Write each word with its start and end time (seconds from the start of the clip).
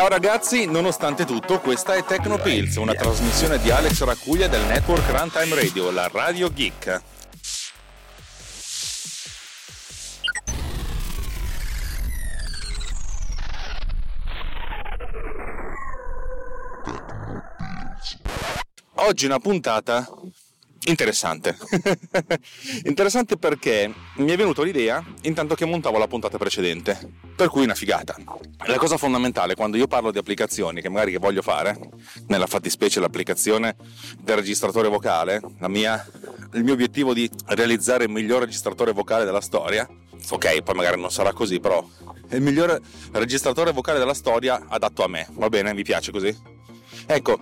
Ciao 0.00 0.08
ragazzi, 0.08 0.64
nonostante 0.64 1.26
tutto, 1.26 1.60
questa 1.60 1.94
è 1.94 2.02
Tecnopills, 2.02 2.76
una 2.76 2.94
trasmissione 2.94 3.58
di 3.58 3.70
Alex 3.70 4.02
Racuglia 4.02 4.48
del 4.48 4.64
network 4.64 5.06
Runtime 5.10 5.54
Radio, 5.54 5.90
la 5.90 6.08
Radio 6.10 6.50
Geek. 6.50 7.02
Oggi 18.94 19.26
una 19.26 19.38
puntata 19.38 20.08
interessante. 20.86 21.56
interessante 22.84 23.36
perché 23.36 23.92
mi 24.16 24.30
è 24.30 24.36
venuta 24.36 24.62
l'idea 24.62 25.04
intanto 25.22 25.54
che 25.54 25.64
montavo 25.64 25.98
la 25.98 26.06
puntata 26.06 26.38
precedente, 26.38 26.98
per 27.36 27.48
cui 27.48 27.64
una 27.64 27.74
figata. 27.74 28.16
La 28.66 28.76
cosa 28.76 28.96
fondamentale 28.96 29.54
quando 29.54 29.76
io 29.76 29.86
parlo 29.86 30.10
di 30.10 30.18
applicazioni 30.18 30.80
che 30.80 30.88
magari 30.88 31.16
voglio 31.16 31.42
fare, 31.42 31.78
nella 32.28 32.46
fattispecie 32.46 33.00
l'applicazione 33.00 33.76
del 34.18 34.36
registratore 34.36 34.88
vocale, 34.88 35.40
mia, 35.68 36.04
il 36.54 36.64
mio 36.64 36.72
obiettivo 36.72 37.12
di 37.12 37.30
realizzare 37.46 38.04
il 38.04 38.10
miglior 38.10 38.40
registratore 38.40 38.92
vocale 38.92 39.24
della 39.24 39.40
storia, 39.40 39.88
ok, 40.28 40.62
poi 40.62 40.74
magari 40.74 41.00
non 41.00 41.10
sarà 41.10 41.32
così, 41.32 41.60
però 41.60 41.86
è 42.28 42.36
il 42.36 42.42
miglior 42.42 42.80
registratore 43.12 43.72
vocale 43.72 43.98
della 43.98 44.14
storia 44.14 44.66
adatto 44.68 45.02
a 45.02 45.08
me, 45.08 45.26
va 45.32 45.48
bene, 45.48 45.74
mi 45.74 45.82
piace 45.82 46.12
così? 46.12 46.34
Ecco, 47.06 47.38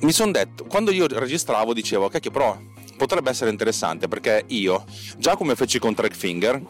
mi 0.00 0.12
sono 0.12 0.30
detto, 0.30 0.64
quando 0.64 0.90
io 0.90 1.06
registravo 1.06 1.72
dicevo, 1.72 2.08
cacchio 2.08 2.30
però 2.30 2.58
potrebbe 2.96 3.30
essere 3.30 3.50
interessante 3.50 4.08
perché 4.08 4.44
io, 4.48 4.84
già 5.18 5.36
come 5.36 5.54
feci 5.54 5.78
con 5.78 5.94
Trackfinger, 5.94 6.62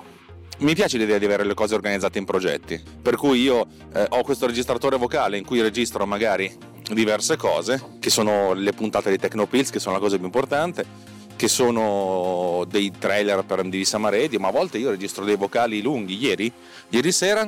mi 0.59 0.75
piace 0.75 0.97
l'idea 0.97 1.19
di 1.19 1.25
avere 1.25 1.45
le 1.45 1.55
cose 1.55 1.75
organizzate 1.75 2.19
in 2.19 2.25
progetti, 2.25 2.83
per 3.03 3.17
cui 3.17 3.43
io 3.43 3.67
eh, 3.93 4.07
ho 4.09 4.23
questo 4.23 4.47
registratore 4.47 4.97
vocale 4.97 5.37
in 5.37 5.45
cui 5.45 5.61
registro 5.61 6.07
magari 6.07 6.51
diverse 6.93 7.37
cose, 7.37 7.97
che 8.01 8.11
sono 8.11 8.55
le 8.55 8.73
puntate 8.73 9.11
di 9.11 9.19
Tecnopills, 9.19 9.71
che 9.71 9.81
sono 9.81 9.97
la 9.97 10.01
cosa 10.01 10.17
più 10.17 10.25
importante, 10.25 10.85
che 11.37 11.49
sono 11.49 12.65
dei 12.69 12.91
trailer 12.99 13.45
per 13.45 13.63
MDV 13.63 13.83
Sama 13.83 14.11
ma 14.39 14.49
a 14.49 14.53
volte 14.53 14.79
io 14.79 14.91
registro 14.91 15.25
dei 15.25 15.37
vocali 15.37 15.83
lunghi. 15.83 16.17
Ieri, 16.17 16.51
ieri 16.89 17.13
sera 17.13 17.47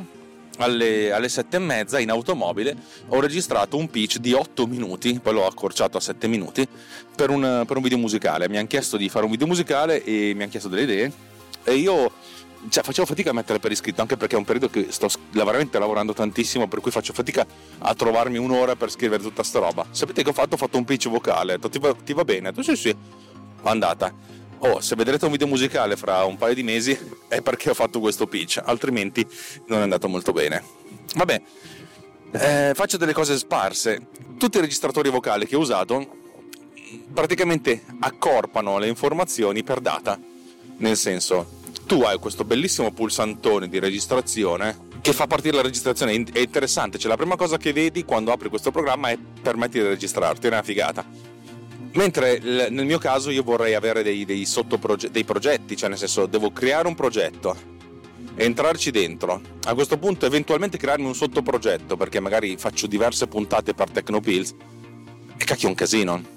alle, 0.59 1.13
alle 1.13 1.29
sette 1.29 1.57
e 1.57 1.61
mezza 1.61 1.99
in 1.99 2.11
automobile 2.11 2.77
ho 3.09 3.21
registrato 3.21 3.77
un 3.77 3.89
pitch 3.91 4.19
di 4.19 4.33
8 4.33 4.67
minuti, 4.67 5.19
poi 5.21 5.33
l'ho 5.33 5.47
accorciato 5.47 5.97
a 5.97 6.01
7 6.01 6.27
minuti, 6.29 6.67
per 7.15 7.31
un, 7.31 7.65
per 7.67 7.77
un 7.77 7.83
video 7.83 7.99
musicale. 7.99 8.49
Mi 8.49 8.59
hanno 8.59 8.67
chiesto 8.67 8.97
di 8.97 9.09
fare 9.09 9.25
un 9.25 9.31
video 9.31 9.47
musicale 9.47 10.05
e 10.05 10.33
mi 10.35 10.43
hanno 10.43 10.51
chiesto 10.51 10.69
delle 10.69 10.83
idee 10.83 11.13
e 11.65 11.75
io 11.75 12.13
cioè, 12.69 12.83
facevo 12.83 13.07
fatica 13.07 13.31
a 13.31 13.33
mettere 13.33 13.59
per 13.59 13.71
iscritto 13.71 14.01
anche 14.01 14.17
perché 14.17 14.35
è 14.35 14.39
un 14.39 14.45
periodo 14.45 14.69
che 14.69 14.87
sto 14.91 15.09
veramente 15.31 15.79
lavorando 15.79 16.13
tantissimo 16.13 16.67
per 16.67 16.81
cui 16.81 16.91
faccio 16.91 17.13
fatica 17.13 17.47
a 17.79 17.95
trovarmi 17.95 18.37
un'ora 18.37 18.75
per 18.75 18.91
scrivere 18.91 19.23
tutta 19.23 19.43
sta 19.45 19.61
roba 19.61 19.87
sapete 19.91 20.23
che 20.23 20.31
ho 20.31 20.33
fatto? 20.33 20.55
ho 20.55 20.59
fatto 20.59 20.77
un 20.77 20.85
pitch 20.85 21.09
vocale 21.09 21.59
ti 21.59 21.79
va, 21.79 21.95
ti 22.05 22.13
va 22.13 22.25
bene? 22.25 22.51
detto 22.51 22.63
sì 22.63 22.75
sì 22.75 22.97
andata 23.63 24.13
oh, 24.61 24.81
se 24.81 24.95
vedrete 24.97 25.25
un 25.25 25.33
video 25.33 25.47
musicale 25.47 25.97
fra 25.97 26.25
un 26.25 26.37
paio 26.37 26.55
di 26.55 26.63
mesi 26.63 26.99
è 27.29 27.41
perché 27.41 27.71
ho 27.71 27.75
fatto 27.75 28.01
questo 28.01 28.27
pitch, 28.27 28.61
altrimenti 28.65 29.27
non 29.67 29.81
è 29.81 29.83
andato 29.83 30.09
molto 30.09 30.33
bene. 30.33 30.63
Vabbè, 31.15 31.43
eh, 32.33 32.73
faccio 32.75 32.97
delle 32.97 33.13
cose 33.13 33.37
sparse. 33.37 34.09
Tutti 34.37 34.59
i 34.59 34.61
registratori 34.61 35.11
vocali 35.11 35.47
che 35.47 35.57
ho 35.57 35.61
usato 35.61 36.17
praticamente 37.13 37.85
accorpano 38.01 38.79
le 38.79 38.89
informazioni 38.89 39.63
per 39.63 39.81
data. 39.81 40.19
Nel 40.79 40.97
senso, 40.97 41.57
tu 41.87 42.03
hai 42.03 42.19
questo 42.19 42.45
bellissimo 42.45 42.93
pulsantone 42.93 43.69
di 43.69 43.79
registrazione 43.79 44.87
che 45.01 45.13
fa 45.13 45.27
partire 45.27 45.57
la 45.57 45.63
registrazione. 45.63 46.13
È 46.13 46.39
interessante, 46.39 46.99
cioè 46.99 47.11
la 47.11 47.17
prima 47.17 47.37
cosa 47.37 47.57
che 47.57 47.73
vedi 47.73 48.05
quando 48.05 48.33
apri 48.33 48.49
questo 48.49 48.71
programma 48.71 49.11
è 49.11 49.19
permetti 49.19 49.79
di 49.79 49.87
registrarti, 49.87 50.47
è 50.47 50.51
una 50.51 50.63
figata 50.63 51.29
Mentre 51.93 52.39
nel 52.39 52.85
mio 52.85 52.99
caso 52.99 53.31
io 53.31 53.43
vorrei 53.43 53.75
avere 53.75 54.03
dei, 54.03 54.25
dei, 54.25 54.47
dei 55.11 55.25
progetti, 55.25 55.77
cioè 55.77 55.89
nel 55.89 55.99
senso 55.99 56.27
devo 56.27 56.53
creare 56.53 56.87
un 56.87 56.95
progetto, 56.95 57.57
entrarci 58.35 58.91
dentro, 58.91 59.41
a 59.65 59.75
questo 59.75 59.99
punto 59.99 60.27
eventualmente 60.27 60.79
crearmi 60.79 61.07
un 61.07 61.15
sottoprogetto 61.15 61.97
perché 61.97 62.21
magari 62.21 62.57
faccio 62.57 62.87
diverse 62.87 63.27
puntate 63.27 63.75
per 63.75 63.91
Tecnopills 63.91 64.55
e 65.37 65.45
cacchio 65.45 65.67
è 65.67 65.71
un 65.71 65.77
casino. 65.77 66.37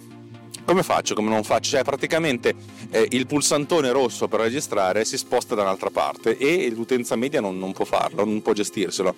Come 0.63 0.83
faccio? 0.83 1.15
Come 1.15 1.29
non 1.29 1.43
faccio? 1.43 1.71
Cioè 1.71 1.83
praticamente 1.83 2.55
eh, 2.91 3.07
il 3.11 3.25
pulsantone 3.25 3.91
rosso 3.91 4.27
per 4.27 4.39
registrare 4.39 5.03
si 5.05 5.17
sposta 5.17 5.53
da 5.53 5.63
un'altra 5.63 5.89
parte 5.89 6.37
e 6.37 6.69
l'utenza 6.69 7.15
media 7.15 7.41
non, 7.41 7.57
non 7.57 7.73
può 7.73 7.83
farlo, 7.83 8.23
non 8.23 8.41
può 8.41 8.53
gestirselo. 8.53 9.15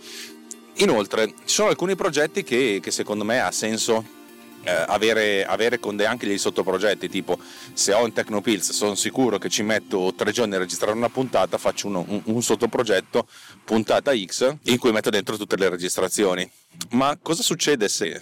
Inoltre 0.78 1.28
ci 1.28 1.54
sono 1.54 1.70
alcuni 1.70 1.96
progetti 1.96 2.44
che, 2.44 2.80
che 2.82 2.92
secondo 2.92 3.24
me 3.24 3.40
ha 3.40 3.52
senso 3.52 4.22
eh, 4.64 4.86
avere, 4.88 5.46
avere, 5.46 5.80
con 5.80 5.96
dei, 5.96 6.06
anche 6.06 6.28
dei 6.28 6.38
sottoprogetti, 6.38 7.10
tipo 7.10 7.38
se 7.74 7.94
ho 7.94 8.04
un 8.04 8.14
Tecnopills 8.14 8.72
sono 8.72 8.96
sicuro 8.96 9.38
che 9.38 9.50
ci 9.50 9.64
metto 9.64 10.14
tre 10.16 10.32
giorni 10.32 10.56
a 10.56 10.60
registrare 10.60 10.96
una 10.96 11.10
puntata, 11.10 11.58
faccio 11.58 11.88
uno, 11.88 12.06
un, 12.08 12.22
un 12.26 12.42
sottoprogetto, 12.42 13.28
puntata 13.64 14.16
X, 14.16 14.56
in 14.64 14.78
cui 14.78 14.92
metto 14.92 15.10
dentro 15.10 15.38
tutte 15.38 15.58
le 15.58 15.70
registrazioni. 15.70 16.50
Ma 16.92 17.18
cosa 17.22 17.44
succede 17.44 17.88
se 17.88 18.22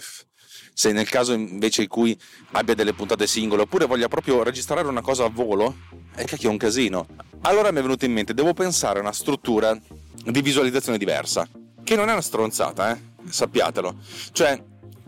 se 0.74 0.90
nel 0.92 1.08
caso 1.08 1.34
invece 1.34 1.82
in 1.82 1.88
cui 1.88 2.18
abbia 2.52 2.74
delle 2.74 2.94
puntate 2.94 3.26
singole 3.26 3.62
oppure 3.62 3.86
voglia 3.86 4.08
proprio 4.08 4.42
registrare 4.42 4.88
una 4.88 5.02
cosa 5.02 5.24
a 5.24 5.28
volo, 5.28 5.76
è 6.14 6.24
che 6.24 6.36
è 6.40 6.46
un 6.46 6.56
casino. 6.56 7.06
Allora 7.42 7.70
mi 7.70 7.78
è 7.78 7.82
venuto 7.82 8.04
in 8.04 8.12
mente, 8.12 8.34
devo 8.34 8.54
pensare 8.54 8.98
a 8.98 9.02
una 9.02 9.12
struttura 9.12 9.78
di 10.24 10.42
visualizzazione 10.42 10.98
diversa, 10.98 11.46
che 11.84 11.96
non 11.96 12.08
è 12.08 12.12
una 12.12 12.22
stronzata, 12.22 12.96
eh? 12.96 13.00
sappiatelo. 13.28 13.96
Cioè, 14.32 14.62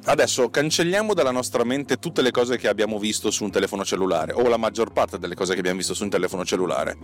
Adesso 0.07 0.51
cancelliamo 0.51 1.15
dalla 1.15 1.31
nostra 1.31 1.65
mente 1.65 1.99
tutte 1.99 2.21
le 2.21 2.31
cose 2.31 2.59
che 2.59 2.69
abbiamo 2.69 2.99
visto 2.99 3.31
su 3.31 3.43
un 3.43 3.51
telefono 3.51 3.87
cellulare, 3.87 4.35
o 4.35 4.47
la 4.49 4.59
maggior 4.59 4.93
parte 4.93 5.19
delle 5.19 5.35
cose 5.35 5.55
che 5.55 5.61
abbiamo 5.61 5.79
visto 5.79 5.95
su 5.95 6.03
un 6.03 6.11
telefono 6.11 6.45
cellulare. 6.45 6.99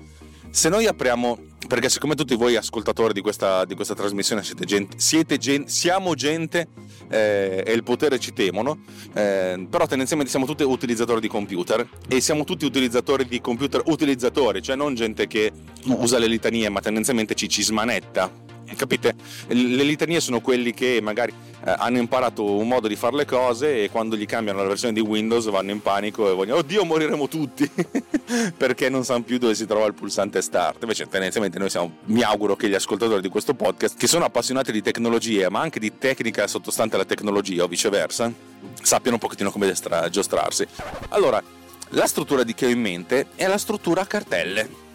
Se 0.50 0.68
noi 0.68 0.86
apriamo, 0.86 1.38
perché 1.66 1.88
siccome 1.88 2.14
tutti 2.14 2.34
voi 2.34 2.56
ascoltatori 2.56 3.14
di 3.14 3.22
questa, 3.22 3.64
di 3.64 3.74
questa 3.74 3.94
trasmissione 3.94 4.42
siete 4.42 4.66
gente, 4.66 4.98
siete 4.98 5.38
gen, 5.38 5.66
siamo 5.66 6.14
gente 6.14 6.68
eh, 7.08 7.62
e 7.64 7.72
il 7.72 7.84
potere 7.84 8.18
ci 8.18 8.34
temono, 8.34 8.80
eh, 9.14 9.66
però 9.70 9.86
tendenzialmente 9.86 10.30
siamo 10.30 10.44
tutti 10.44 10.62
utilizzatori 10.62 11.20
di 11.20 11.28
computer 11.28 11.88
e 12.06 12.20
siamo 12.20 12.44
tutti 12.44 12.66
utilizzatori 12.66 13.24
di 13.24 13.40
computer 13.40 13.80
utilizzatori, 13.86 14.60
cioè 14.60 14.76
non 14.76 14.94
gente 14.94 15.26
che 15.26 15.50
usa 15.86 16.18
le 16.18 16.26
litanie 16.26 16.68
ma 16.68 16.80
tendenzialmente 16.80 17.34
ci, 17.34 17.48
ci 17.48 17.62
smanetta 17.62 18.48
capite? 18.76 19.14
Le 19.48 19.82
litanie 19.82 20.20
sono 20.20 20.40
quelli 20.40 20.72
che 20.72 21.00
magari 21.02 21.32
eh, 21.64 21.74
hanno 21.76 21.98
imparato 21.98 22.44
un 22.44 22.68
modo 22.68 22.88
di 22.88 22.96
fare 22.96 23.16
le 23.16 23.24
cose 23.24 23.82
e 23.82 23.90
quando 23.90 24.16
gli 24.16 24.26
cambiano 24.26 24.62
la 24.62 24.68
versione 24.68 24.94
di 24.94 25.00
Windows 25.00 25.48
vanno 25.50 25.70
in 25.70 25.82
panico 25.82 26.30
e 26.30 26.34
vogliono, 26.34 26.60
oddio 26.60 26.84
moriremo 26.84 27.28
tutti, 27.28 27.70
perché 28.56 28.88
non 28.88 29.04
sanno 29.04 29.22
più 29.22 29.38
dove 29.38 29.54
si 29.54 29.66
trova 29.66 29.86
il 29.86 29.94
pulsante 29.94 30.40
start. 30.40 30.82
Invece 30.82 31.06
tendenzialmente 31.08 31.58
noi 31.58 31.70
siamo, 31.70 31.98
mi 32.04 32.22
auguro 32.22 32.56
che 32.56 32.68
gli 32.68 32.74
ascoltatori 32.74 33.20
di 33.20 33.28
questo 33.28 33.54
podcast, 33.54 33.96
che 33.96 34.06
sono 34.06 34.24
appassionati 34.24 34.72
di 34.72 34.82
tecnologie, 34.82 35.48
ma 35.50 35.60
anche 35.60 35.78
di 35.78 35.98
tecnica 35.98 36.46
sottostante 36.46 36.94
alla 36.94 37.04
tecnologia 37.04 37.64
o 37.64 37.66
viceversa, 37.66 38.32
sappiano 38.82 39.16
un 39.16 39.20
pochettino 39.20 39.50
come 39.50 39.72
giostrarsi. 40.10 40.66
Allora, 41.10 41.42
la 41.90 42.06
struttura 42.06 42.44
di 42.44 42.54
che 42.54 42.66
ho 42.66 42.68
in 42.68 42.80
mente 42.80 43.26
è 43.34 43.46
la 43.46 43.58
struttura 43.58 44.02
a 44.02 44.06
cartelle 44.06 44.88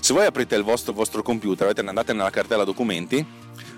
se 0.00 0.12
voi 0.12 0.26
aprite 0.26 0.54
il 0.54 0.62
vostro, 0.62 0.92
vostro 0.92 1.22
computer, 1.22 1.72
andate 1.76 2.12
nella 2.12 2.30
cartella 2.30 2.64
documenti, 2.64 3.24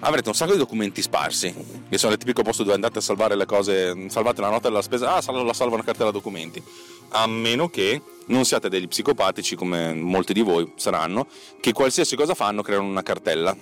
avrete 0.00 0.28
un 0.28 0.34
sacco 0.34 0.52
di 0.52 0.58
documenti 0.58 1.02
sparsi, 1.02 1.54
che 1.88 1.98
sono 1.98 2.12
il 2.12 2.18
tipico 2.18 2.42
posto 2.42 2.62
dove 2.62 2.74
andate 2.74 2.98
a 2.98 3.00
salvare 3.02 3.36
le 3.36 3.46
cose, 3.46 4.08
salvate 4.08 4.40
la 4.40 4.50
nota 4.50 4.68
della 4.68 4.82
spesa, 4.82 5.14
ah, 5.14 5.32
la 5.32 5.52
salvo 5.52 5.74
una 5.74 5.84
cartella 5.84 6.10
documenti. 6.10 6.62
A 7.10 7.26
meno 7.26 7.68
che 7.68 8.02
non 8.26 8.44
siate 8.44 8.68
degli 8.68 8.88
psicopatici, 8.88 9.56
come 9.56 9.94
molti 9.94 10.32
di 10.32 10.42
voi 10.42 10.72
saranno, 10.76 11.26
che 11.60 11.72
qualsiasi 11.72 12.16
cosa 12.16 12.34
fanno 12.34 12.62
creano 12.62 12.86
una 12.86 13.02
cartella. 13.02 13.56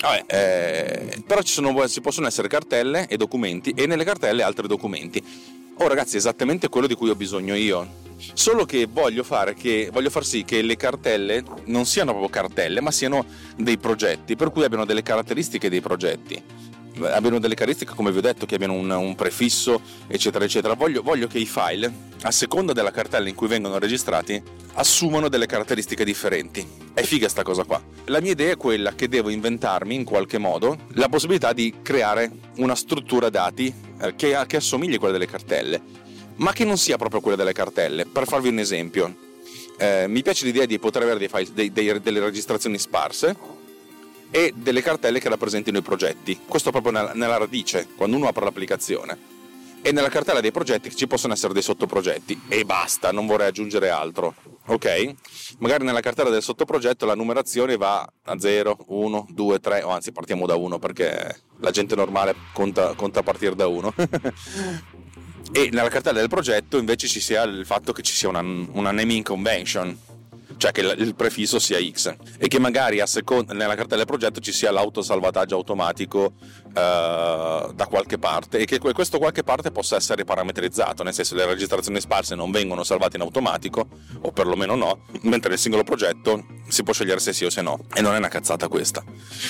Vabbè, 0.00 0.24
eh, 0.28 1.22
però 1.26 1.42
ci, 1.42 1.52
sono, 1.52 1.86
ci 1.88 2.00
possono 2.00 2.26
essere 2.26 2.48
cartelle 2.48 3.06
e 3.06 3.16
documenti 3.18 3.72
e 3.72 3.86
nelle 3.86 4.04
cartelle 4.04 4.42
altri 4.42 4.66
documenti. 4.66 5.59
Oh 5.82 5.88
ragazzi, 5.88 6.16
è 6.16 6.18
esattamente 6.18 6.68
quello 6.68 6.86
di 6.86 6.94
cui 6.94 7.08
ho 7.08 7.14
bisogno 7.14 7.54
io 7.54 8.00
Solo 8.34 8.66
che 8.66 8.86
voglio, 8.86 9.24
che 9.56 9.88
voglio 9.90 10.10
far 10.10 10.24
sì 10.26 10.44
che 10.44 10.60
le 10.60 10.76
cartelle 10.76 11.42
non 11.66 11.86
siano 11.86 12.10
proprio 12.10 12.30
cartelle, 12.30 12.80
ma 12.80 12.90
siano 12.90 13.24
dei 13.56 13.78
progetti, 13.78 14.36
per 14.36 14.50
cui 14.50 14.64
abbiano 14.64 14.84
delle 14.84 15.02
caratteristiche 15.02 15.70
dei 15.70 15.80
progetti. 15.80 16.42
Abbiano 17.06 17.38
delle 17.38 17.54
caratteristiche, 17.54 17.94
come 17.94 18.12
vi 18.12 18.18
ho 18.18 18.22
detto, 18.22 18.46
che 18.46 18.54
abbiano 18.54 18.74
un, 18.74 18.90
un 18.90 19.14
prefisso, 19.14 19.80
eccetera, 20.06 20.44
eccetera. 20.44 20.74
Voglio, 20.74 21.02
voglio, 21.02 21.26
che 21.26 21.38
i 21.38 21.46
file, 21.46 21.92
a 22.22 22.30
seconda 22.30 22.72
della 22.72 22.90
cartella 22.90 23.28
in 23.28 23.34
cui 23.34 23.48
vengono 23.48 23.78
registrati, 23.78 24.42
assumano 24.74 25.28
delle 25.28 25.46
caratteristiche 25.46 26.04
differenti. 26.04 26.66
È 26.92 27.02
figa 27.02 27.28
sta 27.28 27.42
cosa 27.42 27.64
qua. 27.64 27.82
La 28.06 28.20
mia 28.20 28.32
idea 28.32 28.52
è 28.52 28.56
quella 28.56 28.94
che 28.94 29.08
devo 29.08 29.30
inventarmi 29.30 29.94
in 29.94 30.04
qualche 30.04 30.38
modo 30.38 30.76
la 30.94 31.08
possibilità 31.08 31.52
di 31.52 31.74
creare 31.82 32.30
una 32.56 32.74
struttura 32.74 33.30
dati 33.30 33.72
eh, 34.00 34.14
che, 34.16 34.38
che 34.46 34.56
assomigli 34.56 34.94
a 34.94 34.98
quella 34.98 35.12
delle 35.12 35.26
cartelle, 35.26 35.80
ma 36.36 36.52
che 36.52 36.64
non 36.64 36.78
sia 36.78 36.96
proprio 36.96 37.20
quella 37.20 37.36
delle 37.36 37.52
cartelle. 37.52 38.06
Per 38.06 38.26
farvi 38.26 38.48
un 38.48 38.58
esempio, 38.58 39.14
eh, 39.78 40.06
mi 40.08 40.22
piace 40.22 40.44
l'idea 40.44 40.66
di 40.66 40.78
poter 40.78 41.02
avere 41.02 41.18
dei 41.18 41.28
file, 41.28 41.48
dei, 41.52 41.72
dei, 41.72 42.00
delle 42.00 42.20
registrazioni 42.20 42.78
sparse 42.78 43.58
e 44.30 44.52
delle 44.54 44.82
cartelle 44.82 45.20
che 45.20 45.28
rappresentino 45.28 45.78
i 45.78 45.82
progetti. 45.82 46.40
Questo 46.46 46.70
proprio 46.70 46.92
nella, 46.92 47.12
nella 47.14 47.36
radice, 47.36 47.88
quando 47.96 48.16
uno 48.16 48.28
apre 48.28 48.44
l'applicazione. 48.44 49.38
E 49.82 49.92
nella 49.92 50.10
cartella 50.10 50.40
dei 50.40 50.52
progetti 50.52 50.94
ci 50.94 51.06
possono 51.06 51.32
essere 51.32 51.54
dei 51.54 51.62
sottoprogetti 51.62 52.42
e 52.48 52.64
basta, 52.66 53.12
non 53.12 53.26
vorrei 53.26 53.48
aggiungere 53.48 53.88
altro. 53.88 54.34
Ok? 54.66 55.14
Magari 55.58 55.84
nella 55.84 56.00
cartella 56.00 56.28
del 56.28 56.42
sottoprogetto 56.42 57.06
la 57.06 57.14
numerazione 57.14 57.78
va 57.78 58.06
a 58.24 58.38
0, 58.38 58.84
1, 58.88 59.26
2, 59.30 59.58
3, 59.58 59.82
o 59.82 59.88
anzi 59.88 60.12
partiamo 60.12 60.46
da 60.46 60.54
1 60.54 60.78
perché 60.78 61.40
la 61.60 61.70
gente 61.70 61.94
normale 61.94 62.34
conta, 62.52 62.92
conta 62.94 63.20
a 63.20 63.22
partire 63.22 63.54
da 63.54 63.66
1. 63.66 63.94
e 65.52 65.70
nella 65.72 65.88
cartella 65.88 66.20
del 66.20 66.28
progetto 66.28 66.76
invece 66.76 67.08
ci 67.08 67.20
sia 67.20 67.42
il 67.44 67.64
fatto 67.64 67.92
che 67.92 68.02
ci 68.02 68.12
sia 68.12 68.28
una, 68.28 68.40
una 68.40 68.90
naming 68.90 69.24
convention, 69.24 69.98
cioè 70.60 70.72
che 70.72 70.82
il 70.82 71.14
prefisso 71.14 71.58
sia 71.58 71.78
X 71.80 72.14
e 72.36 72.46
che 72.46 72.58
magari 72.58 73.00
seconda, 73.06 73.54
nella 73.54 73.74
cartella 73.74 74.04
progetto 74.04 74.40
ci 74.40 74.52
sia 74.52 74.70
l'autosalvataggio 74.70 75.56
automatico 75.56 76.34
uh, 76.66 76.72
da 77.72 77.86
qualche 77.88 78.18
parte 78.18 78.58
e 78.58 78.66
che 78.66 78.78
questo 78.78 79.18
qualche 79.18 79.42
parte 79.42 79.70
possa 79.70 79.96
essere 79.96 80.24
parametrizzato, 80.24 81.02
nel 81.02 81.14
senso 81.14 81.34
le 81.34 81.46
registrazioni 81.46 81.98
sparse 81.98 82.34
non 82.34 82.50
vengono 82.50 82.84
salvate 82.84 83.16
in 83.16 83.22
automatico 83.22 83.88
o 84.20 84.32
perlomeno 84.32 84.74
no, 84.74 85.06
mentre 85.22 85.48
nel 85.48 85.58
singolo 85.58 85.82
progetto 85.82 86.44
si 86.68 86.82
può 86.82 86.92
scegliere 86.92 87.20
se 87.20 87.32
sì 87.32 87.46
o 87.46 87.50
se 87.50 87.62
no 87.62 87.86
e 87.94 88.02
non 88.02 88.12
è 88.12 88.18
una 88.18 88.28
cazzata 88.28 88.68
questa. 88.68 89.02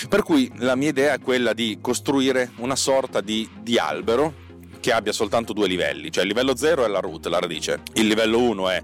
Per 0.08 0.22
cui 0.22 0.48
la 0.58 0.76
mia 0.76 0.90
idea 0.90 1.14
è 1.14 1.18
quella 1.18 1.54
di 1.54 1.78
costruire 1.80 2.52
una 2.58 2.76
sorta 2.76 3.20
di, 3.20 3.50
di 3.60 3.78
albero 3.78 4.32
che 4.78 4.92
abbia 4.92 5.10
soltanto 5.10 5.52
due 5.52 5.66
livelli, 5.66 6.12
cioè 6.12 6.22
il 6.22 6.28
livello 6.28 6.54
0 6.54 6.84
è 6.84 6.88
la 6.88 7.00
root, 7.00 7.26
la 7.26 7.40
radice, 7.40 7.82
il 7.94 8.06
livello 8.06 8.38
1 8.38 8.70
è 8.70 8.82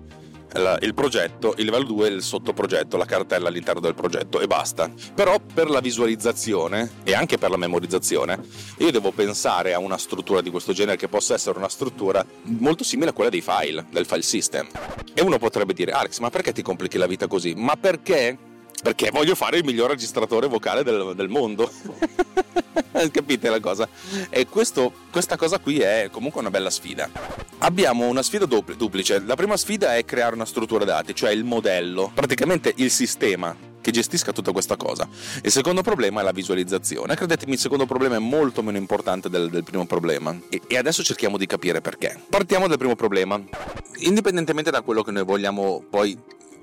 il 0.80 0.94
progetto, 0.94 1.54
il 1.58 1.64
livello 1.64 1.84
2 1.84 2.08
è 2.08 2.10
il 2.10 2.22
sottoprogetto, 2.22 2.96
la 2.96 3.04
cartella 3.04 3.48
all'interno 3.48 3.80
del 3.80 3.94
progetto 3.94 4.40
e 4.40 4.46
basta. 4.46 4.90
Però 5.14 5.38
per 5.52 5.68
la 5.68 5.80
visualizzazione 5.80 6.90
e 7.04 7.14
anche 7.14 7.38
per 7.38 7.50
la 7.50 7.56
memorizzazione 7.56 8.40
io 8.78 8.90
devo 8.90 9.10
pensare 9.10 9.74
a 9.74 9.78
una 9.78 9.98
struttura 9.98 10.40
di 10.40 10.50
questo 10.50 10.72
genere 10.72 10.96
che 10.96 11.08
possa 11.08 11.34
essere 11.34 11.58
una 11.58 11.68
struttura 11.68 12.24
molto 12.42 12.84
simile 12.84 13.10
a 13.10 13.12
quella 13.12 13.30
dei 13.30 13.42
file, 13.42 13.86
del 13.90 14.06
file 14.06 14.22
system. 14.22 14.66
E 15.12 15.22
uno 15.22 15.38
potrebbe 15.38 15.72
dire 15.72 15.92
Alex 15.92 16.18
ma 16.18 16.30
perché 16.30 16.52
ti 16.52 16.62
complichi 16.62 16.98
la 16.98 17.06
vita 17.06 17.26
così? 17.26 17.54
Ma 17.54 17.76
perché? 17.76 18.38
Perché 18.82 19.10
voglio 19.10 19.34
fare 19.34 19.58
il 19.58 19.64
miglior 19.64 19.90
registratore 19.90 20.46
vocale 20.46 20.82
del, 20.82 21.12
del 21.14 21.28
mondo. 21.28 21.70
Capite 23.10 23.50
la 23.50 23.60
cosa? 23.60 23.88
E 24.30 24.46
questo, 24.46 24.92
questa 25.10 25.36
cosa 25.36 25.58
qui 25.58 25.80
è 25.80 26.08
comunque 26.10 26.40
una 26.40 26.50
bella 26.50 26.70
sfida. 26.70 27.08
Abbiamo 27.58 28.06
una 28.06 28.22
sfida 28.22 28.46
duplice. 28.46 29.20
La 29.20 29.34
prima 29.34 29.56
sfida 29.56 29.96
è 29.96 30.04
creare 30.04 30.34
una 30.34 30.44
struttura 30.44 30.84
dati, 30.84 31.14
cioè 31.14 31.30
il 31.30 31.44
modello, 31.44 32.10
praticamente 32.14 32.72
il 32.76 32.90
sistema 32.90 33.74
che 33.86 33.92
gestisca 33.92 34.32
tutta 34.32 34.50
questa 34.50 34.76
cosa. 34.76 35.08
Il 35.42 35.52
secondo 35.52 35.80
problema 35.80 36.20
è 36.20 36.24
la 36.24 36.32
visualizzazione. 36.32 37.14
Credetemi, 37.14 37.52
il 37.52 37.58
secondo 37.58 37.86
problema 37.86 38.16
è 38.16 38.18
molto 38.18 38.60
meno 38.60 38.78
importante 38.78 39.28
del, 39.30 39.48
del 39.48 39.62
primo 39.62 39.86
problema. 39.86 40.36
E, 40.48 40.60
e, 40.66 40.76
adesso 40.76 41.04
cerchiamo 41.04 41.36
di 41.36 41.46
capire 41.46 41.80
perché. 41.80 42.20
Partiamo 42.28 42.66
dal 42.66 42.78
primo 42.78 42.96
problema. 42.96 43.40
Indipendentemente 43.98 44.72
da 44.72 44.80
quello 44.82 45.02
che 45.02 45.12
noi 45.12 45.22
vogliamo 45.24 45.84
poi 45.88 46.18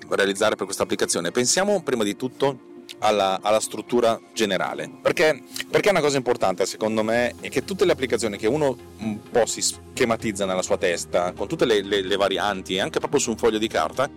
realizzare 0.10 0.56
per 0.56 0.66
questa 0.66 0.84
applicazione, 0.84 1.32
pensiamo 1.32 1.82
prima 1.82 2.04
di 2.04 2.16
tutto 2.16 2.72
alla, 3.00 3.40
alla, 3.42 3.60
struttura 3.60 4.20
generale. 4.34 4.90
Perché, 5.02 5.42
perché 5.70 5.90
una 5.90 6.02
cosa 6.02 6.18
importante 6.18 6.66
secondo 6.66 7.04
me 7.04 7.36
è 7.40 7.50
che 7.50 7.64
tutte 7.64 7.86
le 7.86 7.92
applicazioni 7.92 8.38
che 8.38 8.48
uno 8.48 8.76
un 9.00 9.20
po' 9.30 9.46
si 9.46 9.62
schematizza 9.62 10.46
nella 10.46 10.62
sua 10.62 10.78
testa, 10.78 11.34
con 11.34 11.48
tutte 11.48 11.66
le, 11.66 11.82
le, 11.82 12.02
le 12.02 12.16
varianti, 12.16 12.80
anche 12.80 13.00
proprio 13.00 13.20
su 13.20 13.32
un 13.32 13.38
foglio 13.38 13.58
di 13.58 13.68
carta, 13.68 14.10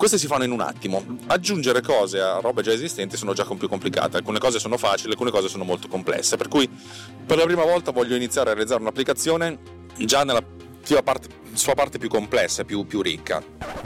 queste 0.00 0.16
si 0.16 0.26
fanno 0.26 0.44
in 0.44 0.50
un 0.50 0.62
attimo. 0.62 1.04
Aggiungere 1.26 1.82
cose 1.82 2.20
a 2.20 2.40
robe 2.40 2.62
già 2.62 2.72
esistenti 2.72 3.18
sono 3.18 3.34
già 3.34 3.44
più 3.44 3.68
complicate. 3.68 4.16
Alcune 4.16 4.38
cose 4.38 4.58
sono 4.58 4.78
facili, 4.78 5.10
alcune 5.10 5.30
cose 5.30 5.48
sono 5.48 5.62
molto 5.62 5.88
complesse. 5.88 6.38
Per 6.38 6.48
cui 6.48 6.66
per 7.26 7.36
la 7.36 7.44
prima 7.44 7.64
volta 7.64 7.90
voglio 7.90 8.16
iniziare 8.16 8.48
a 8.48 8.54
realizzare 8.54 8.80
un'applicazione 8.80 9.58
già 9.98 10.24
nella 10.24 10.42
sua 10.82 11.02
parte, 11.02 11.28
sua 11.52 11.74
parte 11.74 11.98
più 11.98 12.08
complessa, 12.08 12.64
più, 12.64 12.86
più 12.86 13.02
ricca. 13.02 13.42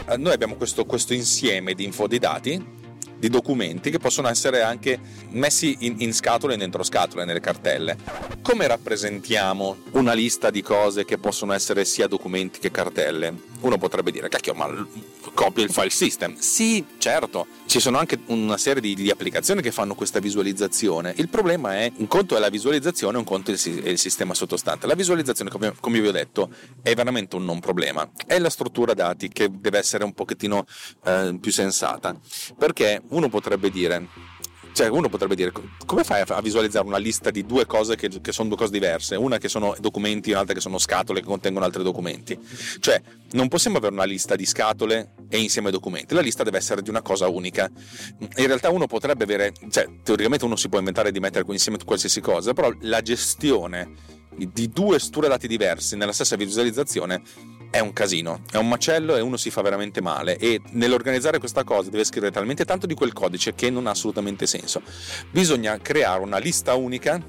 Eh, 0.09 0.17
noi 0.17 0.33
abbiamo 0.33 0.55
questo, 0.55 0.85
questo 0.85 1.15
insieme 1.15 1.75
di 1.75 1.85
info 1.85 2.07
di 2.07 2.19
dati 2.19 2.83
di 3.25 3.31
documenti 3.31 3.91
che 3.91 3.99
possono 3.99 4.29
essere 4.29 4.61
anche 4.61 4.99
messi 5.31 5.77
in, 5.81 5.95
in 6.01 6.13
scatole 6.13 6.55
e 6.55 6.57
dentro 6.59 6.83
scatole 6.83 7.25
nelle 7.25 7.41
cartelle. 7.41 7.97
Come 8.43 8.67
rappresentiamo 8.67 9.77
una 9.93 10.13
lista 10.13 10.51
di 10.51 10.61
cose 10.61 11.07
che 11.07 11.17
possono 11.17 11.55
essere 11.55 11.87
sia 11.87 12.07
documenti 12.07 12.59
che 12.59 12.71
cartelle? 12.71 13.35
Uno 13.61 13.79
potrebbe 13.79 14.11
dire, 14.11 14.29
cacchio, 14.29 14.53
ma 14.53 14.69
copia 15.33 15.65
il 15.65 15.71
file 15.71 15.89
system. 15.89 16.37
Sì, 16.37 16.85
certo, 16.99 17.47
ci 17.75 17.81
sono 17.81 17.99
anche 17.99 18.21
una 18.27 18.57
serie 18.57 18.81
di, 18.81 18.95
di, 18.95 19.11
applicazioni 19.11 19.61
che 19.61 19.73
fanno 19.73 19.97
questa 19.97 20.21
visualizzazione. 20.21 21.13
Il 21.17 21.29
problema 21.29 21.75
è, 21.75 21.91
un 21.97 22.07
conto 22.07 22.37
è 22.37 22.39
la 22.39 22.49
visualizzazione, 22.49 23.19
un 23.19 23.25
conto 23.25 23.51
è 23.51 23.55
il, 23.55 23.83
è 23.83 23.89
il 23.89 23.99
sistema 23.99 24.33
sottostante. 24.33 24.87
La 24.87 24.95
visualizzazione, 24.95 25.51
come, 25.51 25.75
come, 25.81 25.99
vi 25.99 26.07
ho 26.07 26.13
detto, 26.13 26.51
è 26.83 26.95
veramente 26.95 27.35
un 27.35 27.45
non 27.45 27.59
problema. 27.59 28.09
È 28.29 28.39
la 28.39 28.49
struttura 28.49 28.95
dati 28.95 29.29
che 29.29 29.51
deve 29.51 29.79
essere 29.79 30.05
un 30.05 30.13
pochettino 30.13 30.65
eh, 31.05 31.37
più 31.41 31.51
sensata. 31.51 32.17
Perché 32.57 33.03
uno 33.09 33.29
potrebbe 33.29 33.71
dire 33.71 34.07
cioè, 34.75 34.89
uno 34.89 35.09
potrebbe 35.09 35.37
dire, 35.37 35.53
come 35.87 36.03
fai 36.03 36.25
a 36.27 36.41
visualizzare 36.41 36.85
una 36.85 36.99
lista 36.99 37.31
di 37.31 37.47
due 37.47 37.65
cose 37.65 37.95
che, 37.95 38.09
che 38.21 38.33
sono 38.33 38.49
due 38.49 38.57
cose 38.57 38.73
diverse? 38.73 39.15
Una 39.15 39.39
che 39.39 39.49
sono 39.49 39.77
documenti, 39.79 40.33
un'altra 40.33 40.53
che 40.53 40.61
sono 40.61 40.79
scatole 40.79 41.21
che 41.21 41.27
contengono 41.27 41.65
altri 41.65 41.85
documenti. 41.85 42.37
Cioè, 42.81 43.01
non 43.33 43.47
possiamo 43.47 43.77
avere 43.77 43.93
una 43.93 44.03
lista 44.03 44.35
di 44.35 44.45
scatole 44.45 45.15
e 45.29 45.39
insieme 45.39 45.71
documenti. 45.71 46.13
La 46.13 46.21
lista 46.21 46.43
deve 46.43 46.59
essere 46.59 46.83
di 46.83 46.91
una 46.91 47.03
cosa 47.03 47.29
unica. 47.29 47.71
In 48.19 48.47
realtà 48.47 48.71
uno 48.71 48.89
potrebbe 48.89 49.23
avere, 49.23 49.53
cioè, 49.71 49.89
teoricamente 50.03 50.45
uno 50.45 50.57
si 50.57 50.69
può 50.69 50.79
inventare 50.79 51.13
di 51.13 51.21
mettere 51.21 51.45
insieme 51.47 51.79
qualsiasi 51.85 52.21
cosa, 52.21 52.53
però 52.53 52.73
la 52.81 53.01
gestione 53.01 53.93
di 54.37 54.69
due 54.71 54.99
strutture 54.99 55.29
dati 55.29 55.47
diverse 55.47 55.95
nella 55.95 56.13
stessa 56.13 56.35
visualizzazione 56.35 57.23
è 57.75 57.81
un 57.81 57.93
casino, 57.93 58.43
è 58.53 58.57
un 58.57 58.69
macello 58.69 59.17
e 59.17 59.21
uno 59.21 59.37
si 59.37 59.51
fa 59.51 59.61
veramente 59.61 60.01
male 60.01 60.37
e 60.37 60.61
nell'organizzare 60.75 61.41
questa 61.41 61.65
cosa 61.65 61.91
deve 61.91 62.05
scrivere 62.05 62.31
talmente 62.31 62.65
tanto 62.65 62.87
di 62.87 62.95
quel 62.95 63.13
codice 63.13 63.57
che 63.57 63.69
non 63.69 63.89
ha 63.89 63.91
assolutamente 63.91 64.47
senso. 64.47 64.81
Bisogna 65.33 65.77
creare 65.79 66.23
una 66.23 66.39
lista 66.39 66.75
unica 66.75 67.21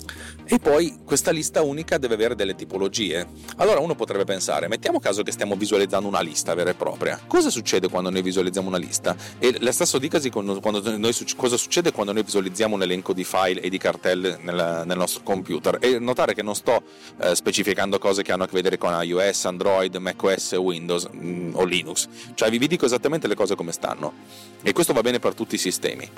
e 0.46 0.60
poi 0.60 1.00
questa 1.04 1.32
lista 1.32 1.64
unica 1.64 1.98
deve 1.98 2.14
avere 2.14 2.36
delle 2.36 2.54
tipologie. 2.54 3.25
Allora 3.56 3.80
uno 3.80 3.96
potrebbe 3.96 4.24
pensare, 4.24 4.68
mettiamo 4.68 5.00
caso 5.00 5.24
che 5.24 5.32
stiamo 5.32 5.56
visualizzando 5.56 6.08
una 6.08 6.22
lista 6.22 6.54
vera 6.54 6.70
e 6.70 6.75
propria. 6.75 7.20
Cosa 7.25 7.50
succede 7.50 7.90
quando 7.90 8.12
noi 8.12 8.22
visualizziamo 8.22 8.68
una 8.68 8.78
lista? 8.78 9.16
E 9.40 9.58
la 9.62 9.72
stessa 9.72 9.98
dicasi 9.98 10.30
quando 10.30 10.62
noi, 10.62 11.16
cosa 11.36 11.58
succede 11.58 11.92
quando 11.92 12.14
noi 12.14 12.22
visualizziamo 12.22 12.75
un 12.75 12.84
elenco 12.84 13.14
di 13.14 13.24
file 13.24 13.62
e 13.62 13.70
di 13.70 13.80
cartelle 13.80 14.38
nel, 14.44 14.84
nel 14.86 14.98
nostro 14.98 15.24
computer. 15.24 15.80
E 15.82 15.98
notare 15.98 16.36
che 16.36 16.44
non 16.44 16.54
sto 16.54 16.84
eh, 17.20 17.34
specificando 17.34 17.98
cose 17.98 18.22
che 18.22 18.32
hanno 18.32 18.44
a 18.44 18.46
che 18.46 18.54
vedere 18.54 18.78
con 18.78 18.96
iOS, 19.02 19.46
Android, 19.46 19.96
macOS 19.96 20.34
OS, 20.36 20.51
Windows 20.54 21.08
mh, 21.12 21.27
mm, 21.27 21.56
o 21.56 21.63
Linux, 21.63 22.08
cioè 22.34 22.50
vi, 22.50 22.68
dico 22.68 22.86
esattamente 22.86 23.27
le 23.27 23.36
cose 23.36 23.56
come 23.56 23.72
stanno 23.72 24.13
e 24.62 24.74
questo 24.74 24.94
va 24.94 25.01
bene 25.01 25.20
per 25.20 25.34
tutti 25.34 25.56
i 25.56 25.58
sistemi. 25.58 26.10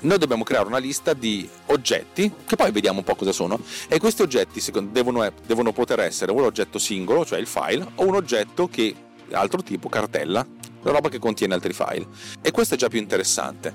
Noi 0.00 0.18
dobbiamo 0.18 0.44
creare 0.44 0.66
una 0.66 0.78
lista 0.78 1.12
di 1.12 1.48
oggetti, 1.66 2.30
che 2.46 2.56
poi 2.56 2.70
vediamo 2.70 2.98
un 2.98 3.04
po' 3.04 3.14
cosa 3.14 3.32
sono, 3.32 3.60
e 3.88 3.98
questi 3.98 4.22
oggetti 4.22 4.62
devono, 4.90 5.30
devono 5.46 5.72
poter 5.72 6.00
essere 6.00 6.32
un 6.32 6.42
oggetto 6.42 6.78
singolo, 6.78 7.24
cioè 7.24 7.38
il 7.38 7.46
file, 7.46 7.86
o 7.96 8.06
un 8.06 8.14
oggetto 8.14 8.68
che 8.68 8.94
altro 9.32 9.62
tipo, 9.62 9.88
cartella, 9.88 10.46
la 10.82 10.90
roba 10.92 11.08
che 11.08 11.18
contiene 11.18 11.54
altri 11.54 11.72
file. 11.72 12.06
E 12.40 12.50
questo 12.52 12.74
è 12.74 12.76
già 12.76 12.88
più 12.88 13.00
interessante. 13.00 13.74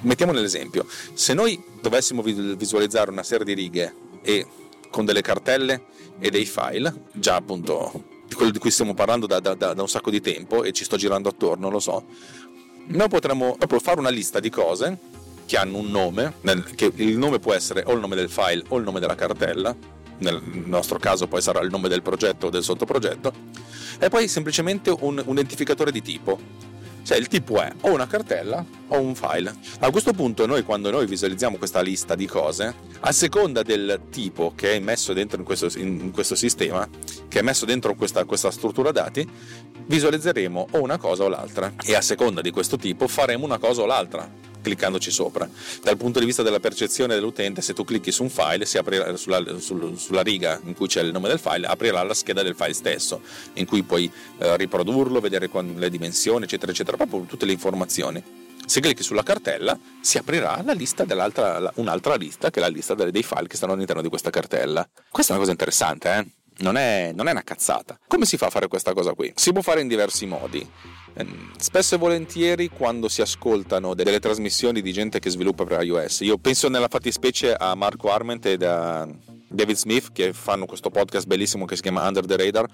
Mettiamo 0.00 0.32
l'esempio, 0.32 0.86
se 1.14 1.34
noi 1.34 1.62
dovessimo 1.80 2.22
visualizzare 2.22 3.10
una 3.10 3.22
serie 3.22 3.44
di 3.44 3.54
righe 3.54 3.94
e 4.22 4.46
con 4.90 5.04
delle 5.04 5.22
cartelle 5.22 5.84
e 6.18 6.30
dei 6.30 6.44
file, 6.44 7.04
già 7.12 7.36
appunto 7.36 8.10
di 8.32 8.34
quello 8.34 8.50
di 8.50 8.58
cui 8.58 8.70
stiamo 8.70 8.94
parlando 8.94 9.26
da, 9.26 9.40
da, 9.40 9.54
da, 9.54 9.74
un 9.76 9.88
sacco 9.88 10.10
di 10.10 10.20
tempo 10.20 10.64
e 10.64 10.72
ci 10.72 10.84
sto 10.84 10.96
girando 10.96 11.28
attorno, 11.28 11.68
lo 11.68 11.78
so. 11.78 12.04
Noi 12.86 13.08
potremmo 13.08 13.56
proprio 13.56 13.78
fare 13.78 14.00
una 14.00 14.08
lista 14.08 14.40
di 14.40 14.48
cose 14.48 14.98
che 15.44 15.56
hanno 15.56 15.76
un 15.76 15.90
nome, 15.90 16.34
nel, 16.40 16.64
che 16.74 16.90
il 16.94 17.18
nome 17.18 17.38
può 17.38 17.52
essere 17.52 17.82
o 17.86 17.92
il 17.92 18.00
nome 18.00 18.16
del 18.16 18.30
file 18.30 18.64
o 18.68 18.78
il 18.78 18.84
nome 18.84 19.00
della 19.00 19.14
cartella, 19.14 19.74
nel 20.18 20.40
nostro 20.64 20.98
caso 20.98 21.26
poi 21.26 21.42
sarà 21.42 21.60
il 21.60 21.70
nome 21.70 21.88
del 21.88 22.02
progetto 22.02 22.46
o 22.46 22.50
del 22.50 22.62
sottoprogetto, 22.62 23.32
e 23.98 24.08
poi 24.08 24.26
semplicemente 24.28 24.90
un, 24.90 25.22
un 25.24 25.32
identificatore 25.32 25.92
di 25.92 26.00
tipo. 26.00 26.70
Cioè 27.02 27.18
il 27.18 27.28
tipo 27.28 27.60
è 27.60 27.70
o 27.82 27.92
una 27.92 28.06
cartella 28.06 28.64
o 28.88 29.00
un 29.00 29.14
file. 29.14 29.52
A 29.80 29.90
questo 29.90 30.12
punto 30.12 30.46
noi 30.46 30.62
quando 30.62 30.90
noi 30.90 31.06
visualizziamo 31.06 31.56
questa 31.56 31.80
lista 31.80 32.14
di 32.14 32.26
cose, 32.26 32.74
a 33.00 33.12
seconda 33.12 33.62
del 33.62 34.00
tipo 34.10 34.52
che 34.54 34.76
è 34.76 34.78
messo 34.78 35.12
dentro 35.12 35.38
in 35.38 35.44
questo, 35.44 35.68
in 35.76 36.10
questo 36.12 36.34
sistema, 36.34 36.88
che 37.28 37.38
è 37.40 37.42
messo 37.42 37.64
dentro 37.64 37.94
questa, 37.94 38.24
questa 38.24 38.50
struttura 38.50 38.92
dati, 38.92 39.28
visualizzeremo 39.86 40.68
o 40.72 40.80
una 40.80 40.98
cosa 40.98 41.24
o 41.24 41.28
l'altra. 41.28 41.72
E 41.84 41.94
a 41.94 42.00
seconda 42.00 42.40
di 42.40 42.50
questo 42.50 42.76
tipo 42.76 43.08
faremo 43.08 43.44
una 43.44 43.58
cosa 43.58 43.82
o 43.82 43.86
l'altra 43.86 44.50
cliccandoci 44.62 45.10
sopra. 45.10 45.48
Dal 45.82 45.96
punto 45.96 46.18
di 46.18 46.24
vista 46.24 46.42
della 46.42 46.60
percezione 46.60 47.14
dell'utente, 47.14 47.60
se 47.60 47.74
tu 47.74 47.84
clicchi 47.84 48.10
su 48.10 48.22
un 48.22 48.30
file, 48.30 48.64
si 48.64 48.78
aprirà 48.78 49.14
sulla, 49.16 49.42
sul, 49.58 49.98
sulla 49.98 50.22
riga 50.22 50.60
in 50.64 50.74
cui 50.74 50.86
c'è 50.86 51.02
il 51.02 51.12
nome 51.12 51.28
del 51.28 51.38
file, 51.38 51.66
aprirà 51.66 52.02
la 52.02 52.14
scheda 52.14 52.42
del 52.42 52.54
file 52.54 52.72
stesso, 52.72 53.20
in 53.54 53.66
cui 53.66 53.82
puoi 53.82 54.10
eh, 54.38 54.56
riprodurlo, 54.56 55.20
vedere 55.20 55.50
le 55.76 55.90
dimensioni, 55.90 56.44
eccetera, 56.44 56.72
eccetera, 56.72 56.96
proprio 56.96 57.24
tutte 57.28 57.44
le 57.44 57.52
informazioni. 57.52 58.22
Se 58.64 58.80
clicchi 58.80 59.02
sulla 59.02 59.24
cartella 59.24 59.76
si 60.00 60.18
aprirà 60.18 60.62
lista 60.74 61.04
un'altra 61.74 62.14
lista 62.14 62.50
che 62.50 62.60
è 62.60 62.62
la 62.62 62.68
lista 62.68 62.94
dei 62.94 63.22
file 63.22 63.48
che 63.48 63.56
stanno 63.56 63.72
all'interno 63.72 64.02
di 64.02 64.08
questa 64.08 64.30
cartella. 64.30 64.88
Questa 65.10 65.32
è 65.32 65.36
una 65.36 65.44
cosa 65.44 65.50
interessante, 65.50 66.08
eh? 66.16 66.26
non, 66.58 66.76
è, 66.76 67.12
non 67.14 67.28
è 67.28 67.32
una 67.32 67.42
cazzata. 67.42 67.98
Come 68.06 68.24
si 68.24 68.36
fa 68.36 68.46
a 68.46 68.50
fare 68.50 68.68
questa 68.68 68.92
cosa 68.92 69.14
qui? 69.14 69.32
Si 69.34 69.52
può 69.52 69.62
fare 69.62 69.80
in 69.80 69.88
diversi 69.88 70.26
modi. 70.26 70.66
Ehm, 71.14 71.52
spesso 71.58 71.94
e 71.94 71.98
volentieri 71.98 72.68
quando 72.68 73.08
si 73.08 73.20
ascoltano 73.20 73.94
delle 73.94 74.18
trasmissioni 74.18 74.80
di 74.80 74.92
gente 74.92 75.18
che 75.18 75.30
sviluppa 75.30 75.64
per 75.64 75.82
iOS, 75.82 76.20
io 76.20 76.38
penso 76.38 76.68
nella 76.68 76.88
fattispecie 76.88 77.54
a 77.54 77.74
Marco 77.74 78.10
Arment 78.10 78.46
e 78.46 78.64
a 78.64 79.08
David 79.48 79.76
Smith 79.76 80.12
che 80.12 80.32
fanno 80.32 80.64
questo 80.64 80.90
podcast 80.90 81.26
bellissimo 81.26 81.66
che 81.66 81.76
si 81.76 81.82
chiama 81.82 82.06
Under 82.06 82.24
the 82.24 82.36
Radar, 82.36 82.66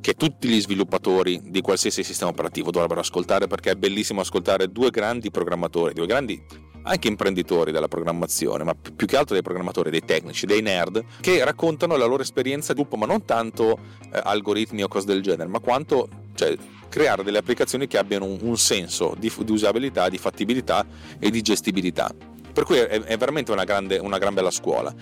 che 0.00 0.14
tutti 0.14 0.48
gli 0.48 0.60
sviluppatori 0.60 1.40
di 1.44 1.60
qualsiasi 1.60 2.02
sistema 2.02 2.30
operativo 2.30 2.70
dovrebbero 2.70 3.00
ascoltare 3.00 3.46
perché 3.46 3.70
è 3.70 3.74
bellissimo 3.74 4.20
ascoltare 4.20 4.70
due 4.70 4.90
grandi 4.90 5.30
programmatori, 5.30 5.94
due 5.94 6.06
grandi 6.06 6.68
anche 6.82 7.08
imprenditori 7.08 7.72
della 7.72 7.88
programmazione, 7.88 8.64
ma 8.64 8.74
più 8.74 9.06
che 9.06 9.16
altro 9.16 9.34
dei 9.34 9.42
programmatori, 9.42 9.90
dei 9.90 10.04
tecnici, 10.04 10.46
dei 10.46 10.62
nerd, 10.62 11.04
che 11.20 11.44
raccontano 11.44 11.96
la 11.96 12.06
loro 12.06 12.22
esperienza 12.22 12.72
di 12.72 12.80
gruppo, 12.80 12.96
ma 12.96 13.06
non 13.06 13.24
tanto 13.24 13.78
eh, 14.12 14.20
algoritmi 14.22 14.82
o 14.82 14.88
cose 14.88 15.06
del 15.06 15.20
genere, 15.20 15.48
ma 15.48 15.58
quanto 15.58 16.08
cioè, 16.34 16.56
creare 16.90 17.22
delle 17.22 17.38
applicazioni 17.38 17.86
che 17.86 17.96
abbiano 17.96 18.26
un, 18.26 18.58
senso 18.58 19.14
di, 19.18 19.32
di, 19.38 19.52
usabilità, 19.52 20.10
di 20.10 20.18
fattibilità 20.18 20.84
e 21.18 21.30
di 21.30 21.40
gestibilità. 21.40 22.12
Per 22.52 22.64
cui 22.64 22.76
è, 22.76 22.86
è 22.86 23.16
veramente 23.16 23.52
una, 23.52 23.64
grande, 23.64 23.96
una 23.96 24.18
gran 24.18 24.34
bella 24.34 24.50
scuola. 24.50 24.92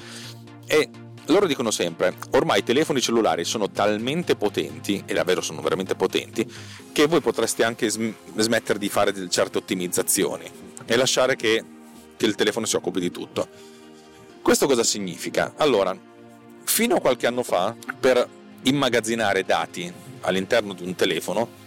E 0.66 0.88
loro 1.26 1.47
dicono 1.47 1.71
sempre, 1.71 2.14
ormai 2.33 2.61
i 2.61 2.62
telefoni 2.62 3.00
cellulari 3.00 3.45
sono 3.45 3.71
talmente 3.71 4.37
potenti, 4.37 5.02
e 5.04 5.14
davvero 5.14 5.40
sono 5.40 5.61
veramente 5.61 5.95
potenti, 5.95 6.47
che 6.92 7.07
voi 7.07 7.21
potreste 7.21 7.64
anche 7.64 7.88
smettere 7.88 8.78
di 8.78 8.88
fare 8.88 9.28
certe 9.28 9.59
ottimizzazioni 9.59 10.49
e 10.85 10.97
lasciare 10.97 11.37
che, 11.37 11.64
che 12.16 12.26
il 12.26 12.35
telefono 12.35 12.66
si 12.66 12.76
occupi 12.76 13.00
di 13.00 13.11
tutto. 13.11 13.49
Questo 14.40 14.66
cosa 14.66 14.83
significa? 14.83 15.52
Allora, 15.57 15.95
fino 16.64 16.97
a 16.97 17.00
qualche 17.00 17.26
anno 17.26 17.42
fa, 17.42 17.75
per 17.99 18.26
immagazzinare 18.62 19.45
dati 19.45 19.92
all'interno 20.23 20.73
di 20.73 20.83
un 20.83 20.95
telefono, 20.95 21.66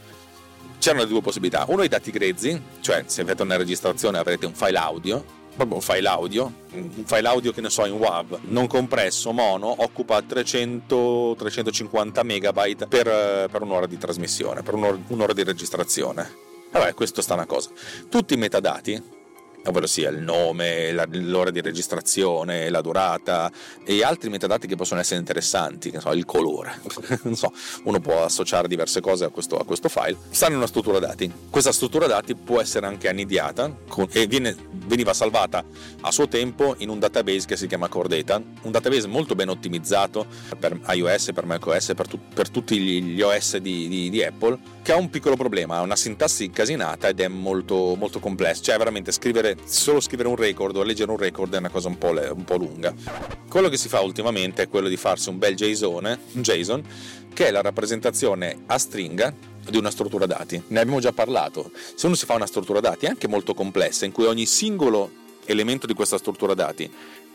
c'erano 0.82 1.06
due 1.06 1.22
possibilità. 1.22 1.64
Uno 1.68 1.84
i 1.84 1.88
dati 1.88 2.10
grezzi, 2.10 2.60
cioè 2.82 3.04
se 3.06 3.22
avete 3.22 3.44
una 3.44 3.56
registrazione 3.56 4.18
avrete 4.18 4.48
un 4.48 4.56
file 4.56 4.80
audio, 4.80 5.24
proprio 5.56 5.76
un 5.76 5.82
file 5.82 6.08
audio, 6.08 6.52
un 6.72 7.04
file 7.06 7.28
audio 7.28 7.52
che 7.52 7.62
ne 7.62 7.70
so 7.70 7.86
in 7.86 7.94
WAV, 7.94 8.40
non 8.46 8.66
compresso, 8.66 9.32
mono, 9.32 9.84
occupa 9.84 10.18
300-350 10.18 12.24
megabyte 12.24 12.88
per, 12.88 13.48
per, 13.50 13.62
un'ora 13.62 13.86
di 13.86 14.00
trasmissione, 14.00 14.64
per 14.64 14.74
un'ora, 14.74 14.98
un'ora 15.08 15.34
di 15.34 15.44
registrazione. 15.44 16.50
Vabbè, 16.72 16.96
questo 16.96 17.22
sta 17.22 17.36
una 17.36 17.46
cosa. 17.46 17.70
Tutti 18.10 18.34
i 18.34 18.38
metadati 18.38 19.20
ovvero 19.66 19.88
sia 19.88 20.10
il 20.10 20.20
nome, 20.20 20.92
la, 20.92 21.08
l'ora 21.10 21.52
di 21.52 21.62
registrazione, 21.62 22.70
la 22.70 22.82
durata 22.82 23.52
e 23.84 24.04
altri 24.04 24.30
metadati 24.30 24.68
che 24.68 24.76
possono 24.76 25.00
essere 25.00 25.20
interessanti, 25.20 25.92
so, 25.98 26.12
il 26.12 26.26
colore, 26.26 26.80
non 27.24 27.36
so, 27.36 27.52
uno 27.84 28.00
può 28.00 28.24
associare 28.24 28.68
diverse 28.68 29.02
cose 29.02 29.26
a 29.26 29.30
questo, 29.30 29.58
a 29.58 29.66
questo, 29.66 29.90
file, 29.90 30.18
stanno 30.30 30.54
in 30.54 30.58
una 30.58 30.68
struttura 30.68 31.00
dati. 31.00 31.32
Questa 31.50 31.72
struttura 31.72 32.08
dati 32.08 32.36
può 32.36 32.60
essere 32.60 32.86
anche 32.86 33.08
annidiata 33.08 33.74
con, 33.88 34.08
e 34.12 34.28
viene, 34.28 34.56
veniva 34.86 35.14
salvata 35.14 35.64
a 36.02 36.12
suo 36.12 36.28
tempo 36.28 36.76
in 36.80 36.90
un 36.90 37.00
database 37.00 37.46
che 37.46 37.58
si 37.58 37.68
chiama 37.68 37.88
Core 37.88 38.08
Data, 38.08 38.42
un 38.62 38.72
database 38.72 39.08
molto 39.08 39.36
ben 39.36 39.50
ottimizzato 39.50 40.26
per 40.58 40.80
iOS, 40.90 41.32
per 41.34 41.46
macOS, 41.46 41.94
per, 41.96 42.08
tu, 42.08 42.20
per 42.34 42.50
tutti 42.50 42.80
gli 42.80 43.22
OS 43.22 43.58
di, 43.58 43.88
di, 43.88 44.10
di 44.10 44.24
Apple, 44.24 44.58
che 44.82 44.92
ha 44.92 44.98
un 44.98 45.10
piccolo 45.10 45.36
problema, 45.36 45.78
ha 45.78 45.82
una 45.82 45.96
sintassi 45.96 46.50
casinata 46.50 47.08
ed 47.08 47.20
è 47.20 47.28
molto, 47.28 47.96
molto 47.96 48.20
complesso, 48.20 48.64
cioè 48.64 48.78
veramente 48.78 49.12
scrivere 49.12 49.51
solo 49.64 50.00
scrivere 50.00 50.28
un 50.28 50.36
record 50.36 50.76
o 50.76 50.84
leggere 50.84 51.12
un 51.12 51.18
record 51.18 51.54
è 51.54 51.58
una 51.58 51.70
cosa 51.70 51.88
un 51.88 51.98
po', 51.98 52.10
un 52.10 52.44
po', 52.44 52.56
lunga. 52.56 52.94
Quello 53.50 53.70
che 53.70 53.78
si 53.78 53.88
fa 53.88 54.02
ultimamente 54.02 54.64
è 54.64 54.70
quello 54.70 54.88
di 54.88 54.98
farsi 54.98 55.30
un 55.30 55.38
bel 55.38 55.56
JSON, 55.56 56.20
un 56.34 56.42
JSON 56.42 56.84
che 57.34 57.48
è 57.48 57.52
la 57.52 57.62
rappresentazione 57.62 58.64
a 58.66 58.78
stringa 58.78 59.34
di 59.70 59.78
una 59.78 59.92
struttura 59.92 60.26
dati. 60.26 60.62
Ne 60.68 60.80
abbiamo 60.80 61.00
già 61.00 61.12
parlato. 61.12 61.72
Se 61.96 62.06
uno 62.06 62.16
si 62.16 62.26
fa 62.26 62.36
una 62.36 62.46
struttura 62.46 62.80
dati 62.80 63.06
anche 63.06 63.28
molto 63.28 63.54
complessa, 63.54 64.06
in 64.06 64.12
cui 64.12 64.26
ogni 64.26 64.46
singolo 64.46 65.20
elemento 65.46 65.88
di 65.88 65.94
questa 65.94 66.18
struttura 66.18 66.54
dati 66.54 66.90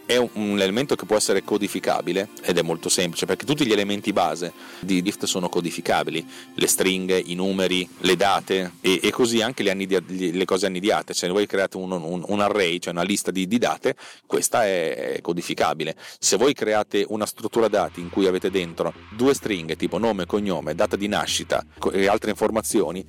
è 0.06 0.16
un 0.16 0.60
elemento 0.60 0.94
che 0.94 1.04
può 1.04 1.16
essere 1.16 1.42
codificabile 1.42 2.28
ed 2.42 2.56
è 2.56 2.62
molto 2.62 2.88
semplice 2.88 3.26
perché 3.26 3.44
tutti 3.44 3.66
gli 3.66 3.72
elementi 3.72 4.12
base 4.12 4.52
di 4.80 5.02
Dift 5.02 5.24
sono 5.24 5.48
codificabili, 5.48 6.24
le 6.54 6.66
stringhe, 6.68 7.18
i 7.18 7.34
numeri, 7.34 7.86
le 7.98 8.16
date 8.16 8.72
e, 8.80 9.00
e 9.02 9.10
così 9.10 9.42
anche 9.42 9.64
le, 9.64 9.70
annidia, 9.70 10.00
le, 10.06 10.44
cose 10.44 10.66
annidiate. 10.66 11.12
Se 11.12 11.28
voi 11.28 11.46
create 11.46 11.76
un, 11.76 11.90
un, 11.90 12.24
un, 12.24 12.40
array, 12.40 12.78
cioè 12.78 12.92
una 12.92 13.02
lista 13.02 13.32
di, 13.32 13.48
di 13.48 13.58
date, 13.58 13.96
questa 14.26 14.64
è, 14.64 15.18
codificabile. 15.20 15.96
Se 16.18 16.36
voi 16.36 16.54
create 16.54 17.04
una 17.08 17.26
struttura 17.26 17.66
dati 17.68 18.00
in 18.00 18.08
cui 18.08 18.26
avete 18.26 18.50
dentro 18.50 18.94
due 19.16 19.34
stringhe 19.34 19.76
tipo 19.76 19.98
nome, 19.98 20.24
cognome, 20.24 20.74
data 20.76 20.94
di 20.94 21.08
nascita 21.08 21.64
e 21.92 22.06
altre 22.06 22.30
informazioni, 22.30 23.04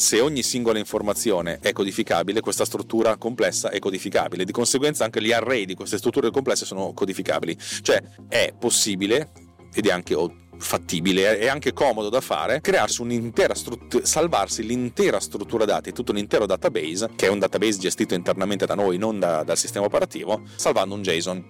se 0.00 0.18
ogni 0.18 0.42
singola 0.42 0.78
informazione 0.78 1.58
è 1.60 1.72
codificabile, 1.72 2.40
questa 2.40 2.64
struttura 2.64 3.18
complessa 3.18 3.68
è 3.68 3.78
codificabile. 3.78 4.46
Di 4.46 4.50
conseguenza 4.50 5.04
anche 5.04 5.22
gli 5.22 5.30
array 5.30 5.66
di 5.66 5.74
queste 5.74 5.98
strutture 5.98 6.30
complesse 6.30 6.64
sono 6.64 6.94
codificabili. 6.94 7.56
Cioè 7.82 8.02
è 8.26 8.54
possibile 8.58 9.30
ed 9.74 9.86
è 9.86 9.90
anche 9.90 10.14
fattibile 10.60 11.38
e 11.38 11.48
anche 11.48 11.72
comodo 11.72 12.08
da 12.08 12.20
fare, 12.20 12.60
crearsi 12.60 13.00
un'intera 13.02 13.54
struttura, 13.54 14.04
salvarsi 14.04 14.64
l'intera 14.64 15.18
struttura 15.18 15.64
dati, 15.64 15.92
tutto 15.92 16.12
un 16.12 16.18
intero 16.18 16.46
database, 16.46 17.10
che 17.16 17.26
è 17.26 17.30
un 17.30 17.38
database 17.38 17.78
gestito 17.78 18.14
internamente 18.14 18.66
da 18.66 18.74
noi, 18.74 18.98
non 18.98 19.18
da, 19.18 19.42
dal 19.42 19.56
sistema 19.56 19.86
operativo, 19.86 20.42
salvando 20.54 20.94
un 20.94 21.02
JSON. 21.02 21.44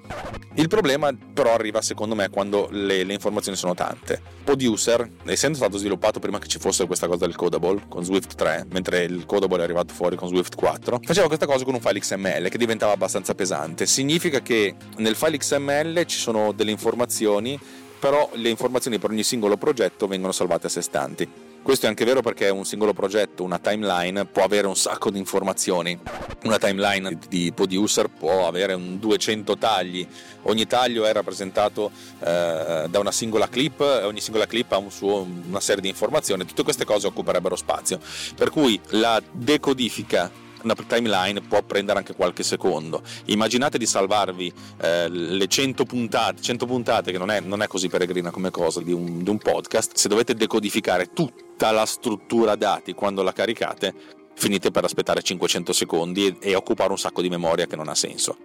Il 0.54 0.68
problema 0.68 1.14
però 1.32 1.52
arriva 1.54 1.82
secondo 1.82 2.14
me 2.14 2.30
quando 2.30 2.68
le, 2.70 3.04
le 3.04 3.12
informazioni 3.12 3.56
sono 3.56 3.74
tante. 3.74 4.20
Poduser, 4.44 5.10
essendo 5.24 5.56
stato 5.56 5.76
sviluppato 5.76 6.18
prima 6.20 6.38
che 6.38 6.48
ci 6.48 6.58
fosse 6.58 6.86
questa 6.86 7.06
cosa 7.06 7.26
del 7.26 7.36
codable 7.36 7.82
con 7.88 8.04
Swift 8.04 8.34
3, 8.34 8.66
mentre 8.70 9.04
il 9.04 9.26
codable 9.26 9.58
è 9.58 9.62
arrivato 9.64 9.92
fuori 9.92 10.16
con 10.16 10.28
Swift 10.28 10.54
4, 10.54 11.00
faceva 11.02 11.26
questa 11.26 11.46
cosa 11.46 11.64
con 11.64 11.74
un 11.74 11.80
file 11.80 12.00
XML 12.00 12.48
che 12.48 12.58
diventava 12.58 12.92
abbastanza 12.92 13.34
pesante. 13.34 13.86
Significa 13.86 14.40
che 14.40 14.74
nel 14.96 15.16
file 15.16 15.36
XML 15.36 16.04
ci 16.06 16.18
sono 16.18 16.52
delle 16.52 16.70
informazioni 16.70 17.58
però 18.00 18.30
le 18.32 18.48
informazioni 18.48 18.98
per 18.98 19.10
ogni 19.10 19.22
singolo 19.22 19.58
progetto 19.58 20.06
vengono 20.06 20.32
salvate 20.32 20.66
a 20.66 20.70
sé 20.70 20.80
stanti. 20.80 21.28
Questo 21.62 21.84
è 21.84 21.88
anche 21.90 22.06
vero 22.06 22.22
perché 22.22 22.48
un 22.48 22.64
singolo 22.64 22.94
progetto, 22.94 23.42
una 23.42 23.58
timeline, 23.58 24.24
può 24.24 24.42
avere 24.42 24.66
un 24.66 24.74
sacco 24.74 25.10
di 25.10 25.18
informazioni. 25.18 25.96
Una 26.44 26.58
timeline 26.58 27.18
di 27.28 27.52
producer 27.54 28.08
può 28.08 28.46
avere 28.46 28.72
un 28.72 28.98
200 28.98 29.58
tagli, 29.58 30.06
ogni 30.44 30.66
taglio 30.66 31.04
è 31.04 31.12
rappresentato 31.12 31.90
eh, 32.20 32.86
da 32.88 32.98
una 32.98 33.12
singola 33.12 33.46
clip 33.50 33.80
e 33.82 34.04
ogni 34.04 34.20
singola 34.20 34.46
clip 34.46 34.72
ha 34.72 34.78
un 34.78 34.90
suo, 34.90 35.26
una 35.48 35.60
serie 35.60 35.82
di 35.82 35.88
informazioni. 35.88 36.46
Tutte 36.46 36.62
queste 36.62 36.86
cose 36.86 37.06
occuperebbero 37.08 37.54
spazio. 37.56 38.00
Per 38.34 38.48
cui 38.48 38.80
la 38.88 39.22
decodifica 39.30 40.48
una 40.62 40.74
timeline 40.74 41.40
può 41.40 41.62
prendere 41.62 41.98
anche 41.98 42.14
qualche 42.14 42.42
secondo. 42.42 43.02
Immaginate 43.26 43.78
di 43.78 43.86
salvarvi 43.86 44.52
eh, 44.80 45.08
le 45.08 45.46
100 45.46 45.84
puntate, 45.84 46.42
100 46.42 46.66
puntate 46.66 47.12
che 47.12 47.18
non 47.18 47.30
è, 47.30 47.40
non 47.40 47.62
è 47.62 47.66
così 47.66 47.88
peregrina 47.88 48.30
come 48.30 48.50
cosa 48.50 48.80
di 48.80 48.92
un, 48.92 49.22
di 49.22 49.30
un 49.30 49.38
podcast, 49.38 49.96
se 49.96 50.08
dovete 50.08 50.34
decodificare 50.34 51.12
tutta 51.12 51.70
la 51.70 51.86
struttura 51.86 52.56
dati 52.56 52.94
quando 52.94 53.22
la 53.22 53.32
caricate, 53.32 53.94
finite 54.34 54.70
per 54.70 54.84
aspettare 54.84 55.22
500 55.22 55.72
secondi 55.72 56.36
e, 56.40 56.54
occupare 56.54 56.90
un 56.90 56.98
sacco 56.98 57.22
di 57.22 57.28
memoria 57.28 57.66
che 57.66 57.76
non 57.76 57.88
ha 57.88 57.94
senso. 57.94 58.38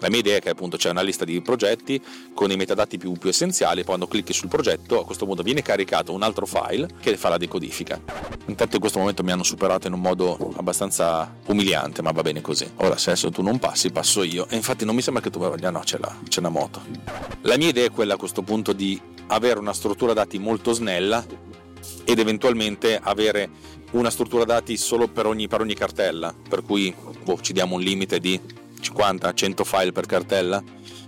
La 0.00 0.08
mia 0.08 0.20
idea 0.20 0.36
è 0.36 0.40
che 0.40 0.50
appunto 0.50 0.76
c'è 0.76 0.90
una 0.90 1.02
lista 1.02 1.24
di 1.24 1.40
progetti 1.40 2.00
con 2.34 2.50
i 2.50 2.56
metadati 2.56 2.98
più, 2.98 3.12
più 3.12 3.28
essenziali, 3.28 3.84
quando 3.84 4.06
clicchi 4.06 4.32
sul 4.32 4.48
progetto 4.48 5.00
a 5.00 5.04
questo 5.04 5.26
punto 5.26 5.42
viene 5.42 5.62
caricato 5.62 6.12
un 6.12 6.22
altro 6.22 6.46
file 6.46 6.88
che 7.00 7.16
fa 7.16 7.28
la 7.28 7.36
decodifica. 7.36 8.00
Intanto 8.46 8.76
in 8.76 8.80
questo 8.80 8.98
momento 8.98 9.22
mi 9.22 9.32
hanno 9.32 9.42
superato 9.42 9.86
in 9.86 9.92
un 9.92 10.00
modo 10.00 10.52
abbastanza 10.56 11.34
umiliante, 11.46 12.02
ma 12.02 12.12
va 12.12 12.22
bene 12.22 12.40
così. 12.40 12.70
Ora 12.76 12.96
se 12.96 13.10
adesso 13.10 13.30
tu 13.30 13.42
non 13.42 13.58
passi, 13.58 13.90
passo 13.90 14.22
io. 14.22 14.46
E 14.48 14.56
infatti 14.56 14.84
non 14.84 14.94
mi 14.94 15.02
sembra 15.02 15.22
che 15.22 15.30
tu 15.30 15.38
voglia, 15.38 15.70
no, 15.70 15.80
c'è, 15.80 15.98
la, 15.98 16.14
c'è 16.28 16.40
una 16.40 16.48
moto. 16.48 16.82
La 17.42 17.56
mia 17.56 17.68
idea 17.68 17.86
è 17.86 17.90
quella 17.90 18.14
a 18.14 18.16
questo 18.16 18.42
punto 18.42 18.72
di 18.72 19.00
avere 19.28 19.58
una 19.58 19.72
struttura 19.72 20.12
dati 20.12 20.38
molto 20.38 20.72
snella 20.72 21.24
ed 22.04 22.18
eventualmente 22.18 22.98
avere 23.00 23.48
una 23.92 24.10
struttura 24.10 24.44
dati 24.44 24.76
solo 24.76 25.08
per 25.08 25.26
ogni, 25.26 25.48
per 25.48 25.60
ogni 25.60 25.74
cartella, 25.74 26.34
per 26.48 26.62
cui 26.62 26.94
boh, 27.22 27.40
ci 27.40 27.52
diamo 27.52 27.76
un 27.76 27.80
limite 27.80 28.18
di 28.18 28.40
50-100 28.80 29.64
file 29.64 29.92
per 29.92 30.06
cartella 30.06 30.62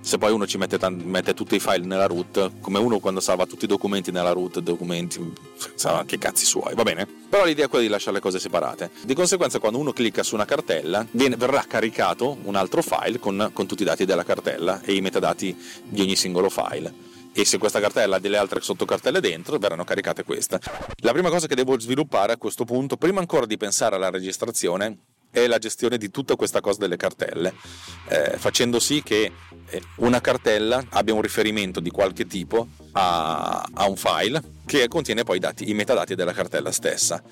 se 0.05 0.19
poi 0.19 0.33
uno 0.33 0.49
ci 0.49 0.59
mette, 0.59 0.79
t- 0.79 0.89
mette, 0.89 1.33
tutti 1.33 1.55
i 1.55 1.61
file 1.61 1.87
nella 1.87 2.07
root, 2.07 2.59
come 2.61 2.81
uno 2.81 2.99
quando 2.99 3.21
salva 3.21 3.47
tutti 3.47 3.65
i 3.65 3.69
documenti 3.69 4.11
nella 4.11 4.33
root, 4.33 4.59
documenti, 4.59 5.33
sa 5.77 5.99
anche 5.99 6.19
cazzi 6.19 6.45
suoi, 6.45 6.75
va 6.75 6.83
bene? 6.83 7.07
Però 7.29 7.45
l'idea 7.45 7.67
è 7.67 7.69
quella 7.69 7.85
di 7.85 7.91
lasciare 7.91 8.17
le 8.17 8.21
cose 8.21 8.41
separate. 8.41 8.91
Di 9.05 9.15
conseguenza, 9.15 9.61
quando 9.61 9.79
uno 9.79 9.93
clicca 9.93 10.25
su 10.25 10.35
una 10.35 10.45
cartella, 10.45 11.07
viene, 11.13 11.37
verrà 11.37 11.65
caricato 11.69 12.37
un 12.43 12.57
altro 12.57 12.83
file 12.83 13.21
con, 13.21 13.51
con 13.53 13.67
tutti 13.67 13.83
i 13.83 13.87
dati 13.87 14.05
della 14.05 14.25
cartella 14.25 14.81
e 14.83 14.93
i 14.93 15.01
metadati 15.01 15.57
di 15.85 16.01
ogni 16.01 16.17
singolo 16.17 16.51
file 16.51 17.11
e 17.33 17.45
se 17.45 17.59
questa 17.59 17.81
cartella 17.81 18.17
ha 18.17 18.19
delle 18.19 18.37
altre 18.37 18.61
sottocartelle 18.61 19.21
dentro 19.21 19.59
verranno 19.59 19.85
caricate 19.85 20.23
queste. 20.23 20.61
La 20.99 21.13
prima 21.13 21.31
cosa 21.31 21.47
che 21.47 21.55
devo 21.55 21.79
sviluppare 21.79 22.33
a 22.33 22.37
questo 22.37 22.65
punto, 22.65 22.97
prima 22.97 23.21
ancora 23.21 23.47
di 23.47 23.57
pensare 23.57 23.97
alla 23.97 24.11
registrazione, 24.11 24.99
è 25.31 25.47
la 25.47 25.59
gestione 25.59 25.97
di 25.97 26.11
tutta 26.11 26.37
questa 26.37 26.61
cosa 26.61 26.81
delle 26.81 26.97
cartelle, 26.97 27.55
eh, 28.09 28.37
facendo 28.37 28.79
sì 28.79 29.03
che 29.03 29.33
eh, 29.67 29.83
una 29.97 30.21
cartella 30.21 30.85
abbia 30.91 31.15
un 31.15 31.23
riferimento 31.23 31.81
di 31.81 31.89
qualche 31.89 32.27
tipo 32.27 32.69
a, 32.93 33.67
a 33.73 33.89
un 33.89 33.97
file 33.97 34.43
che 34.67 34.87
contiene 34.89 35.25
poi 35.25 35.39
dati, 35.39 35.71
i 35.71 35.75
metadati 35.75 36.15
della 36.15 36.33
cartella 36.33 36.71
stessa. 36.71 37.23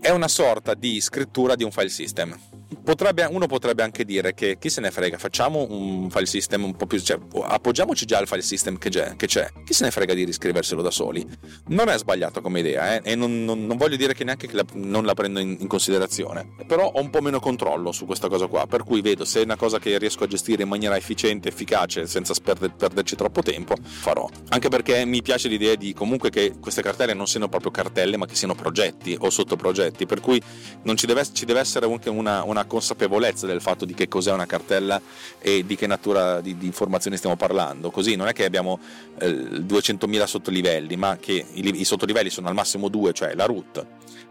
È 0.00 0.10
una 0.10 0.28
sorta 0.28 0.74
di 0.74 1.00
scrittura 1.00 1.56
di 1.56 1.64
un 1.64 1.70
file 1.70 1.88
system 1.88 2.38
Potrebbe, 2.84 3.24
uno 3.24 3.46
potrebbe 3.46 3.82
anche 3.82 4.04
dire 4.04 4.34
che 4.34 4.58
chi 4.58 4.68
se 4.68 4.82
ne 4.82 4.90
frega, 4.90 5.16
facciamo 5.16 5.66
un 5.70 6.10
file 6.10 6.26
system 6.26 6.64
un 6.64 6.76
po' 6.76 6.86
più. 6.86 7.00
cioè 7.00 7.18
appoggiamoci 7.42 8.04
già 8.04 8.18
al 8.18 8.26
file 8.26 8.42
system 8.42 8.76
che 8.76 8.90
c'è, 8.90 9.16
che 9.16 9.26
c'è. 9.26 9.48
chi 9.64 9.72
se 9.72 9.84
ne 9.84 9.90
frega 9.90 10.12
di 10.12 10.24
riscriverselo 10.24 10.82
da 10.82 10.90
soli. 10.90 11.26
Non 11.68 11.88
è 11.88 11.96
sbagliato 11.96 12.42
come 12.42 12.60
idea, 12.60 12.96
eh? 12.96 13.00
e 13.10 13.14
non, 13.14 13.44
non, 13.44 13.64
non, 13.66 13.78
voglio 13.78 13.96
dire 13.96 14.12
che 14.12 14.24
neanche 14.24 14.46
che 14.46 14.54
la, 14.54 14.64
non 14.74 15.06
la 15.06 15.14
prendo 15.14 15.38
in, 15.38 15.56
in, 15.60 15.66
considerazione, 15.66 16.46
però 16.66 16.86
ho 16.86 17.00
un 17.00 17.08
po' 17.08 17.20
meno 17.22 17.40
controllo 17.40 17.90
su 17.90 18.04
questa 18.04 18.28
cosa 18.28 18.46
qua, 18.46 18.66
per 18.66 18.84
cui 18.84 19.00
vedo 19.00 19.24
se 19.24 19.40
è 19.40 19.44
una 19.44 19.56
cosa 19.56 19.78
che 19.78 19.96
riesco 19.96 20.24
a 20.24 20.26
gestire 20.26 20.62
in 20.62 20.68
maniera 20.68 20.96
efficiente, 20.96 21.48
efficace, 21.48 22.06
senza 22.06 22.34
perder, 22.42 22.74
perderci 22.74 23.16
troppo 23.16 23.40
tempo, 23.40 23.76
farò. 23.82 24.28
Anche 24.48 24.68
perché 24.68 25.04
mi 25.06 25.22
piace 25.22 25.48
l'idea 25.48 25.74
di 25.74 25.94
comunque 25.94 26.28
che 26.28 26.54
queste 26.60 26.82
cartelle 26.82 27.14
non 27.14 27.26
siano 27.26 27.48
proprio 27.48 27.70
cartelle, 27.70 28.18
ma 28.18 28.26
che 28.26 28.34
siano 28.34 28.54
progetti 28.54 29.16
o 29.18 29.30
sottoprogetti, 29.30 30.04
per 30.04 30.20
cui 30.20 30.40
non 30.82 30.96
ci 30.96 31.06
deve, 31.06 31.24
ci 31.32 31.44
deve 31.44 31.60
essere 31.60 31.86
anche 31.86 32.10
una, 32.10 32.44
una 32.44 32.57
consapevolezza 32.64 33.46
del 33.46 33.60
fatto 33.60 33.84
di 33.84 33.94
che 33.94 34.08
cos'è 34.08 34.32
una 34.32 34.46
cartella 34.46 35.00
e 35.38 35.64
di 35.64 35.76
che 35.76 35.86
natura 35.86 36.40
di, 36.40 36.56
di 36.56 36.66
informazioni 36.66 37.16
stiamo 37.16 37.36
parlando. 37.36 37.90
Così 37.90 38.16
non 38.16 38.28
è 38.28 38.32
che 38.32 38.44
abbiamo 38.44 38.78
eh, 39.20 39.28
200.000 39.28 40.24
sottolivelli, 40.24 40.96
ma 40.96 41.16
che 41.18 41.44
i, 41.52 41.80
i 41.80 41.84
sottolivelli 41.84 42.30
sono 42.30 42.48
al 42.48 42.54
massimo 42.54 42.88
due, 42.88 43.12
cioè 43.12 43.34
la 43.34 43.44
root, 43.44 43.84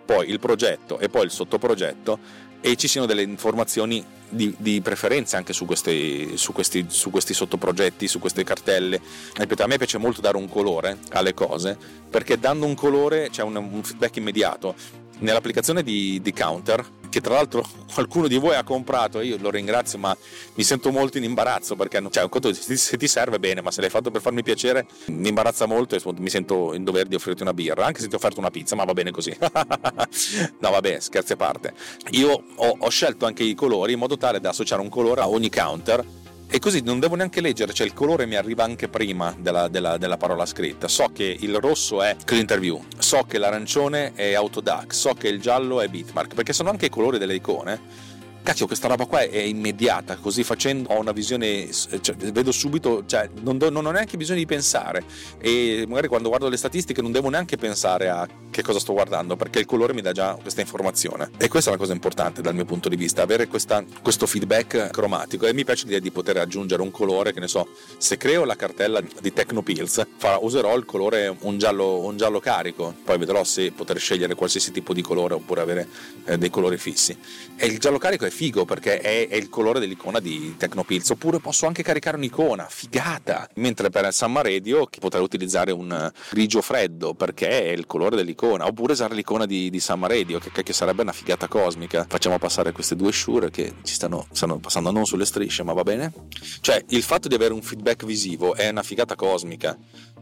poi 0.06 0.30
il 0.30 0.40
progetto 0.40 1.00
e 1.00 1.10
poi 1.10 1.26
il 1.26 1.32
sottoprogetto 1.32 2.46
e 2.60 2.76
ci 2.76 2.88
siano 2.88 3.06
delle 3.06 3.22
informazioni 3.22 4.04
di, 4.30 4.54
di 4.58 4.82
preferenza 4.82 5.38
anche 5.38 5.54
su 5.54 5.66
questi, 5.66 6.36
su, 6.36 6.52
questi, 6.52 6.86
su 6.90 7.10
questi, 7.10 7.34
sottoprogetti, 7.34 8.08
su 8.08 8.20
queste 8.20 8.44
cartelle. 8.44 9.00
Ripeto, 9.34 9.64
a 9.64 9.68
me 9.68 9.78
piace 9.78 9.98
molto 9.98 10.22
dare 10.22 10.38
un 10.38 10.50
colore 10.50 10.98
alle 11.12 11.34
cose 11.34 11.78
perché 12.10 12.38
dando 12.38 12.66
un 12.66 12.76
colore 12.76 13.30
c'è 13.30 13.44
un, 13.44 13.56
un 13.56 13.84
feedback 13.84 14.18
immediato. 14.18 14.76
Nell'applicazione 15.20 15.82
di, 15.82 16.20
di 16.22 16.32
Counter 16.34 16.86
che 17.10 17.22
tra 17.22 17.34
l'altro 17.34 17.66
qualcuno 17.94 18.28
di 18.28 18.38
voi 18.38 18.56
ha 18.56 18.64
comprato, 18.64 19.22
io 19.22 19.38
lo 19.40 19.50
ringrazio, 19.50 19.98
ma 19.98 20.16
mi 20.56 20.64
sento 20.64 20.92
molto 20.92 21.18
in 21.18 21.24
imbarazzo 21.24 21.76
perché 21.76 22.02
cioè, 22.10 22.24
un 22.24 22.30
conto, 22.30 22.54
se 22.54 22.98
ti 22.98 23.08
serve 23.08 23.40
bene, 23.40 23.62
ma 23.62 23.72
se 23.72 23.82
l'hai 23.82 23.90
fatto 23.90 24.12
per 24.12 24.22
farmi 24.22 24.44
piacere, 24.44 24.86
mi 25.08 25.30
imbarazza 25.30 25.66
molto 25.66 25.96
e 25.96 26.02
mi 26.18 26.30
sento 26.30 26.74
in 26.74 26.84
dovere 26.84 27.10
di 27.10 27.16
offrirti 27.16 27.42
una 27.42 27.54
birra, 27.54 27.86
anche 27.86 28.02
se 28.02 28.08
ti 28.08 28.14
ho 28.14 28.18
offerto 28.18 28.40
una 28.40 28.52
pizza, 28.52 28.76
ma 28.76 28.84
va 28.84 28.94
bene 28.94 29.12
così. 29.12 29.36
no, 29.40 30.70
vabbè, 30.70 31.00
scherzi 31.00 31.34
a 31.34 31.36
parte. 31.36 31.74
Io 32.12 32.44
ho, 32.56 32.76
ho 32.78 32.90
scelto 32.90 33.26
anche 33.26 33.44
i 33.44 33.56
colori 33.56 33.94
in 33.94 34.00
modo 34.00 34.18
tale 34.18 34.40
da 34.40 34.50
associare 34.50 34.82
un 34.82 34.90
colore 34.90 35.22
a 35.22 35.30
ogni 35.30 35.50
counter 35.50 36.06
e 36.50 36.60
così 36.60 36.82
non 36.82 37.00
devo 37.00 37.16
neanche 37.16 37.42
leggere, 37.42 37.74
cioè 37.74 37.86
il 37.86 37.94
colore 37.94 38.26
mi 38.26 38.36
arriva 38.36 38.64
anche 38.64 38.88
prima 38.88 39.36
della, 39.38 39.68
della, 39.68 39.98
della, 39.98 40.18
parola 40.18 40.46
scritta. 40.46 40.88
So 40.88 41.10
che 41.14 41.38
il 41.40 41.56
rosso 41.60 42.02
è 42.02 42.16
Clinterview, 42.24 42.82
so 42.98 43.24
che 43.28 43.38
l'arancione 43.38 44.14
è 44.14 44.34
Autodac, 44.34 44.94
so 44.94 45.14
che 45.14 45.28
il 45.28 45.42
giallo 45.42 45.82
è 45.82 45.88
Bitmark, 45.88 46.34
perché 46.34 46.54
sono 46.54 46.70
anche 46.70 46.86
i 46.86 46.90
colori 46.90 47.18
delle 47.18 47.36
icone 47.36 48.07
cacchio 48.48 48.66
questa 48.66 48.88
roba 48.88 49.06
qua 49.08 49.20
è 49.20 49.40
immediata, 49.40 50.16
così 50.16 50.42
facendo 50.42 50.88
ho 50.94 51.00
una 51.02 51.12
visione, 51.12 51.70
cioè, 51.70 52.16
vedo 52.16 52.54
subito, 52.54 53.04
cioè, 53.06 53.30
non, 53.42 53.58
do, 53.58 53.70
non, 53.70 53.86
ho 53.86 53.92
neanche 53.92 54.16
bisogno 54.16 54.40
di 54.40 54.46
pensare. 54.46 55.04
E 55.38 55.84
magari 55.86 56.08
quando 56.08 56.30
guardo 56.30 56.48
le 56.48 56.56
statistiche 56.56 57.02
non 57.02 57.12
devo 57.12 57.28
neanche 57.28 57.58
pensare 57.58 58.08
a 58.08 58.26
che 58.50 58.62
cosa 58.64 58.80
sto 58.80 58.94
guardando 58.94 59.36
perché 59.36 59.60
il 59.60 59.66
colore 59.66 59.94
mi 59.94 60.02
dà 60.02 60.14
già 60.14 60.38
questa 60.42 60.62
informazione. 60.62 61.30
E 61.38 61.50
questa 61.50 61.70
è 61.70 61.74
una 61.74 61.82
cosa 61.82 61.94
importante 61.94 62.42
dal 62.42 62.56
mio 62.56 62.64
punto 62.64 62.88
di 62.88 62.96
vista, 62.96 63.22
avere 63.22 63.48
questa, 63.48 63.84
questo 64.02 64.26
feedback 64.26 64.92
cromatico. 64.92 65.46
E 65.46 65.54
mi 65.54 65.66
piace 65.66 65.84
l'idea 65.84 66.00
di 66.00 66.12
poter 66.12 66.38
aggiungere 66.38 66.82
un 66.82 66.90
colore 66.90 67.34
che 67.34 67.42
ne 67.42 67.50
so, 67.50 67.68
se 67.98 68.16
creo 68.16 68.46
la 68.46 68.56
cartella 68.56 69.02
di 69.02 69.34
Tecnopills 69.34 70.06
userò 70.40 70.78
il 70.78 70.86
colore 70.86 71.36
un 71.42 71.58
giallo, 71.58 72.00
un 72.00 72.16
giallo 72.16 72.40
carico, 72.40 72.96
poi 73.04 73.18
vedrò 73.18 73.44
se 73.44 73.72
poter 73.72 73.98
scegliere 74.00 74.36
qualsiasi 74.36 74.72
tipo 74.72 74.94
di 74.94 75.02
colore 75.02 75.34
oppure 75.34 75.60
avere 75.60 75.88
eh, 76.24 76.38
dei 76.38 76.50
colori 76.50 76.78
fissi. 76.78 77.16
E 77.58 77.66
il 77.66 77.78
giallo 77.78 77.98
carico 77.98 78.26
è 78.26 78.30
figo 78.38 78.66
perché 78.66 79.00
è, 79.00 79.28
è, 79.28 79.36
il 79.36 79.50
colore 79.50 79.80
dell'icona 79.80 80.20
di 80.20 80.56
Tecnopills. 80.58 81.10
Oppure 81.10 81.40
posso 81.40 81.66
anche 81.66 81.82
caricare 81.82 82.18
un'icona 82.18 82.68
figata 82.70 83.50
mentre 83.56 83.90
per 83.90 84.14
Summer 84.14 84.46
Radio 84.46 84.88
potrei 85.00 85.24
utilizzare 85.24 85.72
un 85.72 86.12
grigio 86.30 86.62
freddo 86.62 87.16
perché 87.16 87.50
è 87.50 87.72
il 87.72 87.88
colore 87.88 88.16
dell'icona. 88.16 88.68
Oppure 88.68 88.94
usare 88.94 89.16
l'icona 89.16 89.48
di, 89.48 89.72
di 89.72 89.80
Summer 89.80 90.12
Radio 90.12 90.38
che, 90.38 90.52
che 90.52 90.74
sarebbe 90.74 91.02
una 91.02 91.14
figata 91.14 91.48
cosmica. 91.48 92.06
Facciamo 92.08 92.38
passare 92.38 92.72
queste 92.72 92.96
due 92.96 93.12
shure 93.12 93.50
che 93.50 93.74
ci 93.82 93.96
stanno, 93.96 94.28
stanno 94.32 94.60
passando 94.60 94.92
non 94.92 95.06
sulle 95.08 95.26
strisce 95.26 95.64
ma 95.64 95.74
va 95.74 95.82
bene? 95.82 96.14
Cioè 96.62 96.84
il 96.90 97.02
fatto 97.02 97.28
di 97.28 97.34
avere 97.34 97.54
un 97.54 97.64
feedback 97.64 98.06
visivo 98.06 98.54
è 98.54 98.70
una 98.70 98.84
figata 98.84 99.16
cosmica 99.16 99.76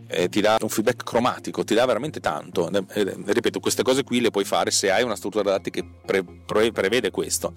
eh, 0.08 0.30
ti 0.30 0.42
dà 0.42 0.58
un 0.62 0.70
feedback 0.70 1.04
cromatico, 1.04 1.64
ti 1.64 1.74
dà 1.74 1.86
veramente 1.86 2.20
tanto. 2.20 2.70
Eh, 2.70 3.16
ripeto, 3.26 3.60
queste 3.60 3.84
cose 3.84 4.04
qui 4.04 4.22
le 4.22 4.32
puoi 4.32 4.46
fare 4.46 4.72
se 4.72 4.92
hai 4.92 5.04
una 5.04 5.16
struttura 5.16 5.44
dati 5.44 5.70
che 5.70 5.86
pre- 6.06 6.24
pre- 6.24 6.72
prevede 6.72 7.12
questo. 7.12 7.54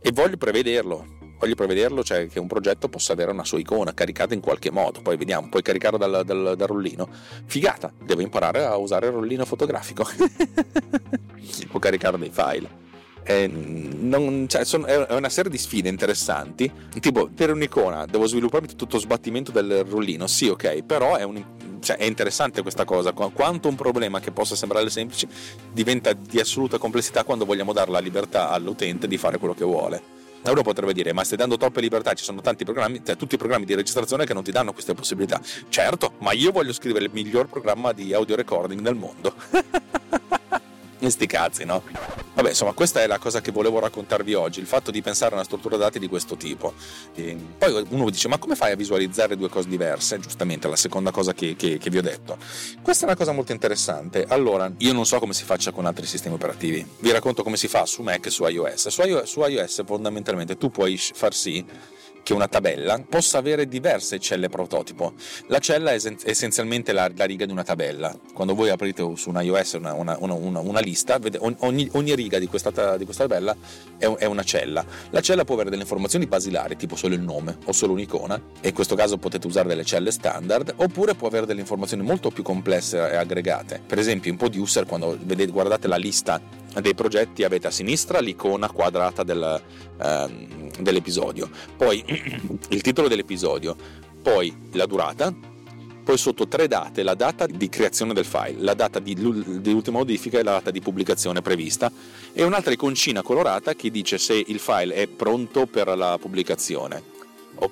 E 0.00 0.12
voglio 0.12 0.36
prevederlo. 0.36 1.22
Voglio 1.38 1.54
prevederlo, 1.56 2.02
cioè 2.02 2.28
che 2.28 2.38
un 2.38 2.46
progetto 2.46 2.88
possa 2.88 3.12
avere 3.12 3.30
una 3.30 3.44
sua 3.44 3.58
icona 3.58 3.92
caricata 3.92 4.34
in 4.34 4.40
qualche 4.40 4.70
modo. 4.70 5.02
Poi 5.02 5.16
vediamo, 5.16 5.48
puoi 5.48 5.62
caricarlo 5.62 5.98
dal, 5.98 6.24
dal, 6.24 6.54
dal 6.56 6.68
rollino. 6.68 7.08
Figata, 7.46 7.92
devo 8.02 8.22
imparare 8.22 8.64
a 8.64 8.76
usare 8.76 9.06
il 9.06 9.12
rollino 9.12 9.44
fotografico. 9.44 10.06
o 11.72 11.78
caricare 11.78 12.18
dei 12.18 12.30
file. 12.30 12.83
Eh, 13.26 13.46
non, 13.46 14.46
cioè, 14.48 14.64
sono, 14.64 14.84
è 14.84 15.14
una 15.14 15.30
serie 15.30 15.50
di 15.50 15.58
sfide 15.58 15.88
interessanti. 15.88 16.70
Tipo, 17.00 17.28
per 17.34 17.50
un'icona 17.50 18.04
devo 18.06 18.26
svilupparmi 18.26 18.68
tutto 18.68 18.96
lo 18.96 18.98
sbattimento 19.00 19.50
del 19.50 19.84
rollino. 19.84 20.26
Sì, 20.26 20.48
ok, 20.48 20.82
però 20.82 21.16
è 21.16 21.22
un, 21.22 21.42
cioè, 21.80 21.96
è 21.96 22.04
interessante 22.04 22.62
questa 22.62 22.84
cosa, 22.84 23.12
quanto 23.12 23.68
un 23.68 23.74
problema 23.76 24.20
che 24.20 24.30
possa 24.30 24.56
sembrare 24.56 24.88
semplice 24.90 25.28
diventa 25.72 26.12
di 26.12 26.40
assoluta 26.40 26.78
complessità 26.78 27.24
quando 27.24 27.44
vogliamo 27.44 27.72
dare 27.72 27.90
la 27.90 28.00
libertà 28.00 28.50
all'utente 28.50 29.06
di 29.06 29.16
fare 29.16 29.38
quello 29.38 29.54
che 29.54 29.64
vuole. 29.64 30.22
Uno 30.46 30.60
potrebbe 30.60 30.92
dire, 30.92 31.14
ma 31.14 31.24
stai 31.24 31.38
dando 31.38 31.56
troppe 31.56 31.80
libertà, 31.80 32.12
ci 32.12 32.22
sono 32.22 32.42
tanti 32.42 32.64
programmi, 32.64 33.00
cioè, 33.02 33.16
tutti 33.16 33.36
i 33.36 33.38
programmi 33.38 33.64
di 33.64 33.74
registrazione 33.74 34.26
che 34.26 34.34
non 34.34 34.42
ti 34.42 34.52
danno 34.52 34.74
queste 34.74 34.92
possibilità. 34.92 35.40
Certo, 35.70 36.12
ma 36.18 36.32
io 36.32 36.52
voglio 36.52 36.74
scrivere 36.74 37.06
il 37.06 37.10
miglior 37.14 37.48
programma 37.48 37.92
di 37.92 38.12
audio 38.12 38.36
recording 38.36 38.80
del 38.82 38.94
mondo. 38.94 39.34
Sti 41.06 41.26
cazzi, 41.26 41.64
no? 41.64 42.23
Vabbè, 42.34 42.48
insomma, 42.48 42.72
questa 42.72 43.00
è 43.00 43.06
la 43.06 43.18
cosa 43.18 43.40
che 43.40 43.52
volevo 43.52 43.78
raccontarvi 43.78 44.34
oggi, 44.34 44.58
il 44.58 44.66
fatto 44.66 44.90
di 44.90 45.00
pensare 45.02 45.32
a 45.32 45.34
una 45.34 45.44
struttura 45.44 45.76
dati 45.76 45.98
di 45.98 46.08
questo 46.08 46.36
tipo. 46.36 46.74
E 47.14 47.36
poi 47.56 47.86
uno 47.90 48.10
dice, 48.10 48.26
ma 48.28 48.38
come 48.38 48.56
fai 48.56 48.72
a 48.72 48.76
visualizzare 48.76 49.36
due 49.36 49.48
cose 49.48 49.68
diverse? 49.68 50.18
Giustamente, 50.18 50.68
la 50.68 50.76
seconda 50.76 51.12
cosa 51.12 51.32
che, 51.32 51.54
che, 51.56 51.78
che, 51.78 51.90
vi 51.90 51.98
ho 51.98 52.02
detto. 52.02 52.36
Questa 52.82 53.04
è 53.04 53.06
una 53.06 53.16
cosa 53.16 53.32
molto 53.32 53.52
interessante. 53.52 54.24
Allora, 54.28 54.70
io 54.78 54.92
non 54.92 55.06
so 55.06 55.20
come 55.20 55.32
si 55.32 55.44
faccia 55.44 55.70
con 55.70 55.86
altri 55.86 56.06
sistemi 56.06 56.34
operativi. 56.34 56.84
Vi 56.98 57.10
racconto 57.12 57.44
come 57.44 57.56
si 57.56 57.68
fa 57.68 57.86
su 57.86 58.02
Mac 58.02 58.26
e 58.26 58.30
su 58.30 58.44
iOS. 58.44 58.88
Su 58.88 59.02
iOS, 59.02 59.30
su 59.30 59.40
iOS 59.40 59.84
fondamentalmente 59.86 60.56
tu 60.56 60.70
puoi 60.70 60.96
far 60.96 61.34
sì 61.34 61.64
che 62.24 62.32
una 62.32 62.48
tabella 62.48 63.00
possa 63.08 63.38
avere 63.38 63.68
diverse 63.68 64.18
celle 64.18 64.48
prototipo. 64.48 65.12
La 65.46 65.60
cella 65.60 65.92
è 65.92 66.00
essenzialmente 66.24 66.92
la, 66.92 67.08
la 67.14 67.24
riga 67.26 67.44
di 67.44 67.52
una 67.52 67.62
tabella. 67.62 68.18
Quando 68.32 68.54
voi 68.54 68.70
aprite 68.70 69.02
su 69.14 69.28
un 69.28 69.40
iOS 69.40 69.74
una, 69.74 69.92
una, 69.92 70.16
una, 70.18 70.58
una 70.60 70.80
lista, 70.80 71.20
ogni, 71.38 71.88
ogni, 71.92 72.14
riga 72.14 72.38
di 72.38 72.46
questa, 72.46 72.96
di 72.96 73.04
questa 73.04 73.26
tabella 73.26 73.54
è, 73.98 74.06
è, 74.06 74.24
una 74.24 74.42
cella. 74.42 74.84
La 75.10 75.20
cella 75.20 75.44
può 75.44 75.54
avere 75.54 75.70
delle 75.70 75.82
informazioni 75.82 76.26
basilari, 76.26 76.76
tipo 76.76 76.96
solo 76.96 77.14
il 77.14 77.20
nome 77.20 77.58
o 77.66 77.72
solo 77.72 77.92
un'icona, 77.92 78.40
e 78.60 78.68
in 78.68 78.74
questo 78.74 78.94
caso 78.94 79.18
potete 79.18 79.46
usare 79.46 79.68
delle 79.68 79.84
celle 79.84 80.10
standard, 80.10 80.72
oppure 80.76 81.14
può 81.14 81.28
avere 81.28 81.44
delle 81.44 81.60
informazioni 81.60 82.02
molto 82.02 82.30
più 82.30 82.42
complesse 82.42 82.96
e 82.96 83.16
aggregate. 83.16 83.82
Per 83.86 83.98
esempio, 83.98 84.30
in 84.30 84.38
Producer, 84.38 84.86
quando 84.86 85.16
vedete, 85.20 85.52
guardate 85.52 85.86
la 85.88 85.96
lista 85.96 86.40
dei 86.80 86.94
progetti 86.94 87.44
avete 87.44 87.68
a 87.68 87.70
sinistra 87.70 88.20
l'icona 88.20 88.70
quadrata 88.70 89.22
del, 89.22 89.62
ehm, 90.00 90.70
dell'episodio, 90.80 91.48
poi 91.76 92.04
il 92.70 92.80
titolo 92.80 93.08
dell'episodio, 93.08 93.76
poi 94.22 94.54
la 94.72 94.86
durata, 94.86 95.34
poi 96.04 96.18
sotto 96.18 96.46
tre 96.46 96.68
date, 96.68 97.02
la 97.02 97.14
data 97.14 97.46
di 97.46 97.68
creazione 97.68 98.12
del 98.12 98.26
file, 98.26 98.56
la 98.58 98.74
data 98.74 98.98
di, 98.98 99.14
di 99.14 99.72
ultima 99.72 99.98
modifica 99.98 100.38
e 100.38 100.42
la 100.42 100.52
data 100.52 100.70
di 100.70 100.80
pubblicazione 100.80 101.40
prevista. 101.40 101.90
E 102.32 102.42
un'altra 102.44 102.72
iconcina 102.72 103.22
colorata 103.22 103.74
che 103.74 103.90
dice 103.90 104.18
se 104.18 104.34
il 104.34 104.58
file 104.58 104.94
è 104.94 105.06
pronto 105.06 105.64
per 105.66 105.96
la 105.96 106.18
pubblicazione 106.20 107.13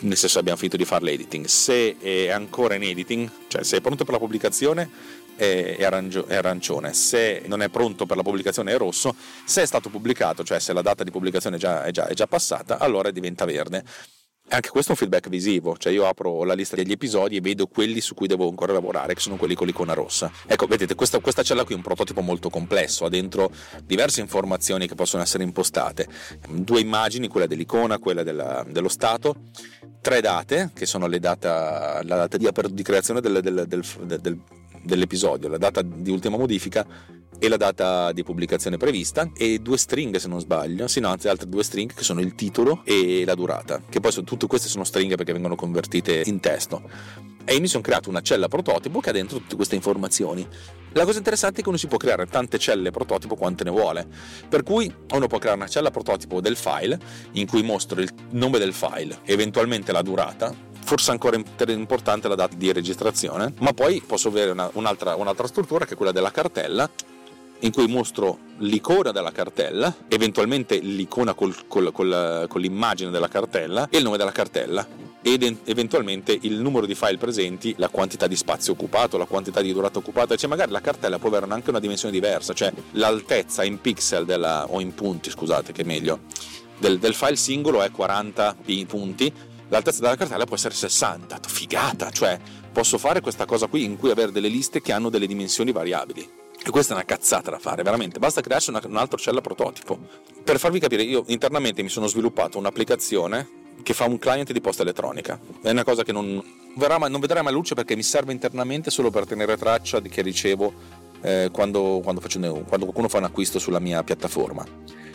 nel 0.00 0.16
senso 0.16 0.38
abbiamo 0.38 0.58
finito 0.58 0.76
di 0.76 0.84
fare 0.84 1.04
l'editing. 1.04 1.46
Se 1.46 1.96
è 1.98 2.28
ancora 2.28 2.74
in 2.74 2.82
editing 2.82 3.30
cioè 3.48 3.62
se 3.64 3.76
è 3.76 3.80
pronto 3.80 4.04
per 4.04 4.14
la 4.14 4.18
pubblicazione 4.18 4.88
è, 5.36 5.82
arancione, 5.84 6.92
se 6.92 7.42
non 7.46 7.62
è 7.62 7.68
pronto 7.68 8.06
per 8.06 8.16
la 8.16 8.22
pubblicazione 8.22 8.72
è 8.72 8.76
rosso, 8.76 9.14
se 9.44 9.62
è 9.62 9.66
stato 9.66 9.88
pubblicato, 9.88 10.44
cioè 10.44 10.58
se 10.58 10.72
la 10.72 10.82
data 10.82 11.04
di 11.04 11.10
pubblicazione 11.10 11.56
è 11.56 11.58
già, 11.58 11.84
è 11.84 11.90
già, 11.90 12.06
è 12.06 12.14
già 12.14 12.26
passata, 12.26 12.78
allora 12.78 13.10
diventa 13.10 13.44
verde. 13.44 13.84
Anche 14.48 14.68
questo 14.68 14.90
è 14.90 14.92
un 14.92 14.98
feedback 14.98 15.30
visivo, 15.30 15.76
cioè 15.78 15.92
io 15.92 16.06
apro 16.06 16.44
la 16.44 16.52
lista 16.52 16.76
degli 16.76 16.92
episodi 16.92 17.36
e 17.36 17.40
vedo 17.40 17.66
quelli 17.68 18.02
su 18.02 18.14
cui 18.14 18.26
devo 18.26 18.48
ancora 18.48 18.74
lavorare, 18.74 19.14
che 19.14 19.20
sono 19.20 19.36
quelli 19.36 19.54
con 19.54 19.66
l'icona 19.66 19.94
rossa. 19.94 20.30
Ecco, 20.46 20.66
vedete, 20.66 20.94
questa, 20.94 21.20
questa 21.20 21.42
cella 21.42 21.64
qui 21.64 21.72
è 21.72 21.76
un 21.76 21.82
prototipo 21.82 22.20
molto 22.20 22.50
complesso, 22.50 23.06
ha 23.06 23.08
dentro 23.08 23.50
diverse 23.82 24.20
informazioni 24.20 24.86
che 24.86 24.94
possono 24.94 25.22
essere 25.22 25.42
impostate. 25.42 26.06
Due 26.50 26.80
immagini, 26.80 27.28
quella 27.28 27.46
dell'icona, 27.46 27.98
quella 27.98 28.22
della, 28.22 28.62
dello 28.68 28.88
stato, 28.88 29.36
tre 30.02 30.20
date, 30.20 30.70
che 30.74 30.84
sono 30.84 31.08
data, 31.08 32.02
la 32.04 32.16
data 32.16 32.36
di, 32.36 32.46
di 32.72 32.82
creazione 32.82 33.22
del, 33.22 33.40
del, 33.40 33.64
del, 33.66 34.20
del 34.20 34.42
dell'episodio, 34.82 35.48
la 35.48 35.58
data 35.58 35.82
di 35.82 36.10
ultima 36.10 36.36
modifica 36.36 36.86
e 37.42 37.48
la 37.48 37.56
data 37.56 38.12
di 38.12 38.22
pubblicazione 38.22 38.76
prevista 38.76 39.28
e 39.36 39.58
due 39.58 39.76
stringhe 39.76 40.20
se 40.20 40.28
non 40.28 40.38
sbaglio, 40.38 40.86
sì 40.86 41.00
no, 41.00 41.08
anzi 41.08 41.26
altre 41.26 41.48
due 41.48 41.64
stringhe 41.64 41.92
che 41.92 42.04
sono 42.04 42.20
il 42.20 42.36
titolo 42.36 42.82
e 42.84 43.24
la 43.24 43.34
durata, 43.34 43.82
che 43.88 43.98
poi 43.98 44.12
sono, 44.12 44.24
tutte 44.24 44.46
queste 44.46 44.68
sono 44.68 44.84
stringhe 44.84 45.16
perché 45.16 45.32
vengono 45.32 45.56
convertite 45.56 46.22
in 46.26 46.38
testo. 46.38 46.82
E 47.44 47.58
mi 47.58 47.66
sono 47.66 47.82
creato 47.82 48.08
una 48.08 48.20
cella 48.20 48.46
prototipo 48.46 49.00
che 49.00 49.10
ha 49.10 49.12
dentro 49.12 49.38
tutte 49.38 49.56
queste 49.56 49.74
informazioni. 49.74 50.46
La 50.92 51.04
cosa 51.04 51.18
interessante 51.18 51.58
è 51.58 51.62
che 51.64 51.68
uno 51.68 51.78
si 51.78 51.88
può 51.88 51.98
creare 51.98 52.26
tante 52.26 52.58
celle 52.60 52.92
prototipo 52.92 53.34
quante 53.34 53.64
ne 53.64 53.70
vuole, 53.70 54.06
per 54.48 54.62
cui 54.62 54.94
uno 55.10 55.26
può 55.26 55.38
creare 55.38 55.58
una 55.58 55.66
cella 55.66 55.90
prototipo 55.90 56.40
del 56.40 56.54
file 56.54 57.00
in 57.32 57.48
cui 57.48 57.64
mostro 57.64 58.00
il 58.00 58.08
nome 58.30 58.60
del 58.60 58.72
file, 58.72 59.18
eventualmente 59.24 59.90
la 59.90 60.02
durata, 60.02 60.54
forse 60.82 61.10
ancora 61.10 61.36
importante 61.68 62.28
la 62.28 62.34
data 62.34 62.54
di 62.56 62.72
registrazione, 62.72 63.54
ma 63.60 63.72
poi 63.72 64.02
posso 64.04 64.28
avere 64.28 64.50
una, 64.50 64.68
un'altra, 64.74 65.14
un'altra 65.16 65.46
struttura 65.46 65.84
che 65.84 65.94
è 65.94 65.96
quella 65.96 66.12
della 66.12 66.30
cartella 66.30 66.88
in 67.60 67.72
cui 67.72 67.86
mostro 67.86 68.38
l'icona 68.58 69.12
della 69.12 69.30
cartella, 69.30 69.94
eventualmente 70.08 70.78
l'icona 70.78 71.32
col, 71.34 71.54
col, 71.68 71.92
col, 71.92 72.46
con 72.48 72.60
l'immagine 72.60 73.10
della 73.10 73.28
cartella 73.28 73.88
e 73.88 73.98
il 73.98 74.04
nome 74.04 74.16
della 74.16 74.32
cartella 74.32 74.86
ed 75.22 75.58
eventualmente 75.64 76.36
il 76.42 76.60
numero 76.60 76.84
di 76.84 76.96
file 76.96 77.16
presenti, 77.16 77.74
la 77.78 77.88
quantità 77.88 78.26
di 78.26 78.34
spazio 78.34 78.72
occupato, 78.72 79.16
la 79.16 79.24
quantità 79.24 79.60
di 79.60 79.72
durata 79.72 79.98
occupata, 79.98 80.34
cioè 80.34 80.50
magari 80.50 80.72
la 80.72 80.80
cartella 80.80 81.20
può 81.20 81.28
avere 81.28 81.46
anche 81.48 81.70
una 81.70 81.78
dimensione 81.78 82.12
diversa, 82.12 82.52
cioè 82.52 82.72
l'altezza 82.92 83.62
in 83.62 83.80
pixel 83.80 84.24
della, 84.24 84.66
o 84.68 84.80
in 84.80 84.92
punti, 84.94 85.30
scusate 85.30 85.70
che 85.70 85.82
è 85.82 85.84
meglio, 85.84 86.22
del, 86.76 86.98
del 86.98 87.14
file 87.14 87.36
singolo 87.36 87.82
è 87.82 87.90
40 87.92 88.56
punti, 88.88 89.32
l'altezza 89.72 90.00
della 90.00 90.16
cartella 90.16 90.44
può 90.44 90.54
essere 90.54 90.74
60, 90.74 91.40
figata, 91.48 92.10
cioè 92.10 92.38
posso 92.70 92.98
fare 92.98 93.20
questa 93.20 93.46
cosa 93.46 93.66
qui 93.66 93.84
in 93.84 93.96
cui 93.96 94.10
avere 94.10 94.30
delle 94.30 94.48
liste 94.48 94.82
che 94.82 94.92
hanno 94.92 95.08
delle 95.08 95.26
dimensioni 95.26 95.72
variabili. 95.72 96.40
E 96.64 96.70
questa 96.70 96.92
è 96.92 96.96
una 96.96 97.04
cazzata 97.04 97.50
da 97.50 97.58
fare, 97.58 97.82
veramente. 97.82 98.20
Basta 98.20 98.40
crearsi 98.40 98.70
una, 98.70 98.80
un 98.84 98.96
altro 98.96 99.18
cella 99.18 99.40
prototipo. 99.40 99.98
Per 100.44 100.58
farvi 100.58 100.78
capire, 100.78 101.02
io 101.02 101.24
internamente 101.28 101.82
mi 101.82 101.88
sono 101.88 102.06
sviluppato 102.06 102.58
un'applicazione 102.58 103.60
che 103.82 103.94
fa 103.94 104.04
un 104.04 104.18
client 104.18 104.52
di 104.52 104.60
posta 104.60 104.82
elettronica. 104.82 105.40
È 105.60 105.70
una 105.70 105.82
cosa 105.82 106.04
che 106.04 106.12
non, 106.12 106.40
verrà, 106.76 106.98
non 106.98 107.18
vedrà 107.18 107.42
mai 107.42 107.52
luce 107.52 107.74
perché 107.74 107.96
mi 107.96 108.02
serve 108.04 108.32
internamente 108.32 108.90
solo 108.90 109.10
per 109.10 109.26
tenere 109.26 109.56
traccia 109.56 109.98
di 109.98 110.08
che 110.08 110.22
ricevo 110.22 110.72
eh, 111.22 111.48
quando, 111.50 112.00
quando, 112.02 112.20
faccio, 112.20 112.38
quando 112.38 112.84
qualcuno 112.84 113.08
fa 113.08 113.18
un 113.18 113.24
acquisto 113.24 113.58
sulla 113.58 113.80
mia 113.80 114.04
piattaforma. 114.04 114.64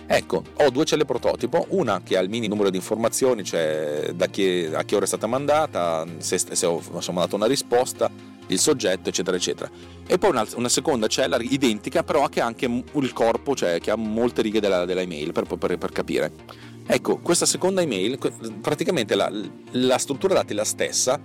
Ecco, 0.10 0.42
ho 0.54 0.70
due 0.70 0.86
celle 0.86 1.04
prototipo, 1.04 1.66
una 1.70 2.02
che 2.02 2.18
ha 2.18 2.22
il 2.22 2.30
mini 2.30 2.48
numero 2.48 2.70
di 2.70 2.78
informazioni, 2.78 3.44
cioè 3.44 4.12
da 4.16 4.28
chi, 4.28 4.70
a 4.72 4.84
che 4.86 4.96
ora 4.96 5.04
è 5.04 5.08
stata 5.08 5.28
mandata, 5.28 6.06
se, 6.20 6.38
se 6.38 6.66
ho, 6.66 6.82
se 6.82 7.10
ho 7.10 7.14
mandato 7.14 7.36
una 7.36 7.46
risposta, 7.46 8.10
il 8.48 8.58
soggetto, 8.60 9.10
eccetera, 9.10 9.36
eccetera. 9.36 9.70
E 10.08 10.18
poi 10.18 10.30
una, 10.30 10.46
una, 10.56 10.70
seconda 10.70 11.08
cella 11.08 11.38
identica, 11.42 12.04
però 12.04 12.28
che 12.28 12.40
ha 12.40 12.46
anche 12.46 12.66
il 12.66 13.14
corpo, 13.14 13.54
cioè 13.54 13.80
che 13.80 13.92
ha 13.92 13.98
molte 13.98 14.42
righe 14.42 14.62
della, 14.62 14.86
della 14.86 15.02
email 15.02 15.34
per, 15.34 15.44
per, 15.44 15.78
per, 15.78 15.92
capire. 15.92 16.32
Ecco, 16.86 17.18
questa 17.18 17.46
seconda 17.46 17.82
email, 17.82 18.18
praticamente 18.62 19.14
la, 19.16 19.30
la 19.72 19.98
struttura 19.98 20.36
dati 20.36 20.54
è 20.54 20.56
la 20.56 20.64
stessa, 20.64 21.20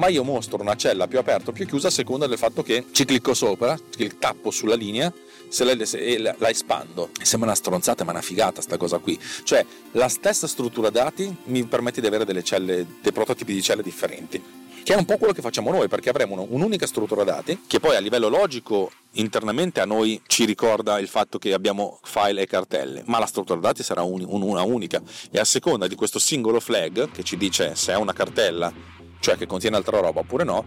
ma 0.00 0.08
io 0.08 0.24
mostro 0.24 0.58
una 0.58 0.76
cella 0.76 1.06
più 1.06 1.18
aperta 1.18 1.50
o 1.50 1.52
più 1.52 1.66
chiusa 1.66 1.88
a 1.88 1.90
seconda 1.90 2.26
del 2.26 2.38
fatto 2.38 2.62
che 2.62 2.86
ci 2.90 3.04
clicco 3.04 3.34
sopra, 3.34 3.78
tappo 4.18 4.50
sulla 4.50 4.74
linea 4.74 5.12
se 5.50 5.62
la, 5.62 5.84
se 5.84 6.18
la, 6.18 6.34
la 6.38 6.48
espando. 6.48 7.10
Sembra 7.20 7.50
una 7.50 7.56
stronzata, 7.56 8.02
ma 8.02 8.12
una 8.12 8.22
figata 8.22 8.62
sta 8.62 8.78
cosa 8.78 8.96
qui. 8.96 9.20
Cioè, 9.44 9.62
la 9.92 10.08
stessa 10.08 10.46
struttura 10.46 10.88
dati 10.88 11.36
mi 11.44 11.64
permette 11.64 12.00
di 12.00 12.06
avere 12.06 12.24
delle 12.24 12.42
celle, 12.42 12.86
dei 13.02 13.12
prototipi 13.12 13.52
di 13.52 13.60
celle 13.60 13.82
differenti. 13.82 14.42
Che 14.82 14.94
è 14.94 14.96
un 14.96 15.04
po' 15.04 15.18
quello 15.18 15.34
che 15.34 15.42
facciamo 15.42 15.70
noi, 15.70 15.88
perché 15.88 16.08
avremo 16.08 16.46
un'unica 16.48 16.86
struttura 16.86 17.22
dati, 17.22 17.64
che 17.66 17.78
poi 17.78 17.94
a 17.94 18.00
livello 18.00 18.28
logico 18.28 18.90
internamente 19.12 19.80
a 19.80 19.84
noi 19.84 20.22
ci 20.26 20.46
ricorda 20.46 20.98
il 20.98 21.08
fatto 21.08 21.36
che 21.36 21.52
abbiamo 21.52 21.98
file 22.04 22.40
e 22.40 22.46
cartelle, 22.46 23.02
ma 23.04 23.18
la 23.18 23.26
struttura 23.26 23.60
dati 23.60 23.82
sarà 23.82 24.00
un, 24.00 24.24
un, 24.26 24.40
una 24.40 24.62
unica. 24.62 25.02
E 25.30 25.38
a 25.38 25.44
seconda 25.44 25.86
di 25.86 25.94
questo 25.94 26.18
singolo 26.18 26.58
flag, 26.58 27.10
che 27.10 27.22
ci 27.22 27.36
dice 27.36 27.74
se 27.74 27.92
è 27.92 27.96
una 27.96 28.14
cartella, 28.14 28.72
cioè 29.20 29.36
che 29.36 29.46
contiene 29.46 29.76
altra 29.76 30.00
roba 30.00 30.20
oppure 30.20 30.44
no, 30.44 30.64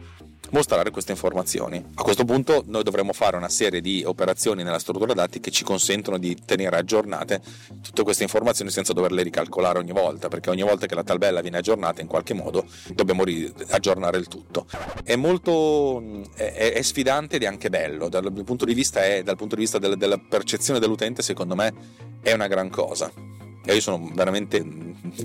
mostrare 0.52 0.92
queste 0.92 1.12
informazioni. 1.12 1.84
A 1.96 2.04
questo 2.04 2.24
punto 2.26 2.64
noi 2.68 2.84
dovremo 2.84 3.12
fare 3.12 3.36
una 3.36 3.50
serie 3.50 3.82
di 3.82 4.04
operazioni 4.06 4.64
nella 4.64 4.80
struttura 4.80 5.14
dati 5.14 5.40
che 5.40 5.52
ci 5.52 5.64
consentono 5.64 6.18
di 6.18 6.38
tenere 6.46 6.78
aggiornate 6.78 7.42
tutte 7.82 8.04
queste 8.04 8.24
informazioni 8.24 8.70
senza 8.70 8.94
doverle 8.94 9.24
ricalcolare 9.24 9.80
ogni 9.80 9.92
volta, 9.92 10.28
perché 10.28 10.50
ogni 10.50 10.62
volta 10.62 10.86
che 10.86 10.96
la 10.96 11.04
tabella 11.04 11.42
viene 11.42 11.58
aggiornata 11.58 12.02
in 12.02 12.08
qualche 12.08 12.34
modo 12.34 12.66
dobbiamo 12.94 13.24
aggiornare 13.70 14.18
il 14.18 14.28
tutto. 14.28 14.68
È 15.04 15.16
molto 15.16 16.22
è, 16.36 16.74
è 16.76 16.82
sfidante 16.82 17.38
ed 17.38 17.44
è 17.44 17.48
anche 17.48 17.70
bello, 17.70 18.08
dal 18.08 18.32
mio 18.32 18.44
punto 18.44 18.66
di 18.66 18.74
vista, 18.74 19.04
è, 19.04 19.24
dal 19.24 19.36
punto 19.36 19.56
di 19.56 19.62
vista 19.62 19.80
della, 19.80 19.96
della 19.96 20.20
percezione 20.20 20.80
dell'utente 20.80 21.24
secondo 21.24 21.56
me 21.56 21.74
è 22.22 22.32
una 22.32 22.48
gran 22.48 22.70
cosa. 22.70 23.12
E 23.66 23.74
io 23.74 23.82
sono 23.82 24.12
veramente 24.14 24.64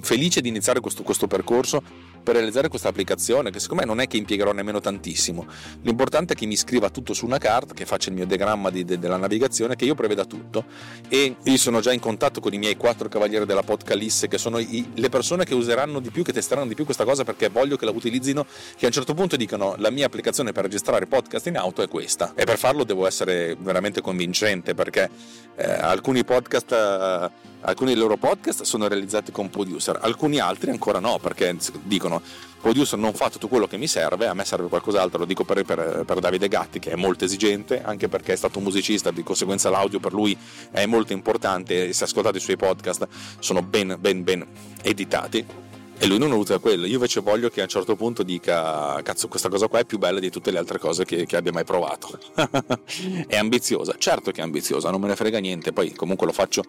felice 0.00 0.40
di 0.40 0.48
iniziare 0.48 0.80
questo, 0.80 1.02
questo 1.02 1.26
percorso 1.26 1.82
per 2.28 2.36
realizzare 2.36 2.68
questa 2.68 2.90
applicazione 2.90 3.50
che 3.50 3.58
secondo 3.58 3.82
me 3.84 3.88
non 3.88 4.00
è 4.00 4.06
che 4.06 4.18
impiegherò 4.18 4.52
nemmeno 4.52 4.80
tantissimo. 4.80 5.46
L'importante 5.80 6.34
è 6.34 6.36
che 6.36 6.44
mi 6.44 6.56
scriva 6.56 6.90
tutto 6.90 7.14
su 7.14 7.24
una 7.24 7.38
carta 7.38 7.72
che 7.72 7.86
faccia 7.86 8.10
il 8.10 8.16
mio 8.16 8.26
diagramma 8.26 8.68
di, 8.68 8.84
de, 8.84 8.98
della 8.98 9.16
navigazione 9.16 9.76
che 9.76 9.86
io 9.86 9.94
preveda 9.94 10.26
tutto. 10.26 10.66
E 11.08 11.36
io 11.42 11.56
sono 11.56 11.80
già 11.80 11.90
in 11.90 12.00
contatto 12.00 12.40
con 12.40 12.52
i 12.52 12.58
miei 12.58 12.76
quattro 12.76 13.08
cavalieri 13.08 13.46
della 13.46 13.62
Podcalisse 13.62 14.28
che 14.28 14.36
sono 14.36 14.58
i, 14.58 14.90
le 14.92 15.08
persone 15.08 15.46
che 15.46 15.54
useranno 15.54 16.00
di 16.00 16.10
più 16.10 16.22
che 16.22 16.34
testeranno 16.34 16.68
di 16.68 16.74
più 16.74 16.84
questa 16.84 17.04
cosa 17.04 17.24
perché 17.24 17.48
voglio 17.48 17.76
che 17.76 17.86
la 17.86 17.92
utilizzino 17.92 18.44
che 18.76 18.84
a 18.84 18.88
un 18.88 18.92
certo 18.92 19.14
punto 19.14 19.36
dicano 19.36 19.74
la 19.78 19.88
mia 19.88 20.04
applicazione 20.04 20.52
per 20.52 20.64
registrare 20.64 21.06
podcast 21.06 21.46
in 21.46 21.56
auto 21.56 21.80
è 21.80 21.88
questa 21.88 22.32
e 22.34 22.44
per 22.44 22.58
farlo 22.58 22.84
devo 22.84 23.06
essere 23.06 23.56
veramente 23.58 24.02
convincente 24.02 24.74
perché 24.74 25.08
eh, 25.56 25.64
alcuni 25.64 26.24
podcast 26.24 26.72
eh, 26.72 27.30
alcuni 27.62 27.92
dei 27.92 28.00
loro 28.00 28.16
podcast 28.16 28.62
sono 28.62 28.88
realizzati 28.88 29.32
con 29.32 29.50
producer 29.50 29.98
alcuni 30.00 30.38
altri 30.38 30.70
ancora 30.70 31.00
no 31.00 31.18
perché 31.18 31.56
dicono 31.82 32.22
producer 32.60 32.98
non 32.98 33.14
fa 33.14 33.30
tutto 33.30 33.48
quello 33.48 33.66
che 33.66 33.76
mi 33.76 33.86
serve, 33.86 34.26
a 34.26 34.34
me 34.34 34.44
serve 34.44 34.68
qualcos'altro, 34.68 35.20
lo 35.20 35.24
dico 35.24 35.44
per, 35.44 35.62
per, 35.64 36.02
per, 36.04 36.18
Davide 36.18 36.48
Gatti 36.48 36.78
che 36.78 36.90
è 36.90 36.96
molto 36.96 37.24
esigente, 37.24 37.82
anche 37.82 38.08
perché 38.08 38.32
è 38.32 38.36
stato 38.36 38.58
un 38.58 38.64
musicista, 38.64 39.10
di 39.10 39.22
conseguenza 39.22 39.70
l'audio 39.70 40.00
per 40.00 40.12
lui 40.12 40.36
è 40.70 40.84
molto 40.86 41.12
importante 41.12 41.88
e 41.88 41.92
se 41.92 42.04
ascoltate 42.04 42.38
i 42.38 42.40
suoi 42.40 42.56
podcast 42.56 43.06
sono 43.38 43.62
ben, 43.62 43.96
ben, 43.98 44.22
ben 44.24 44.46
editati. 44.82 45.66
E 46.00 46.06
lui 46.06 46.18
non 46.18 46.30
usa 46.30 46.58
quello, 46.58 46.86
io 46.86 46.94
invece 46.94 47.20
voglio 47.20 47.48
che 47.48 47.58
a 47.58 47.64
un 47.64 47.68
certo 47.68 47.96
punto 47.96 48.22
dica 48.22 49.00
cazzo 49.02 49.26
questa 49.26 49.48
cosa 49.48 49.66
qua 49.66 49.80
è 49.80 49.84
più 49.84 49.98
bella 49.98 50.20
di 50.20 50.30
tutte 50.30 50.52
le 50.52 50.58
altre 50.58 50.78
cose 50.78 51.04
che, 51.04 51.26
che 51.26 51.36
abbia 51.36 51.50
mai 51.50 51.64
provato. 51.64 52.16
è 53.26 53.36
ambiziosa, 53.36 53.96
certo 53.98 54.30
che 54.30 54.40
è 54.40 54.44
ambiziosa, 54.44 54.90
non 54.90 55.00
me 55.00 55.08
ne 55.08 55.16
frega 55.16 55.40
niente, 55.40 55.72
poi 55.72 55.92
comunque 55.94 56.26
lo 56.26 56.32
faccio 56.32 56.62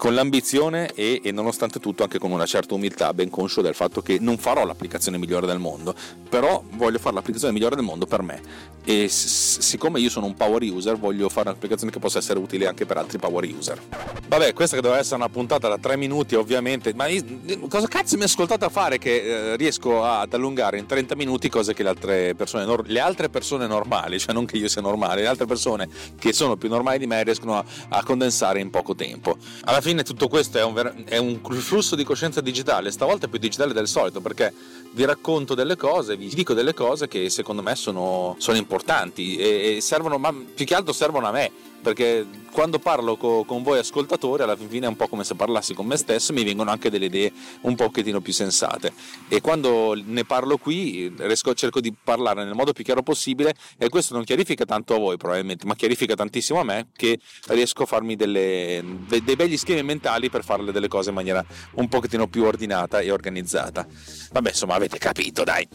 con 0.00 0.14
l'ambizione 0.14 0.94
e, 0.94 1.20
e, 1.22 1.30
nonostante 1.30 1.78
tutto 1.78 2.04
anche 2.04 2.18
con 2.18 2.30
una 2.30 2.46
certa 2.46 2.72
umiltà, 2.72 3.12
ben 3.12 3.28
conscio 3.28 3.60
del 3.60 3.74
fatto 3.74 4.00
che 4.00 4.16
non 4.18 4.38
farò 4.38 4.64
l'applicazione 4.64 5.18
migliore 5.18 5.46
del 5.46 5.58
mondo, 5.58 5.94
però 6.26 6.64
voglio 6.70 6.98
fare 6.98 7.16
l'applicazione 7.16 7.52
migliore 7.52 7.76
del 7.76 7.84
mondo 7.84 8.06
per 8.06 8.22
me 8.22 8.40
e 8.82 9.08
siccome 9.08 10.00
io 10.00 10.08
sono 10.08 10.24
un 10.24 10.34
power 10.34 10.62
user 10.62 10.96
voglio 10.96 11.28
fare 11.28 11.50
un'applicazione 11.50 11.92
che 11.92 11.98
possa 11.98 12.18
essere 12.18 12.38
utile 12.38 12.66
anche 12.66 12.86
per 12.86 12.96
altri 12.96 13.18
power 13.18 13.44
user. 13.44 13.78
Vabbè, 14.26 14.54
questa 14.54 14.76
che 14.76 14.80
doveva 14.80 15.00
essere 15.00 15.16
una 15.16 15.28
puntata 15.28 15.68
da 15.68 15.76
3 15.76 15.96
minuti 15.96 16.34
ovviamente, 16.34 16.94
ma 16.94 17.06
io, 17.06 17.22
cosa 17.68 17.86
cazzo 17.86 18.16
mi 18.16 18.22
ascoltate 18.22 18.64
a 18.64 18.68
fare 18.70 18.96
che 18.96 19.52
eh, 19.52 19.56
riesco 19.56 20.02
ad 20.02 20.32
allungare 20.32 20.78
in 20.78 20.86
30 20.86 21.14
minuti 21.14 21.50
cose 21.50 21.74
che 21.74 21.82
le 21.82 21.90
altre 21.90 22.34
persone, 22.34 22.64
le 22.86 23.00
altre 23.00 23.28
persone 23.28 23.66
normali, 23.66 24.18
cioè 24.18 24.32
non 24.32 24.46
che 24.46 24.56
io 24.56 24.68
sia 24.68 24.80
normale, 24.80 25.20
le 25.20 25.26
altre 25.26 25.46
persone 25.46 25.86
che 26.18 26.32
sono 26.32 26.56
più 26.56 26.70
normali 26.70 26.98
di 26.98 27.06
me 27.06 27.22
riescono 27.22 27.58
a, 27.58 27.64
a 27.88 28.02
condensare 28.02 28.60
in 28.60 28.70
poco 28.70 28.94
tempo. 28.94 29.36
Alla 29.64 29.80
fine 29.82 29.89
fine 29.90 30.02
tutto 30.04 30.28
questo 30.28 30.58
è 30.58 30.62
un, 30.62 31.04
è 31.04 31.16
un, 31.16 31.40
flusso 31.42 31.96
di 31.96 32.04
coscienza 32.04 32.40
digitale, 32.40 32.92
stavolta 32.92 33.26
più 33.26 33.38
digitale 33.38 33.72
del 33.72 33.88
solito 33.88 34.20
perché 34.20 34.52
vi 34.92 35.04
racconto 35.04 35.54
delle 35.54 35.76
cose, 35.76 36.16
vi 36.16 36.28
dico 36.28 36.54
delle 36.54 36.74
cose 36.74 37.08
che 37.08 37.28
secondo 37.28 37.60
me 37.60 37.74
sono, 37.74 38.36
sono 38.38 38.56
importanti 38.56 39.36
e, 39.36 39.76
e 39.76 39.80
servono, 39.80 40.16
ma 40.18 40.32
più 40.32 40.64
che 40.64 40.74
altro 40.74 40.92
servono 40.92 41.26
a 41.26 41.32
me 41.32 41.50
perché 41.82 42.24
quando 42.52 42.78
parlo 42.78 43.16
co- 43.16 43.44
con 43.44 43.62
voi 43.62 43.78
ascoltatori 43.78 44.42
alla 44.42 44.56
fine 44.56 44.84
è 44.84 44.88
un 44.88 44.96
po' 44.96 45.08
come 45.08 45.24
se 45.24 45.34
parlassi 45.34 45.72
con 45.74 45.86
me 45.86 45.96
stesso 45.96 46.34
mi 46.34 46.44
vengono 46.44 46.70
anche 46.70 46.90
delle 46.90 47.06
idee 47.06 47.32
un 47.62 47.74
pochettino 47.74 48.20
più 48.20 48.34
sensate. 48.34 48.92
E 49.28 49.40
quando 49.40 49.94
ne 50.04 50.24
parlo 50.24 50.58
qui 50.58 51.10
riesco, 51.16 51.54
cerco 51.54 51.80
di 51.80 51.94
parlare 52.02 52.44
nel 52.44 52.52
modo 52.54 52.72
più 52.72 52.84
chiaro 52.84 53.02
possibile 53.02 53.54
e 53.78 53.88
questo 53.88 54.12
non 54.14 54.24
chiarifica 54.24 54.66
tanto 54.66 54.94
a 54.94 54.98
voi 54.98 55.16
probabilmente 55.16 55.64
ma 55.66 55.74
chiarifica 55.74 56.14
tantissimo 56.14 56.60
a 56.60 56.64
me 56.64 56.88
che 56.94 57.18
riesco 57.46 57.84
a 57.84 57.86
farmi 57.86 58.16
delle, 58.16 58.84
de- 59.06 59.24
dei 59.24 59.36
begli 59.36 59.56
schemi 59.56 59.82
mentali 59.82 60.28
per 60.28 60.44
fare 60.44 60.70
delle 60.70 60.88
cose 60.88 61.08
in 61.08 61.14
maniera 61.14 61.42
un 61.74 61.88
pochettino 61.88 62.26
più 62.26 62.44
ordinata 62.44 63.00
e 63.00 63.10
organizzata. 63.10 63.86
Vabbè 64.32 64.50
insomma 64.50 64.74
avete 64.74 64.98
capito 64.98 65.44
dai. 65.44 65.66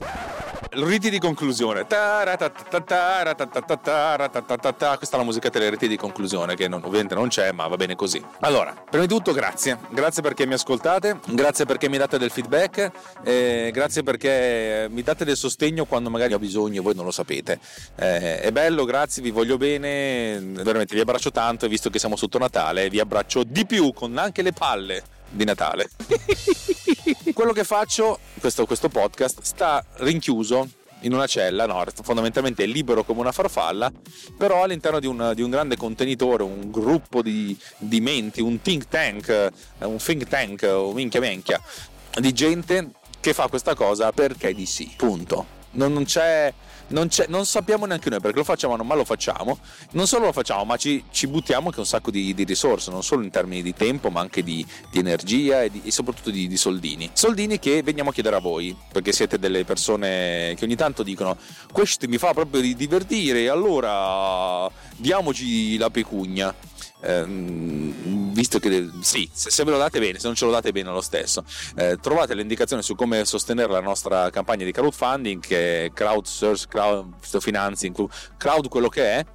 Riti 0.77 1.09
di 1.09 1.19
conclusione. 1.19 1.85
Questa 1.87 2.23
è 5.15 5.17
la 5.17 5.23
musica 5.23 5.49
delle 5.49 5.69
riti 5.69 5.87
di 5.87 5.95
di 5.95 5.97
conclusione 5.97 6.55
che 6.55 6.64
non, 6.67 6.81
ovviamente 6.83 7.15
non 7.15 7.27
c'è, 7.27 7.51
ma 7.51 7.67
va 7.67 7.75
bene 7.75 7.95
così. 7.95 8.23
Allora, 8.41 8.73
prima 8.89 9.05
di 9.05 9.13
tutto 9.13 9.33
grazie, 9.33 9.77
grazie 9.89 10.21
perché 10.21 10.45
mi 10.45 10.53
ascoltate, 10.53 11.19
grazie 11.27 11.65
perché 11.65 11.89
mi 11.89 11.97
date 11.97 12.17
del 12.17 12.31
feedback, 12.31 12.91
eh, 13.23 13.69
grazie 13.73 14.03
perché 14.03 14.87
mi 14.89 15.01
date 15.01 15.25
del 15.25 15.37
sostegno 15.37 15.85
quando 15.85 16.09
magari 16.09 16.33
ho 16.33 16.39
bisogno 16.39 16.79
e 16.79 16.83
voi 16.83 16.95
non 16.95 17.05
lo 17.05 17.11
sapete. 17.11 17.59
Eh, 17.95 18.39
è 18.39 18.51
bello, 18.51 18.85
grazie, 18.85 19.21
vi 19.21 19.31
voglio 19.31 19.57
bene, 19.57 20.39
veramente 20.39 20.95
vi 20.95 21.01
abbraccio 21.01 21.31
tanto 21.31 21.65
e 21.65 21.69
visto 21.69 21.89
che 21.89 21.99
siamo 21.99 22.15
sotto 22.15 22.37
Natale 22.37 22.89
vi 22.89 22.99
abbraccio 22.99 23.43
di 23.43 23.65
più 23.65 23.93
con 23.93 24.17
anche 24.17 24.41
le 24.41 24.53
palle 24.53 25.03
di 25.29 25.43
Natale. 25.43 25.89
Quello 27.33 27.51
che 27.51 27.63
faccio, 27.63 28.19
questo, 28.39 28.65
questo 28.65 28.89
podcast, 28.89 29.41
sta 29.41 29.83
rinchiuso 29.97 30.69
in 31.05 31.13
una 31.13 31.27
cella, 31.27 31.65
no, 31.65 31.83
fondamentalmente 32.03 32.63
è 32.63 32.67
libero 32.67 33.03
come 33.03 33.21
una 33.21 33.31
farfalla, 33.31 33.91
però 34.37 34.63
all'interno 34.63 34.99
di 34.99 35.07
un, 35.07 35.31
di 35.35 35.41
un 35.41 35.49
grande 35.49 35.77
contenitore, 35.77 36.43
un 36.43 36.71
gruppo 36.71 37.21
di, 37.21 37.57
di, 37.77 38.01
menti, 38.01 38.41
un 38.41 38.61
think 38.61 38.87
tank, 38.87 39.29
eh, 39.29 39.85
un 39.85 39.97
think 39.97 40.27
tank, 40.27 40.67
o 40.67 40.91
minchia 40.93 41.21
minchia, 41.21 41.61
di 42.19 42.33
gente 42.33 42.91
che 43.19 43.33
fa 43.33 43.47
questa 43.47 43.75
cosa 43.75 44.11
perché 44.11 44.53
di 44.53 44.65
sì, 44.65 44.91
punto. 44.95 45.53
Non, 45.71 45.93
non 45.93 46.05
c'è 46.05 46.53
non, 46.87 47.09
non, 47.27 47.45
sappiamo 47.45 47.85
neanche 47.85 48.09
noi 48.09 48.19
perché 48.19 48.37
lo 48.37 48.43
facciamo, 48.43 48.75
ma 48.75 48.95
lo 48.95 49.05
facciamo. 49.05 49.57
Non 49.91 50.07
solo 50.07 50.25
lo 50.25 50.31
facciamo, 50.31 50.65
ma 50.65 50.77
ci, 50.77 51.03
ci 51.11 51.27
buttiamo 51.27 51.67
anche 51.67 51.79
un 51.79 51.85
sacco 51.85 52.11
di, 52.11 52.33
di, 52.33 52.43
risorse, 52.43 52.91
non 52.91 53.03
solo 53.03 53.23
in 53.23 53.31
termini 53.31 53.61
di 53.61 53.73
tempo, 53.73 54.09
ma 54.09 54.19
anche 54.19 54.43
di, 54.43 54.65
di 54.91 54.99
energia 54.99 55.63
e, 55.63 55.71
e, 55.83 55.91
soprattutto 55.91 56.29
di, 56.29 56.47
di, 56.47 56.57
soldini. 56.57 57.09
Soldini 57.13 57.59
che 57.59 57.81
veniamo 57.81 58.09
a 58.09 58.13
chiedere 58.13 58.35
a 58.35 58.39
voi, 58.39 58.75
perché 58.91 59.11
siete 59.11 59.39
delle 59.39 59.63
persone 59.65 60.53
che 60.57 60.65
ogni 60.65 60.75
tanto 60.75 61.03
dicono: 61.03 61.37
Questo 61.71 62.07
mi 62.07 62.17
fa 62.17 62.33
proprio 62.33 62.61
divertire, 62.75 63.49
allora 63.49 64.69
diamoci 64.95 65.77
la 65.77 65.89
pecunia 65.89 66.53
ehm, 67.05 68.33
visto 68.33 68.59
che 68.59 68.89
sì, 69.01 69.29
se, 69.31 69.49
se, 69.49 69.63
ve 69.63 69.71
lo 69.71 69.77
date 69.77 69.99
bene, 69.99 70.19
se 70.19 70.27
non 70.27 70.35
ce 70.35 70.45
lo 70.45 70.51
date 70.51 70.71
bene 70.71 70.91
lo 70.91 71.01
stesso, 71.01 71.43
eh, 71.75 71.97
trovate 72.01 72.33
le 72.33 72.41
indicazioni 72.41 72.81
su 72.83 72.95
come 72.95 73.25
sostenere 73.25 73.71
la 73.71 73.81
nostra 73.81 74.29
campagna 74.29 74.65
di 74.65 74.71
crowdfunding 74.71 75.41
che 75.41 75.85
è 75.85 75.91
crowd 75.91 76.25
search, 76.25 76.67
crowd 76.67 77.13
financing, 77.39 77.95
crowd 78.37 78.67
quello 78.67 78.89
che 78.89 79.03
è 79.03 79.25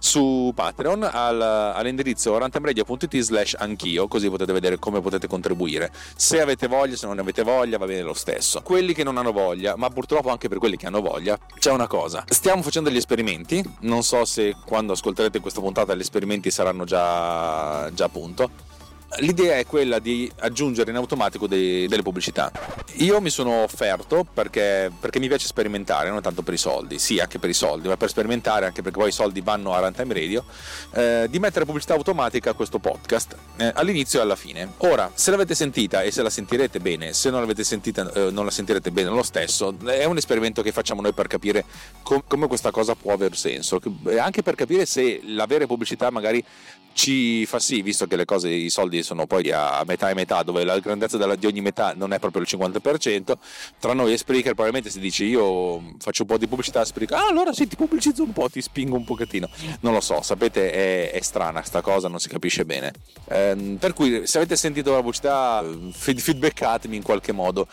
su 0.00 0.50
Patreon 0.54 1.08
al, 1.08 1.40
all'indirizzo 1.40 2.36
rantemradio.it 2.38 3.18
slash 3.18 3.54
anch'io 3.58 4.08
così 4.08 4.28
potete 4.28 4.52
vedere 4.52 4.78
come 4.78 5.00
potete 5.00 5.28
contribuire. 5.28 5.92
Se 6.16 6.40
avete 6.40 6.66
voglia, 6.66 6.96
se 6.96 7.06
non 7.06 7.14
ne 7.16 7.20
avete 7.20 7.42
voglia 7.42 7.78
va 7.78 7.86
bene 7.86 8.02
lo 8.02 8.14
stesso. 8.14 8.62
Quelli 8.62 8.94
che 8.94 9.04
non 9.04 9.18
hanno 9.18 9.30
voglia 9.30 9.76
ma 9.76 9.88
purtroppo 9.90 10.30
anche 10.30 10.48
per 10.48 10.58
quelli 10.58 10.76
che 10.76 10.86
hanno 10.86 11.00
voglia 11.00 11.38
c'è 11.58 11.70
una 11.70 11.86
cosa. 11.86 12.24
Stiamo 12.26 12.62
facendo 12.62 12.88
degli 12.88 12.98
esperimenti 12.98 13.62
non 13.80 14.02
so 14.02 14.24
se 14.24 14.56
quando 14.64 14.94
ascolterete 14.94 15.40
questa 15.40 15.60
puntata 15.60 15.94
gli 15.94 16.00
esperimenti 16.00 16.50
saranno 16.50 16.84
già, 16.84 17.90
già 17.92 18.08
punto 18.08 18.68
L'idea 19.18 19.56
è 19.56 19.66
quella 19.66 19.98
di 19.98 20.30
aggiungere 20.38 20.90
in 20.90 20.96
automatico 20.96 21.48
dei, 21.48 21.88
delle 21.88 22.02
pubblicità. 22.02 22.52
Io 22.98 23.20
mi 23.20 23.28
sono 23.28 23.64
offerto 23.64 24.24
perché, 24.24 24.90
perché, 24.98 25.18
mi 25.18 25.26
piace 25.26 25.46
sperimentare, 25.46 26.10
non 26.10 26.22
tanto 26.22 26.42
per 26.42 26.54
i 26.54 26.56
soldi, 26.56 26.98
sì 27.00 27.18
anche 27.18 27.40
per 27.40 27.50
i 27.50 27.54
soldi, 27.54 27.88
ma 27.88 27.96
per 27.96 28.08
sperimentare, 28.08 28.66
anche 28.66 28.82
perché 28.82 28.98
poi 28.98 29.08
i 29.08 29.12
soldi 29.12 29.40
vanno 29.40 29.74
a 29.74 29.80
Runtime 29.80 30.14
Radio, 30.14 30.44
eh, 30.92 31.26
di 31.28 31.38
mettere 31.40 31.64
pubblicità 31.64 31.94
automatica 31.94 32.50
a 32.50 32.52
questo 32.54 32.78
podcast 32.78 33.36
eh, 33.56 33.72
all'inizio 33.74 34.20
e 34.20 34.22
alla 34.22 34.36
fine. 34.36 34.74
Ora, 34.78 35.10
se 35.12 35.32
l'avete 35.32 35.56
sentita 35.56 36.02
e 36.02 36.12
se 36.12 36.22
la 36.22 36.30
sentirete 36.30 36.78
bene, 36.78 37.12
se 37.12 37.30
non 37.30 37.40
l'avete 37.40 37.64
sentita 37.64 38.10
eh, 38.12 38.30
non 38.30 38.44
la 38.44 38.50
sentirete 38.52 38.92
bene 38.92 39.10
lo 39.10 39.24
stesso, 39.24 39.74
è 39.86 40.04
un 40.04 40.18
esperimento 40.18 40.62
che 40.62 40.70
facciamo 40.70 41.02
noi 41.02 41.12
per 41.12 41.26
capire 41.26 41.64
com- 42.02 42.22
come 42.26 42.46
questa 42.46 42.70
cosa 42.70 42.94
può 42.94 43.12
aver 43.12 43.36
senso, 43.36 43.80
anche 44.18 44.42
per 44.42 44.54
capire 44.54 44.86
se 44.86 45.20
l'avere 45.24 45.66
pubblicità 45.66 46.10
magari 46.10 46.44
ci 46.92 47.46
fa 47.46 47.58
sì, 47.58 47.82
visto 47.82 48.06
che 48.06 48.16
le 48.16 48.24
cose, 48.24 48.48
i 48.48 48.70
soldi 48.70 49.02
sono 49.02 49.26
poi 49.26 49.50
a 49.50 49.82
metà 49.86 50.10
e 50.10 50.14
metà, 50.14 50.42
dove 50.42 50.64
la 50.64 50.78
grandezza 50.78 51.16
di 51.34 51.46
ogni 51.46 51.60
metà 51.60 51.92
non 51.94 52.12
è 52.12 52.18
proprio 52.18 52.42
il 52.42 52.48
50%, 52.50 53.32
tra 53.78 53.92
noi 53.92 54.12
e 54.12 54.18
Spreaker 54.18 54.54
probabilmente 54.54 54.90
si 54.90 55.00
dice 55.00 55.24
io 55.24 55.94
faccio 55.98 56.22
un 56.22 56.28
po' 56.28 56.38
di 56.38 56.46
pubblicità 56.46 56.80
a 56.80 56.84
Spreaker, 56.84 57.16
ah 57.16 57.26
allora 57.28 57.52
sì 57.52 57.66
ti 57.66 57.76
pubblicizzo 57.76 58.22
un 58.22 58.32
po', 58.32 58.48
ti 58.48 58.60
spingo 58.60 58.96
un 58.96 59.04
pochettino, 59.04 59.48
non 59.80 59.92
lo 59.92 60.00
so, 60.00 60.22
sapete 60.22 60.70
è, 60.72 61.12
è 61.12 61.20
strana 61.20 61.62
sta 61.62 61.80
cosa, 61.80 62.08
non 62.08 62.18
si 62.18 62.28
capisce 62.28 62.64
bene. 62.64 62.92
Eh, 63.28 63.76
per 63.78 63.92
cui 63.92 64.26
se 64.26 64.38
avete 64.38 64.56
sentito 64.56 64.90
la 64.92 64.98
pubblicità 64.98 65.64
feedbackatemi 65.92 66.96
in 66.96 67.02
qualche 67.02 67.32
modo, 67.32 67.68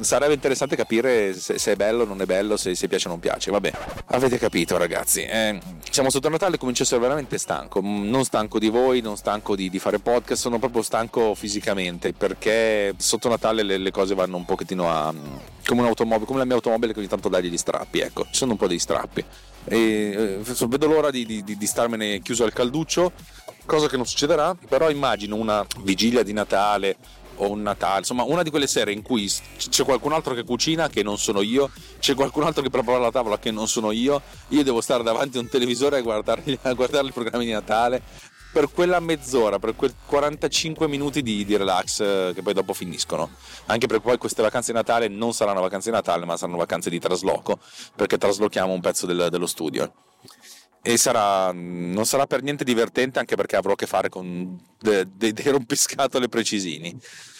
sarebbe 0.00 0.34
interessante 0.34 0.76
capire 0.76 1.34
se, 1.34 1.58
se, 1.58 1.72
è 1.72 1.76
bello 1.76 2.02
o 2.02 2.06
non 2.06 2.20
è 2.20 2.24
bello, 2.24 2.56
se, 2.56 2.74
se 2.74 2.88
piace 2.88 3.08
o 3.08 3.10
non 3.10 3.20
piace. 3.20 3.50
Vabbè, 3.50 3.72
avete 4.06 4.38
capito, 4.38 4.76
ragazzi. 4.76 5.22
Eh, 5.22 5.58
siamo 5.90 6.10
sotto 6.10 6.28
Natale, 6.28 6.58
comincio 6.58 6.82
a 6.82 6.84
essere 6.86 7.00
veramente 7.00 7.38
stanco. 7.38 7.82
Mm, 7.82 8.08
non 8.08 8.24
stanco 8.24 8.58
di 8.58 8.68
voi, 8.68 9.00
non 9.00 9.16
stanco 9.16 9.54
di, 9.54 9.70
di, 9.70 9.78
fare 9.78 9.98
podcast, 9.98 10.40
sono 10.40 10.58
proprio 10.58 10.82
stanco 10.82 11.34
fisicamente 11.34 12.12
perché 12.12 12.94
sotto 12.96 13.28
Natale 13.28 13.62
le, 13.62 13.78
le 13.78 13.90
cose 13.90 14.14
vanno 14.14 14.36
un 14.36 14.44
pochettino 14.44 14.90
a. 14.90 15.12
come 15.64 15.80
un'automobile, 15.80 16.26
come 16.26 16.38
la 16.38 16.44
mia 16.44 16.54
automobile 16.54 16.92
che 16.92 16.98
ogni 16.98 17.08
tanto 17.08 17.28
dagli 17.28 17.48
gli 17.48 17.56
strappi. 17.56 18.00
Ecco, 18.00 18.24
ci 18.24 18.36
sono 18.36 18.52
un 18.52 18.58
po' 18.58 18.66
dei 18.66 18.78
strappi. 18.78 19.24
E, 19.66 20.40
eh, 20.46 20.66
vedo 20.66 20.86
l'ora 20.86 21.10
di, 21.10 21.24
di, 21.24 21.42
di 21.42 21.66
starmene 21.66 22.20
chiuso 22.20 22.44
al 22.44 22.52
calduccio 22.52 23.12
cosa 23.66 23.88
che 23.88 23.96
non 23.96 24.06
succederà, 24.06 24.54
però 24.54 24.90
immagino 24.90 25.36
una 25.36 25.64
vigilia 25.80 26.22
di 26.22 26.32
Natale 26.32 26.96
o 27.36 27.50
un 27.50 27.62
Natale, 27.62 27.98
insomma 27.98 28.24
una 28.24 28.42
di 28.42 28.50
quelle 28.50 28.66
sere 28.66 28.92
in 28.92 29.02
cui 29.02 29.30
c'è 29.56 29.84
qualcun 29.84 30.12
altro 30.12 30.34
che 30.34 30.44
cucina 30.44 30.88
che 30.88 31.02
non 31.02 31.18
sono 31.18 31.40
io, 31.40 31.70
c'è 31.98 32.14
qualcun 32.14 32.44
altro 32.44 32.62
che 32.62 32.70
prepara 32.70 32.98
la 32.98 33.10
tavola 33.10 33.38
che 33.38 33.50
non 33.50 33.68
sono 33.68 33.90
io, 33.90 34.22
io 34.48 34.62
devo 34.62 34.80
stare 34.80 35.02
davanti 35.02 35.38
a 35.38 35.40
un 35.40 35.48
televisore 35.48 35.98
a 35.98 36.02
guardare, 36.02 36.42
a 36.62 36.72
guardare 36.72 37.06
i 37.06 37.12
programmi 37.12 37.44
di 37.44 37.52
Natale 37.52 38.02
per 38.54 38.70
quella 38.70 39.00
mezz'ora, 39.00 39.58
per 39.58 39.74
quei 39.74 39.92
45 40.06 40.86
minuti 40.86 41.22
di, 41.22 41.44
di, 41.44 41.56
relax 41.56 42.00
eh, 42.00 42.32
che 42.32 42.40
poi 42.40 42.54
dopo 42.54 42.72
finiscono. 42.72 43.30
Anche 43.66 43.88
perché 43.88 44.04
poi 44.04 44.16
queste 44.16 44.42
vacanze 44.42 44.70
di 44.70 44.78
Natale 44.78 45.08
non 45.08 45.32
saranno 45.32 45.60
vacanze 45.60 45.90
di 45.90 45.96
Natale, 45.96 46.24
ma 46.24 46.36
saranno 46.36 46.58
vacanze 46.58 46.88
di 46.88 47.00
trasloco, 47.00 47.58
perché 47.96 48.16
traslochiamo 48.16 48.72
un 48.72 48.80
pezzo 48.80 49.06
del, 49.06 49.26
dello 49.28 49.48
studio 49.48 49.92
e 50.86 50.98
sarà, 50.98 51.50
non 51.50 52.04
sarà 52.04 52.26
per 52.26 52.42
niente 52.42 52.62
divertente 52.62 53.18
anche 53.18 53.36
perché 53.36 53.56
avrò 53.56 53.72
a 53.72 53.74
che 53.74 53.86
fare 53.86 54.10
con 54.10 54.60
dei, 54.78 55.10
dei, 55.16 55.32
dei 55.32 55.50
rompiscatole 55.50 56.28
precisini. 56.28 56.94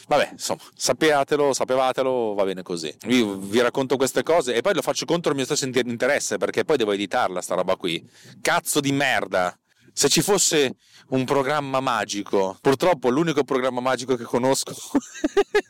Vabbè, 0.08 0.30
insomma, 0.32 0.62
sappiatelo, 0.74 1.52
sapevatelo, 1.52 2.32
va 2.32 2.44
bene 2.44 2.62
così. 2.62 2.94
Io 3.08 3.36
vi 3.36 3.60
racconto 3.60 3.96
queste 3.96 4.22
cose 4.22 4.54
e 4.54 4.62
poi 4.62 4.72
lo 4.72 4.80
faccio 4.80 5.04
contro 5.04 5.30
il 5.30 5.36
mio 5.36 5.44
stesso 5.44 5.66
interesse 5.66 6.38
perché 6.38 6.64
poi 6.64 6.78
devo 6.78 6.92
editarla 6.92 7.42
sta 7.42 7.54
roba 7.54 7.76
qui. 7.76 8.02
Cazzo 8.40 8.80
di 8.80 8.92
merda! 8.92 9.54
Se 9.92 10.08
ci 10.08 10.22
fosse 10.22 10.76
un 11.08 11.24
programma 11.24 11.80
magico, 11.80 12.56
purtroppo 12.60 13.10
l'unico 13.10 13.44
programma 13.44 13.80
magico 13.80 14.16
che 14.16 14.24
conosco, 14.24 14.74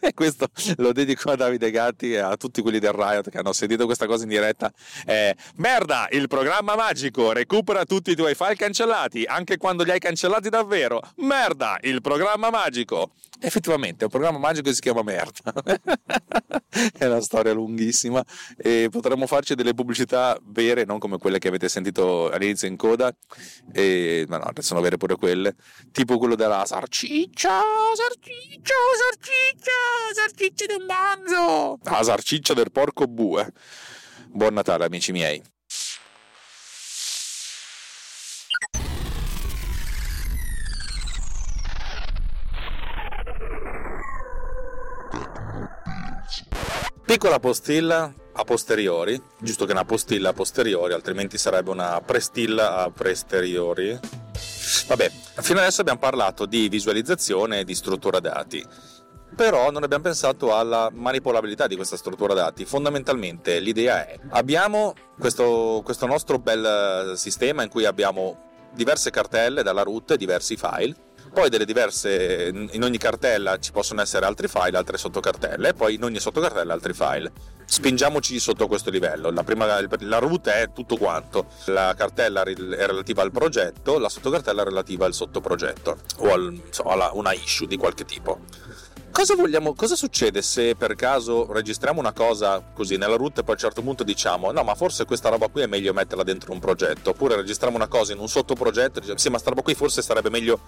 e 0.00 0.12
questo 0.14 0.48
lo 0.76 0.92
dedico 0.92 1.30
a 1.30 1.36
Davide 1.36 1.70
Gatti 1.70 2.12
e 2.12 2.18
a 2.18 2.36
tutti 2.36 2.62
quelli 2.62 2.78
del 2.78 2.92
Riot 2.92 3.30
che 3.30 3.38
hanno 3.38 3.52
sentito 3.52 3.84
questa 3.84 4.06
cosa 4.06 4.22
in 4.22 4.28
diretta, 4.28 4.72
è 5.04 5.34
merda, 5.56 6.08
il 6.10 6.28
programma 6.28 6.76
magico 6.76 7.32
recupera 7.32 7.84
tutti 7.84 8.10
i 8.10 8.16
tuoi 8.16 8.34
file 8.34 8.56
cancellati, 8.56 9.24
anche 9.24 9.56
quando 9.56 9.82
li 9.82 9.90
hai 9.90 9.98
cancellati 9.98 10.48
davvero. 10.48 11.00
Merda, 11.16 11.78
il 11.82 12.00
programma 12.00 12.50
magico. 12.50 13.10
Effettivamente 13.40 14.00
è 14.00 14.04
un 14.04 14.10
programma 14.10 14.38
magico 14.38 14.68
che 14.68 14.74
si 14.74 14.80
chiama 14.80 15.02
merda. 15.02 15.52
è 16.98 17.06
una 17.06 17.20
storia 17.20 17.52
lunghissima 17.52 18.22
e 18.56 18.88
potremmo 18.90 19.26
farci 19.26 19.54
delle 19.54 19.74
pubblicità 19.74 20.38
vere, 20.42 20.84
non 20.84 20.98
come 20.98 21.18
quelle 21.18 21.38
che 21.38 21.48
avete 21.48 21.68
sentito 21.68 22.30
all'inizio 22.30 22.68
in 22.68 22.76
coda. 22.76 23.14
E 23.72 24.24
ma 24.28 24.38
no, 24.38 24.50
sono 24.58 24.80
vere 24.80 24.96
pure 24.96 25.16
quelle, 25.16 25.54
tipo 25.92 26.18
quello 26.18 26.34
della 26.34 26.64
sarciccia, 26.66 27.60
sarciccia, 27.94 28.74
sarciccia, 28.98 29.72
sarciccia 30.14 30.66
del 30.66 30.84
manzo, 30.84 31.78
la 31.82 32.02
sarciccia 32.02 32.54
del 32.54 32.70
porco 32.72 33.06
bue. 33.06 33.52
Buon 34.28 34.54
Natale 34.54 34.84
amici 34.84 35.12
miei. 35.12 35.53
Piccola 47.24 47.40
postilla 47.40 48.12
a 48.34 48.44
posteriori, 48.44 49.18
giusto 49.38 49.64
che 49.64 49.72
una 49.72 49.86
postilla 49.86 50.28
a 50.28 50.32
posteriori, 50.34 50.92
altrimenti 50.92 51.38
sarebbe 51.38 51.70
una 51.70 51.98
prestilla 52.02 52.76
a 52.76 52.90
posteriori. 52.90 53.98
Vabbè, 54.88 55.10
fino 55.40 55.58
adesso 55.58 55.80
abbiamo 55.80 56.00
parlato 56.00 56.44
di 56.44 56.68
visualizzazione 56.68 57.60
e 57.60 57.64
di 57.64 57.74
struttura 57.74 58.20
dati 58.20 58.62
però 59.34 59.70
non 59.70 59.82
abbiamo 59.82 60.02
pensato 60.02 60.54
alla 60.54 60.90
manipolabilità 60.92 61.66
di 61.66 61.76
questa 61.76 61.96
struttura 61.96 62.34
dati. 62.34 62.66
Fondamentalmente 62.66 63.58
l'idea 63.58 64.06
è, 64.06 64.18
abbiamo 64.28 64.92
questo, 65.18 65.80
questo 65.82 66.04
nostro 66.04 66.38
bel 66.38 67.14
sistema 67.16 67.62
in 67.62 67.70
cui 67.70 67.86
abbiamo 67.86 68.68
diverse 68.74 69.08
cartelle 69.08 69.62
dalla 69.62 69.82
root 69.82 70.10
e 70.10 70.16
diversi 70.18 70.58
file, 70.58 70.94
poi 71.34 71.50
delle 71.50 71.66
diverse, 71.66 72.50
in 72.54 72.82
ogni 72.82 72.96
cartella 72.96 73.58
ci 73.58 73.72
possono 73.72 74.00
essere 74.00 74.24
altri 74.24 74.48
file, 74.48 74.78
altre 74.78 74.96
sottocartelle, 74.96 75.68
e 75.68 75.74
poi 75.74 75.94
in 75.94 76.04
ogni 76.04 76.20
sottocartella 76.20 76.72
altri 76.72 76.94
file. 76.94 77.32
Spingiamoci 77.66 78.38
sotto 78.38 78.66
questo 78.66 78.88
livello. 78.88 79.30
La, 79.30 79.42
prima, 79.42 79.66
la 79.66 80.18
root 80.18 80.48
è 80.48 80.70
tutto 80.72 80.96
quanto. 80.96 81.46
La 81.66 81.94
cartella 81.96 82.42
è 82.42 82.54
relativa 82.54 83.22
al 83.22 83.32
progetto, 83.32 83.98
la 83.98 84.08
sottocartella 84.08 84.62
è 84.62 84.64
relativa 84.64 85.06
al 85.06 85.12
sottoprogetto 85.12 85.98
o 86.18 86.32
al, 86.32 86.52
insomma, 86.64 87.10
una 87.12 87.32
issue 87.32 87.66
di 87.66 87.76
qualche 87.76 88.04
tipo. 88.04 88.40
Cosa, 89.14 89.36
vogliamo, 89.36 89.74
cosa 89.74 89.94
succede 89.94 90.42
se 90.42 90.74
per 90.74 90.96
caso 90.96 91.50
registriamo 91.50 92.00
una 92.00 92.12
cosa 92.12 92.60
così 92.74 92.96
nella 92.96 93.14
root 93.14 93.38
e 93.38 93.42
poi 93.42 93.50
a 93.50 93.52
un 93.52 93.58
certo 93.58 93.80
punto 93.80 94.02
diciamo 94.02 94.50
no 94.50 94.64
ma 94.64 94.74
forse 94.74 95.04
questa 95.04 95.28
roba 95.28 95.46
qui 95.46 95.62
è 95.62 95.66
meglio 95.66 95.92
metterla 95.92 96.24
dentro 96.24 96.52
un 96.52 96.58
progetto 96.58 97.10
oppure 97.10 97.36
registriamo 97.36 97.76
una 97.76 97.86
cosa 97.86 98.12
in 98.12 98.18
un 98.18 98.28
sottoprogetto 98.28 98.98
e 98.98 99.00
diciamo 99.02 99.18
sì 99.18 99.28
ma 99.30 99.38
sta 99.38 99.50
roba 99.50 99.62
qui 99.62 99.74
forse 99.74 100.02
sarebbe 100.02 100.30
meglio 100.30 100.58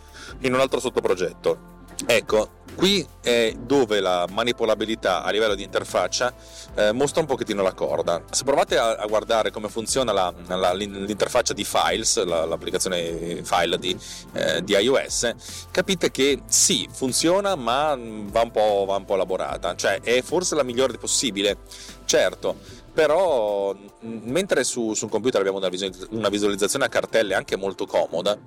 in 0.42 0.54
un 0.54 0.60
altro 0.60 0.78
sottoprogetto 0.78 1.75
Ecco, 2.04 2.50
qui 2.74 3.06
è 3.22 3.54
dove 3.58 4.00
la 4.00 4.26
manipolabilità 4.30 5.22
a 5.22 5.30
livello 5.30 5.54
di 5.54 5.62
interfaccia 5.62 6.34
eh, 6.74 6.92
mostra 6.92 7.20
un 7.20 7.26
pochettino 7.26 7.62
la 7.62 7.72
corda. 7.72 8.22
Se 8.30 8.44
provate 8.44 8.76
a, 8.76 8.96
a 8.96 9.06
guardare 9.06 9.50
come 9.50 9.68
funziona 9.68 10.12
la, 10.12 10.32
la, 10.46 10.72
l'interfaccia 10.74 11.54
di 11.54 11.64
Files, 11.64 12.22
la, 12.24 12.44
l'applicazione 12.44 13.42
file 13.42 13.78
di, 13.78 13.96
eh, 14.34 14.62
di, 14.62 14.74
iOS, 14.74 15.32
capite 15.70 16.10
che 16.10 16.42
sì, 16.46 16.86
funziona, 16.92 17.54
ma 17.54 17.96
va 17.96 18.42
un, 18.42 18.52
va 18.52 18.96
un 18.96 19.04
po' 19.04 19.14
elaborata. 19.14 19.74
Cioè, 19.74 20.00
è 20.02 20.20
forse 20.22 20.54
la 20.54 20.62
migliore 20.62 20.98
possibile. 20.98 21.56
Certo, 22.04 22.56
però 22.96 23.76
mentre 24.00 24.64
su, 24.64 24.94
su, 24.94 25.04
un 25.04 25.10
computer 25.10 25.42
abbiamo 25.42 25.58
una, 25.58 26.30
visualizzazione 26.30 26.86
a 26.86 26.88
cartelle 26.88 27.34
anche 27.34 27.54
molto 27.54 27.84
comoda 27.84 28.38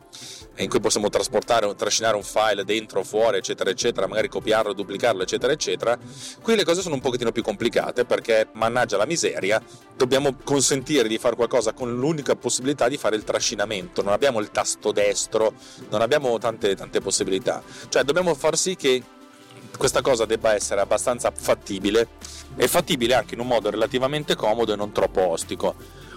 in 0.57 0.67
cui 0.67 0.79
possiamo 0.79 1.09
trasportare 1.09 1.75
trascinare 1.75 2.15
un 2.15 2.23
file 2.23 2.65
dentro 2.65 3.03
fuori 3.03 3.37
eccetera 3.37 3.69
eccetera 3.69 4.07
magari 4.07 4.27
copiarlo 4.27 4.73
duplicarlo 4.73 5.21
eccetera 5.21 5.53
eccetera 5.53 5.95
qui 6.41 6.55
le 6.55 6.63
cose 6.63 6.81
sono 6.81 6.95
un 6.95 7.01
pochettino 7.01 7.31
più 7.31 7.43
complicate 7.43 8.05
perché 8.05 8.47
mannaggia 8.53 8.97
la 8.97 9.05
miseria 9.05 9.61
dobbiamo 9.95 10.35
consentire 10.43 11.07
di 11.07 11.19
fare 11.19 11.35
qualcosa 11.35 11.73
con 11.73 11.93
l'unica 11.93 12.35
possibilità 12.35 12.87
di 12.87 12.97
fare 12.97 13.17
il 13.17 13.25
trascinamento. 13.25 14.01
Non 14.01 14.13
abbiamo 14.13 14.39
il 14.39 14.49
tasto 14.49 14.93
destro 14.93 15.53
non 15.89 16.01
abbiamo 16.01 16.37
tante, 16.37 16.75
tante 16.75 17.01
possibilità. 17.01 17.61
Cioè 17.89 18.03
dobbiamo 18.03 18.33
far 18.33 18.57
sì 18.57 18.75
che 18.75 19.03
questa 19.77 20.01
cosa 20.01 20.25
debba 20.25 20.53
essere 20.53 20.81
abbastanza 20.81 21.31
fattibile 21.31 22.09
e 22.55 22.67
fattibile 22.67 23.13
anche 23.13 23.35
in 23.35 23.39
un 23.39 23.47
modo 23.47 23.69
relativamente 23.69 24.35
comodo 24.35 24.73
e 24.73 24.75
non 24.75 24.91
troppo 24.91 25.27
ostico. 25.27 25.75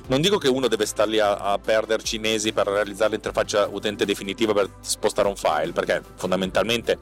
Non 0.08 0.20
dico 0.20 0.38
che 0.38 0.48
uno 0.48 0.66
deve 0.66 0.84
star 0.84 1.06
lì 1.06 1.20
a, 1.20 1.36
a 1.36 1.58
perderci 1.58 2.18
mesi 2.18 2.52
per 2.52 2.66
realizzare 2.66 3.12
l'interfaccia 3.12 3.68
utente 3.70 4.04
definitiva 4.04 4.52
per 4.52 4.68
spostare 4.80 5.28
un 5.28 5.36
file, 5.36 5.72
perché 5.72 6.02
fondamentalmente 6.16 6.98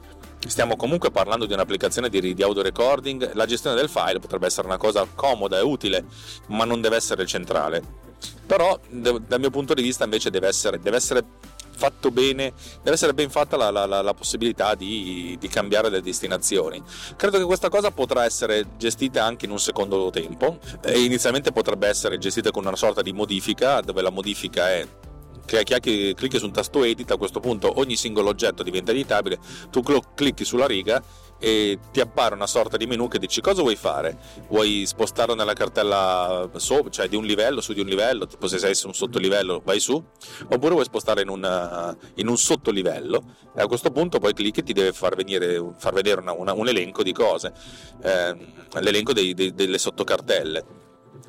stiamo 0.47 0.75
comunque 0.75 1.09
parlando 1.09 1.45
di 1.45 1.53
un'applicazione 1.53 2.09
di, 2.09 2.33
di 2.33 2.43
audio 2.43 2.61
recording, 2.61 3.33
la 3.33 3.45
gestione 3.45 3.75
del 3.75 3.89
file 3.89 4.19
potrebbe 4.19 4.45
essere 4.45 4.67
una 4.67 4.77
cosa 4.77 5.07
comoda 5.13 5.57
e 5.57 5.61
utile, 5.61 6.05
ma 6.47 6.63
non 6.63 6.79
deve 6.79 6.95
essere 6.95 7.25
centrale. 7.25 7.81
Però 8.45 8.79
dal 8.89 9.39
mio 9.39 9.49
punto 9.49 9.73
di 9.73 9.81
vista 9.81 10.03
invece 10.03 10.29
deve 10.29 10.47
essere, 10.47 10.79
deve 10.79 10.97
essere 10.97 11.23
fatto 11.81 12.11
bene, 12.11 12.53
deve 12.83 12.91
essere 12.91 13.15
ben 13.15 13.31
fatta 13.31 13.57
la, 13.57 13.71
la, 13.71 13.87
la, 13.87 14.13
possibilità 14.13 14.75
di, 14.75 15.35
di, 15.39 15.47
cambiare 15.47 15.89
le 15.89 15.99
destinazioni. 16.01 16.79
Credo 17.15 17.39
che 17.39 17.43
questa 17.43 17.69
cosa 17.69 17.89
potrà 17.89 18.23
essere 18.23 18.67
gestita 18.77 19.23
anche 19.23 19.45
in 19.45 19.51
un 19.51 19.59
secondo 19.59 20.11
tempo. 20.11 20.59
E 20.83 21.01
inizialmente 21.03 21.51
potrebbe 21.51 21.87
essere 21.87 22.19
gestita 22.19 22.51
con 22.51 22.67
una 22.67 22.75
sorta 22.75 23.01
di 23.01 23.13
modifica, 23.13 23.81
dove 23.81 24.03
la 24.03 24.11
modifica 24.11 24.69
è 24.69 24.87
che 25.43 26.13
clicchi 26.15 26.37
su 26.37 26.45
un 26.45 26.53
tasto 26.53 26.83
edit, 26.83 27.09
a 27.11 27.17
questo 27.17 27.39
punto 27.39 27.79
ogni 27.79 27.95
singolo 27.95 28.29
oggetto 28.29 28.61
diventa 28.61 28.91
editabile, 28.91 29.39
tu 29.69 29.81
clicchi 30.13 30.45
sulla 30.45 30.67
riga 30.67 31.03
e 31.43 31.79
ti 31.91 31.99
appare 31.99 32.35
una 32.35 32.45
sorta 32.45 32.77
di 32.77 32.85
menu 32.85 33.07
che 33.07 33.17
dici 33.17 33.41
cosa 33.41 33.61
vuoi 33.61 33.75
fare? 33.75 34.15
Vuoi 34.47 34.85
spostarlo 34.85 35.33
nella 35.33 35.53
cartella 35.53 36.47
sopra, 36.57 36.91
cioè 36.91 37.07
di 37.07 37.15
un 37.15 37.25
livello 37.25 37.61
su 37.61 37.73
di 37.73 37.81
un 37.81 37.87
livello, 37.87 38.27
tipo 38.27 38.47
se 38.47 38.59
sei 38.59 38.75
su 38.75 38.85
un 38.85 38.93
sottolivello 38.93 39.59
vai 39.65 39.79
su, 39.79 40.01
oppure 40.49 40.73
vuoi 40.73 40.85
spostarlo 40.85 41.21
in, 41.21 41.29
una, 41.29 41.97
in 42.15 42.27
un 42.27 42.37
sottolivello 42.37 43.23
e 43.55 43.61
a 43.61 43.65
questo 43.65 43.89
punto 43.89 44.19
poi 44.19 44.33
clicchi 44.33 44.59
e 44.59 44.63
ti 44.63 44.71
deve 44.71 44.93
far, 44.93 45.15
venire, 45.15 45.73
far 45.79 45.93
vedere 45.93 46.21
una, 46.21 46.33
una, 46.33 46.53
un 46.53 46.67
elenco 46.67 47.01
di 47.01 47.11
cose, 47.11 47.51
eh, 48.03 48.35
l'elenco 48.79 49.11
dei, 49.11 49.33
dei, 49.33 49.51
delle 49.55 49.79
sottocartelle. 49.79 50.79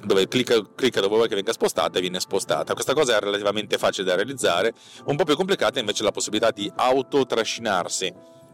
Dove 0.05 0.27
clicca, 0.27 0.61
clicca, 0.75 1.01
dove 1.01 1.14
vuoi 1.14 1.29
che 1.29 1.37
venga 1.37 1.53
spostata 1.53 1.98
e 1.98 2.01
viene 2.01 2.18
spostata. 2.18 2.75
Questa 2.75 2.92
cosa 2.92 3.16
è 3.16 3.20
relativamente 3.20 3.79
facile 3.79 4.05
da 4.05 4.16
realizzare, 4.16 4.75
un 5.07 5.14
po' 5.14 5.22
più 5.22 5.37
complicata 5.37 5.79
invece 5.79 6.03
la 6.03 6.11
possibilità 6.11 6.51
di 6.51 6.70
autotrascinarsi 6.75 8.12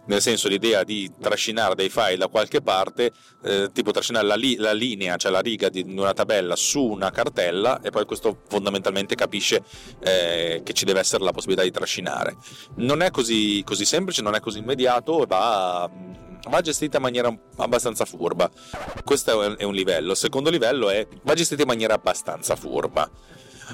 nel 0.08 0.20
senso 0.20 0.48
l'idea 0.48 0.84
di 0.84 1.10
trascinare 1.20 1.74
dei 1.74 1.88
file 1.88 2.16
da 2.16 2.28
qualche 2.28 2.60
parte, 2.60 3.12
eh, 3.42 3.70
tipo 3.72 3.90
trascinare 3.90 4.26
la, 4.26 4.34
li- 4.34 4.56
la, 4.56 4.72
linea, 4.72 5.16
cioè 5.16 5.30
la 5.30 5.40
riga 5.40 5.68
di 5.68 5.84
una 5.86 6.12
tabella 6.12 6.56
su 6.56 6.82
una 6.82 7.10
cartella 7.10 7.80
e 7.80 7.90
poi 7.90 8.04
questo 8.04 8.42
fondamentalmente 8.48 9.14
capisce 9.14 9.62
eh, 10.00 10.62
che 10.64 10.72
ci 10.72 10.84
deve 10.84 11.00
essere 11.00 11.24
la 11.24 11.32
possibilità 11.32 11.62
di 11.62 11.70
trascinare. 11.70 12.36
Non 12.76 13.02
è 13.02 13.10
così, 13.10 13.62
così 13.64 13.84
semplice, 13.84 14.22
non 14.22 14.34
è 14.34 14.40
così 14.40 14.58
immediato 14.58 15.22
e 15.22 15.26
va 15.26 15.90
va 16.48 16.60
gestita 16.60 16.96
in 16.96 17.02
maniera 17.02 17.36
abbastanza 17.56 18.04
furba. 18.04 18.50
Questo 19.04 19.56
è 19.56 19.64
un 19.64 19.74
livello. 19.74 20.12
Il 20.12 20.16
secondo 20.16 20.50
livello 20.50 20.88
è 20.88 21.06
va 21.22 21.34
gestita 21.34 21.62
in 21.62 21.68
maniera 21.68 21.94
abbastanza 21.94 22.56
furba. 22.56 23.10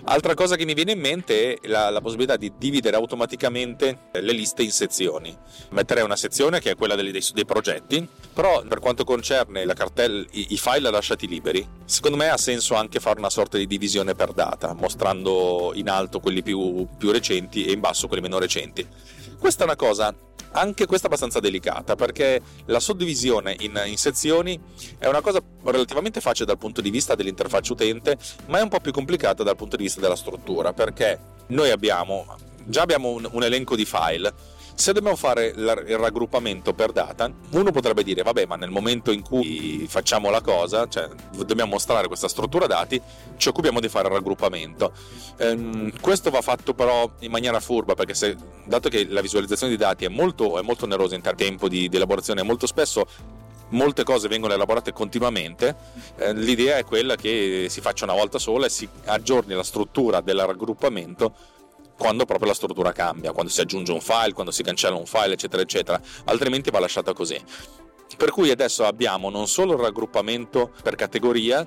Altra 0.03 0.35
cosa 0.35 0.57
che 0.57 0.65
mi 0.65 0.75
viene 0.75 0.93
in 0.93 1.01
mente 1.01 1.55
è 1.55 1.69
la, 1.69 1.89
la, 1.89 2.01
possibilità 2.01 2.37
di 2.37 2.53
dividere 2.59 2.97
automaticamente 2.97 4.09
le 4.13 4.33
liste 4.33 4.63
in 4.63 4.73
sezioni. 4.73 5.37
Metterei 5.71 6.03
una 6.03 6.17
sezione 6.17 6.59
che 6.59 6.73
è 6.73 6.75
quella 6.75 6.97
dei, 6.97 7.13
dei, 7.13 7.25
dei 7.33 7.45
progetti, 7.45 8.07
però 8.33 8.63
per 8.63 8.81
quanto 8.81 9.05
concerne 9.05 9.65
cartella, 9.75 10.25
i, 10.33 10.47
i, 10.51 10.59
file 10.59 10.91
lasciati 10.91 11.29
liberi, 11.29 11.67
secondo 11.85 12.17
me 12.17 12.29
ha 12.29 12.37
senso 12.37 12.75
anche 12.75 12.99
fare 12.99 13.21
una 13.21 13.31
sorta 13.31 13.57
di 13.57 13.69
divisione 13.69 14.15
per 14.15 14.33
data, 14.33 14.73
mostrando 14.73 15.71
in 15.75 15.89
alto 15.89 16.19
quelli 16.19 16.43
più, 16.43 16.89
più 16.99 17.13
recenti 17.13 17.65
e 17.65 17.73
in 17.73 17.81
basso 17.81 18.09
quelli 18.09 18.23
meno 18.23 18.39
recenti. 18.39 18.87
Questa 19.39 19.63
è 19.63 19.67
una 19.67 19.77
cosa 19.77 20.15
anche 20.55 20.87
questa 20.87 21.07
abbastanza 21.07 21.41
delicata 21.41 21.97
perché 21.97 22.41
la 22.67 22.81
suddivisione 22.81 23.57
in, 23.61 23.81
in, 23.87 23.97
sezioni 23.97 24.59
è 24.99 25.07
una 25.07 25.21
cosa 25.21 25.41
relativamente 25.65 26.21
facile 26.21 26.47
dal 26.47 26.59
punto 26.59 26.81
di 26.81 26.91
vista 26.91 27.15
dell'interfaccia 27.15 27.73
utente, 27.73 28.17
ma 28.47 28.59
è 28.59 28.63
un 28.63 28.69
po' 28.69 28.81
più 28.81 28.93
complicata 28.93 29.43
dal 29.43 29.57
punto 29.57 29.77
di 29.77 29.85
vista 29.85 30.01
della 30.01 30.17
struttura 30.17 30.73
perché 30.73 31.19
noi 31.49 31.71
abbiamo 31.71 32.27
già 32.67 32.83
abbiamo 32.83 33.11
un, 33.11 33.29
un 33.31 33.43
elenco 33.43 33.77
di 33.77 33.85
file 33.85 34.33
se 34.75 34.93
dobbiamo 34.93 35.17
fare 35.17 35.47
il 35.47 35.97
raggruppamento 35.97 36.75
per 36.75 36.91
data, 36.91 37.33
uno 37.51 37.71
potrebbe 37.71 38.03
dire, 38.03 38.23
vabbè, 38.23 38.47
ma 38.47 38.57
nel 38.57 38.71
momento 38.71 39.13
in 39.13 39.23
cui 39.23 39.87
facciamo 39.89 40.31
la 40.31 40.41
cosa, 40.41 40.89
cioè 40.89 41.09
dobbiamo 41.45 41.73
mostrare 41.73 42.09
questa 42.09 42.29
struttura 42.29 42.67
dati, 42.67 43.01
ci 43.37 43.49
occupiamo 43.49 43.79
di 43.79 43.89
fare 43.89 44.09
il 44.09 44.15
raggruppamento. 44.15 44.93
Ehm, 45.37 45.93
questo 46.01 46.31
va 46.31 46.41
fatto 46.41 46.75
però 46.75 47.09
in 47.21 47.31
maniera 47.31 47.61
furba, 47.61 47.95
perché 47.95 48.15
se, 48.15 48.37
dato 48.65 48.89
che 48.89 49.07
la 49.09 49.21
visualizzazione 49.21 49.73
di 49.73 49.79
dati 49.79 50.05
è 50.07 50.09
molto, 50.09 50.59
è 50.59 50.63
molto 50.63 50.87
onerosa 50.87 51.15
in 51.15 51.23
tempo 51.23 51.69
di, 51.69 51.89
di 51.89 51.97
elaborazione, 51.97 52.43
molto 52.43 52.67
spesso 52.67 53.07
molte 53.71 54.05
cose 54.05 54.29
vengono 54.29 54.55
elaborate 54.55 54.93
continuamente, 54.93 55.77
eh, 56.17 56.35
l'idea 56.35 56.77
è 56.79 56.85
quella 56.85 57.17
che 57.17 57.67
si 57.69 57.81
faccia 57.81 58.05
una 58.05 58.15
volta 58.15 58.39
sola 58.39 58.67
e 58.67 58.71
si 58.71 58.89
aggiorni 59.05 59.55
la 59.55 59.63
struttura 59.63 60.21
del 60.21 60.41
raggruppamento 60.45 61.35
quando 62.05 62.27
proprio 62.27 62.49
la 62.49 62.55
struttura 62.55 62.93
cambia, 62.93 63.33
quando 63.33 63.51
si 63.51 63.63
aggiunge 63.63 63.91
un 63.91 64.03
file, 64.03 64.35
quando 64.35 64.53
si 64.53 64.63
cancella 64.63 64.95
un 64.95 65.07
file, 65.07 65.33
eccetera, 65.33 65.63
eccetera, 65.63 65.99
altrimenti 66.25 66.69
va 66.69 66.79
lasciata 66.79 67.15
così. 67.15 67.41
Per 68.19 68.31
cui 68.31 68.51
adesso 68.51 68.85
abbiamo 68.85 69.31
non 69.31 69.49
solo 69.49 69.73
il 69.73 69.79
raggruppamento 69.79 70.71
per 70.83 70.97
categoria, 70.97 71.67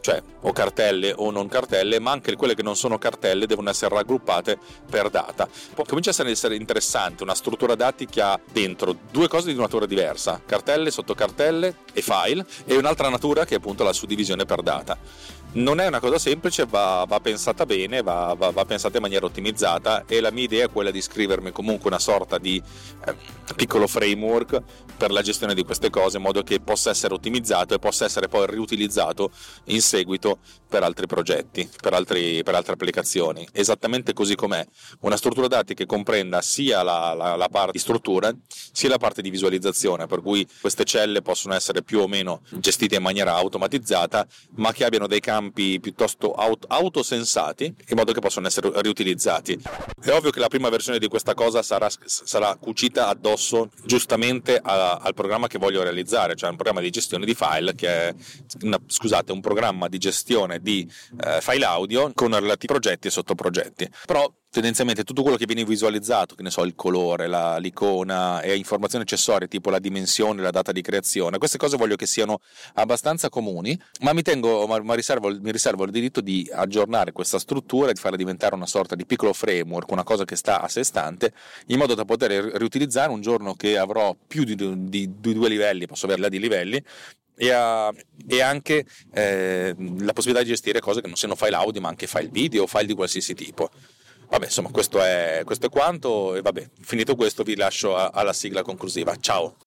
cioè 0.00 0.22
o 0.42 0.52
cartelle 0.52 1.12
o 1.16 1.32
non 1.32 1.48
cartelle, 1.48 1.98
ma 1.98 2.12
anche 2.12 2.36
quelle 2.36 2.54
che 2.54 2.62
non 2.62 2.76
sono 2.76 2.98
cartelle 2.98 3.48
devono 3.48 3.68
essere 3.68 3.92
raggruppate 3.96 4.58
per 4.88 5.10
data. 5.10 5.48
Poi 5.74 5.84
comincia 5.86 6.12
a 6.22 6.28
essere 6.28 6.54
interessante 6.54 7.24
una 7.24 7.34
struttura 7.34 7.74
dati 7.74 8.06
che 8.06 8.20
ha 8.20 8.38
dentro 8.52 8.96
due 9.10 9.26
cose 9.26 9.52
di 9.52 9.58
natura 9.58 9.86
diversa, 9.86 10.40
cartelle, 10.46 10.92
sottocartelle 10.92 11.78
e 11.92 12.00
file, 12.00 12.46
e 12.64 12.76
un'altra 12.76 13.08
natura 13.08 13.44
che 13.44 13.54
è 13.54 13.56
appunto 13.56 13.82
la 13.82 13.92
suddivisione 13.92 14.44
per 14.44 14.62
data 14.62 14.96
non 15.54 15.80
è 15.80 15.86
una 15.86 16.00
cosa 16.00 16.18
semplice, 16.18 16.66
va, 16.66 17.04
va 17.06 17.20
pensata 17.20 17.66
bene, 17.66 18.02
va, 18.02 18.34
va, 18.36 18.50
va, 18.50 18.64
pensata 18.64 18.96
in 18.96 19.02
maniera 19.02 19.26
ottimizzata 19.26 20.04
e 20.06 20.20
la 20.20 20.30
mia 20.30 20.44
idea 20.44 20.64
è 20.64 20.70
quella 20.70 20.90
di 20.90 21.00
scrivermi 21.00 21.52
comunque 21.52 21.88
una 21.88 21.98
sorta 21.98 22.38
di 22.38 22.60
eh, 23.06 23.14
piccolo 23.54 23.86
framework 23.86 24.62
per 24.96 25.10
la 25.10 25.22
gestione 25.22 25.54
di 25.54 25.62
queste 25.64 25.90
cose 25.90 26.16
in 26.16 26.22
modo 26.22 26.42
che 26.42 26.60
possa 26.60 26.90
essere 26.90 27.14
ottimizzato 27.14 27.74
e 27.74 27.78
possa 27.78 28.04
essere 28.04 28.28
poi 28.28 28.46
riutilizzato 28.46 29.30
in 29.66 29.80
seguito 29.80 30.38
per 30.68 30.82
altri 30.82 31.06
progetti, 31.06 31.68
per, 31.80 31.92
altri, 31.92 32.42
per 32.42 32.54
altre 32.54 32.72
applicazioni. 32.72 33.46
Esattamente 33.52 34.12
così 34.12 34.34
com'è, 34.34 34.64
una 35.00 35.16
struttura 35.16 35.46
dati 35.46 35.74
che 35.74 35.86
comprenda 35.86 36.42
sia 36.42 36.82
la, 36.82 37.14
la, 37.14 37.36
la 37.36 37.48
parte 37.48 37.72
di 37.72 37.78
struttura 37.78 38.32
sia 38.72 38.88
la 38.88 38.98
parte 38.98 39.22
di 39.22 39.30
visualizzazione, 39.30 40.06
per 40.06 40.20
cui 40.20 40.46
queste 40.60 40.84
celle 40.84 41.22
possono 41.22 41.54
essere 41.54 41.82
più 41.82 42.00
o 42.00 42.08
meno 42.08 42.40
gestite 42.50 42.96
in 42.96 43.02
maniera 43.02 43.34
automatizzata, 43.34 44.26
ma 44.56 44.72
che 44.72 44.84
abbiano 44.84 45.06
dei 45.06 45.20
campi 45.20 45.43
piuttosto 45.52 46.32
aut- 46.32 46.64
autosensati 46.68 47.64
in 47.64 47.96
modo 47.96 48.12
che 48.12 48.20
possano 48.20 48.46
essere 48.46 48.70
riutilizzati. 48.80 49.58
È 50.00 50.10
ovvio 50.10 50.30
che 50.30 50.40
la 50.40 50.48
prima 50.48 50.68
versione 50.68 50.98
di 50.98 51.08
questa 51.08 51.34
cosa 51.34 51.62
sarà, 51.62 51.88
sarà 52.04 52.56
cucita 52.56 53.08
addosso 53.08 53.70
giustamente 53.84 54.60
a, 54.62 54.96
al 54.96 55.14
programma 55.14 55.46
che 55.46 55.58
voglio 55.58 55.82
realizzare, 55.82 56.34
cioè 56.34 56.50
un 56.50 56.56
programma 56.56 56.80
di 56.80 56.90
gestione 56.90 57.24
di 57.24 57.34
file 57.34 57.74
che 57.74 57.88
è, 57.88 58.14
una, 58.62 58.78
scusate, 58.86 59.32
un 59.32 59.40
programma 59.40 59.88
di 59.88 59.98
gestione 59.98 60.60
di 60.60 60.88
eh, 61.22 61.40
file 61.40 61.64
audio 61.64 62.12
con 62.14 62.32
relativi 62.32 62.72
progetti 62.72 63.08
e 63.08 63.10
sottoprogetti. 63.10 63.88
Però 64.06 64.32
tendenzialmente 64.54 65.02
tutto 65.02 65.22
quello 65.22 65.36
che 65.36 65.46
viene 65.46 65.64
visualizzato, 65.64 66.36
che 66.36 66.44
ne 66.44 66.50
so, 66.50 66.62
il 66.62 66.76
colore, 66.76 67.26
la, 67.26 67.56
l'icona 67.56 68.40
e 68.40 68.54
informazioni 68.54 69.02
accessorie 69.02 69.48
tipo 69.48 69.68
la 69.68 69.80
dimensione, 69.80 70.42
la 70.42 70.52
data 70.52 70.70
di 70.70 70.80
creazione, 70.80 71.38
queste 71.38 71.58
cose 71.58 71.76
voglio 71.76 71.96
che 71.96 72.06
siano 72.06 72.38
abbastanza 72.74 73.28
comuni, 73.30 73.76
ma 74.02 74.12
mi, 74.12 74.22
tengo, 74.22 74.64
ma, 74.68 74.80
ma 74.80 74.94
riservo, 74.94 75.28
mi 75.40 75.50
riservo 75.50 75.82
il 75.82 75.90
diritto 75.90 76.20
di 76.20 76.48
aggiornare 76.52 77.10
questa 77.10 77.40
struttura 77.40 77.90
e 77.90 77.94
di 77.94 77.98
farla 78.00 78.16
diventare 78.16 78.54
una 78.54 78.68
sorta 78.68 78.94
di 78.94 79.04
piccolo 79.04 79.32
framework, 79.32 79.90
una 79.90 80.04
cosa 80.04 80.24
che 80.24 80.36
sta 80.36 80.60
a 80.60 80.68
sé 80.68 80.84
stante, 80.84 81.32
in 81.66 81.78
modo 81.78 81.94
da 81.94 82.04
poter 82.04 82.44
riutilizzare 82.54 83.10
un 83.10 83.22
giorno 83.22 83.54
che 83.54 83.76
avrò 83.76 84.14
più 84.24 84.44
di, 84.44 84.54
di, 84.54 84.88
di 84.88 85.32
due 85.32 85.48
livelli, 85.48 85.86
posso 85.86 86.06
averla 86.06 86.28
di 86.28 86.38
livelli, 86.38 86.80
e, 87.36 87.50
a, 87.50 87.92
e, 88.28 88.40
anche 88.40 88.84
eh, 89.12 89.74
la 89.98 90.12
possibilità 90.12 90.44
di 90.44 90.50
gestire 90.50 90.78
cose 90.78 91.00
che 91.00 91.08
non 91.08 91.16
siano 91.16 91.34
file 91.34 91.56
audio 91.56 91.80
ma 91.80 91.88
anche 91.88 92.06
file 92.06 92.28
video 92.30 92.62
o 92.62 92.66
file 92.68 92.86
di 92.86 92.94
qualsiasi 92.94 93.34
tipo. 93.34 93.68
Vabbè, 94.34 94.46
insomma, 94.46 94.70
questo 94.70 95.00
è, 95.00 95.42
questo 95.44 95.66
è 95.66 95.68
quanto 95.68 96.34
e 96.34 96.42
vabbè, 96.42 96.68
finito 96.80 97.14
questo 97.14 97.44
vi 97.44 97.54
lascio 97.54 97.94
a, 97.94 98.08
alla 98.08 98.32
sigla 98.32 98.62
conclusiva. 98.62 99.14
Ciao! 99.14 99.58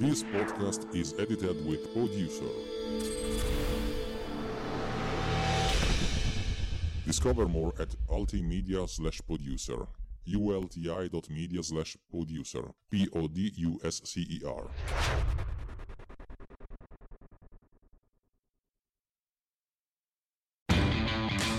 This 0.00 0.24
podcast 0.24 0.88
is 0.92 1.14
edited 1.16 1.64
with 1.64 1.92
producer. 1.92 2.50
Discover 7.04 7.46
more 7.46 7.72
at 7.80 7.96
altimedia 8.10 8.84
slash 8.88 9.20
producer. 9.24 9.86
ulti.media 10.26 11.62
slash 11.62 11.96
producer. 12.10 12.74
P-O-D-U-S-C-E-R. 12.88 14.64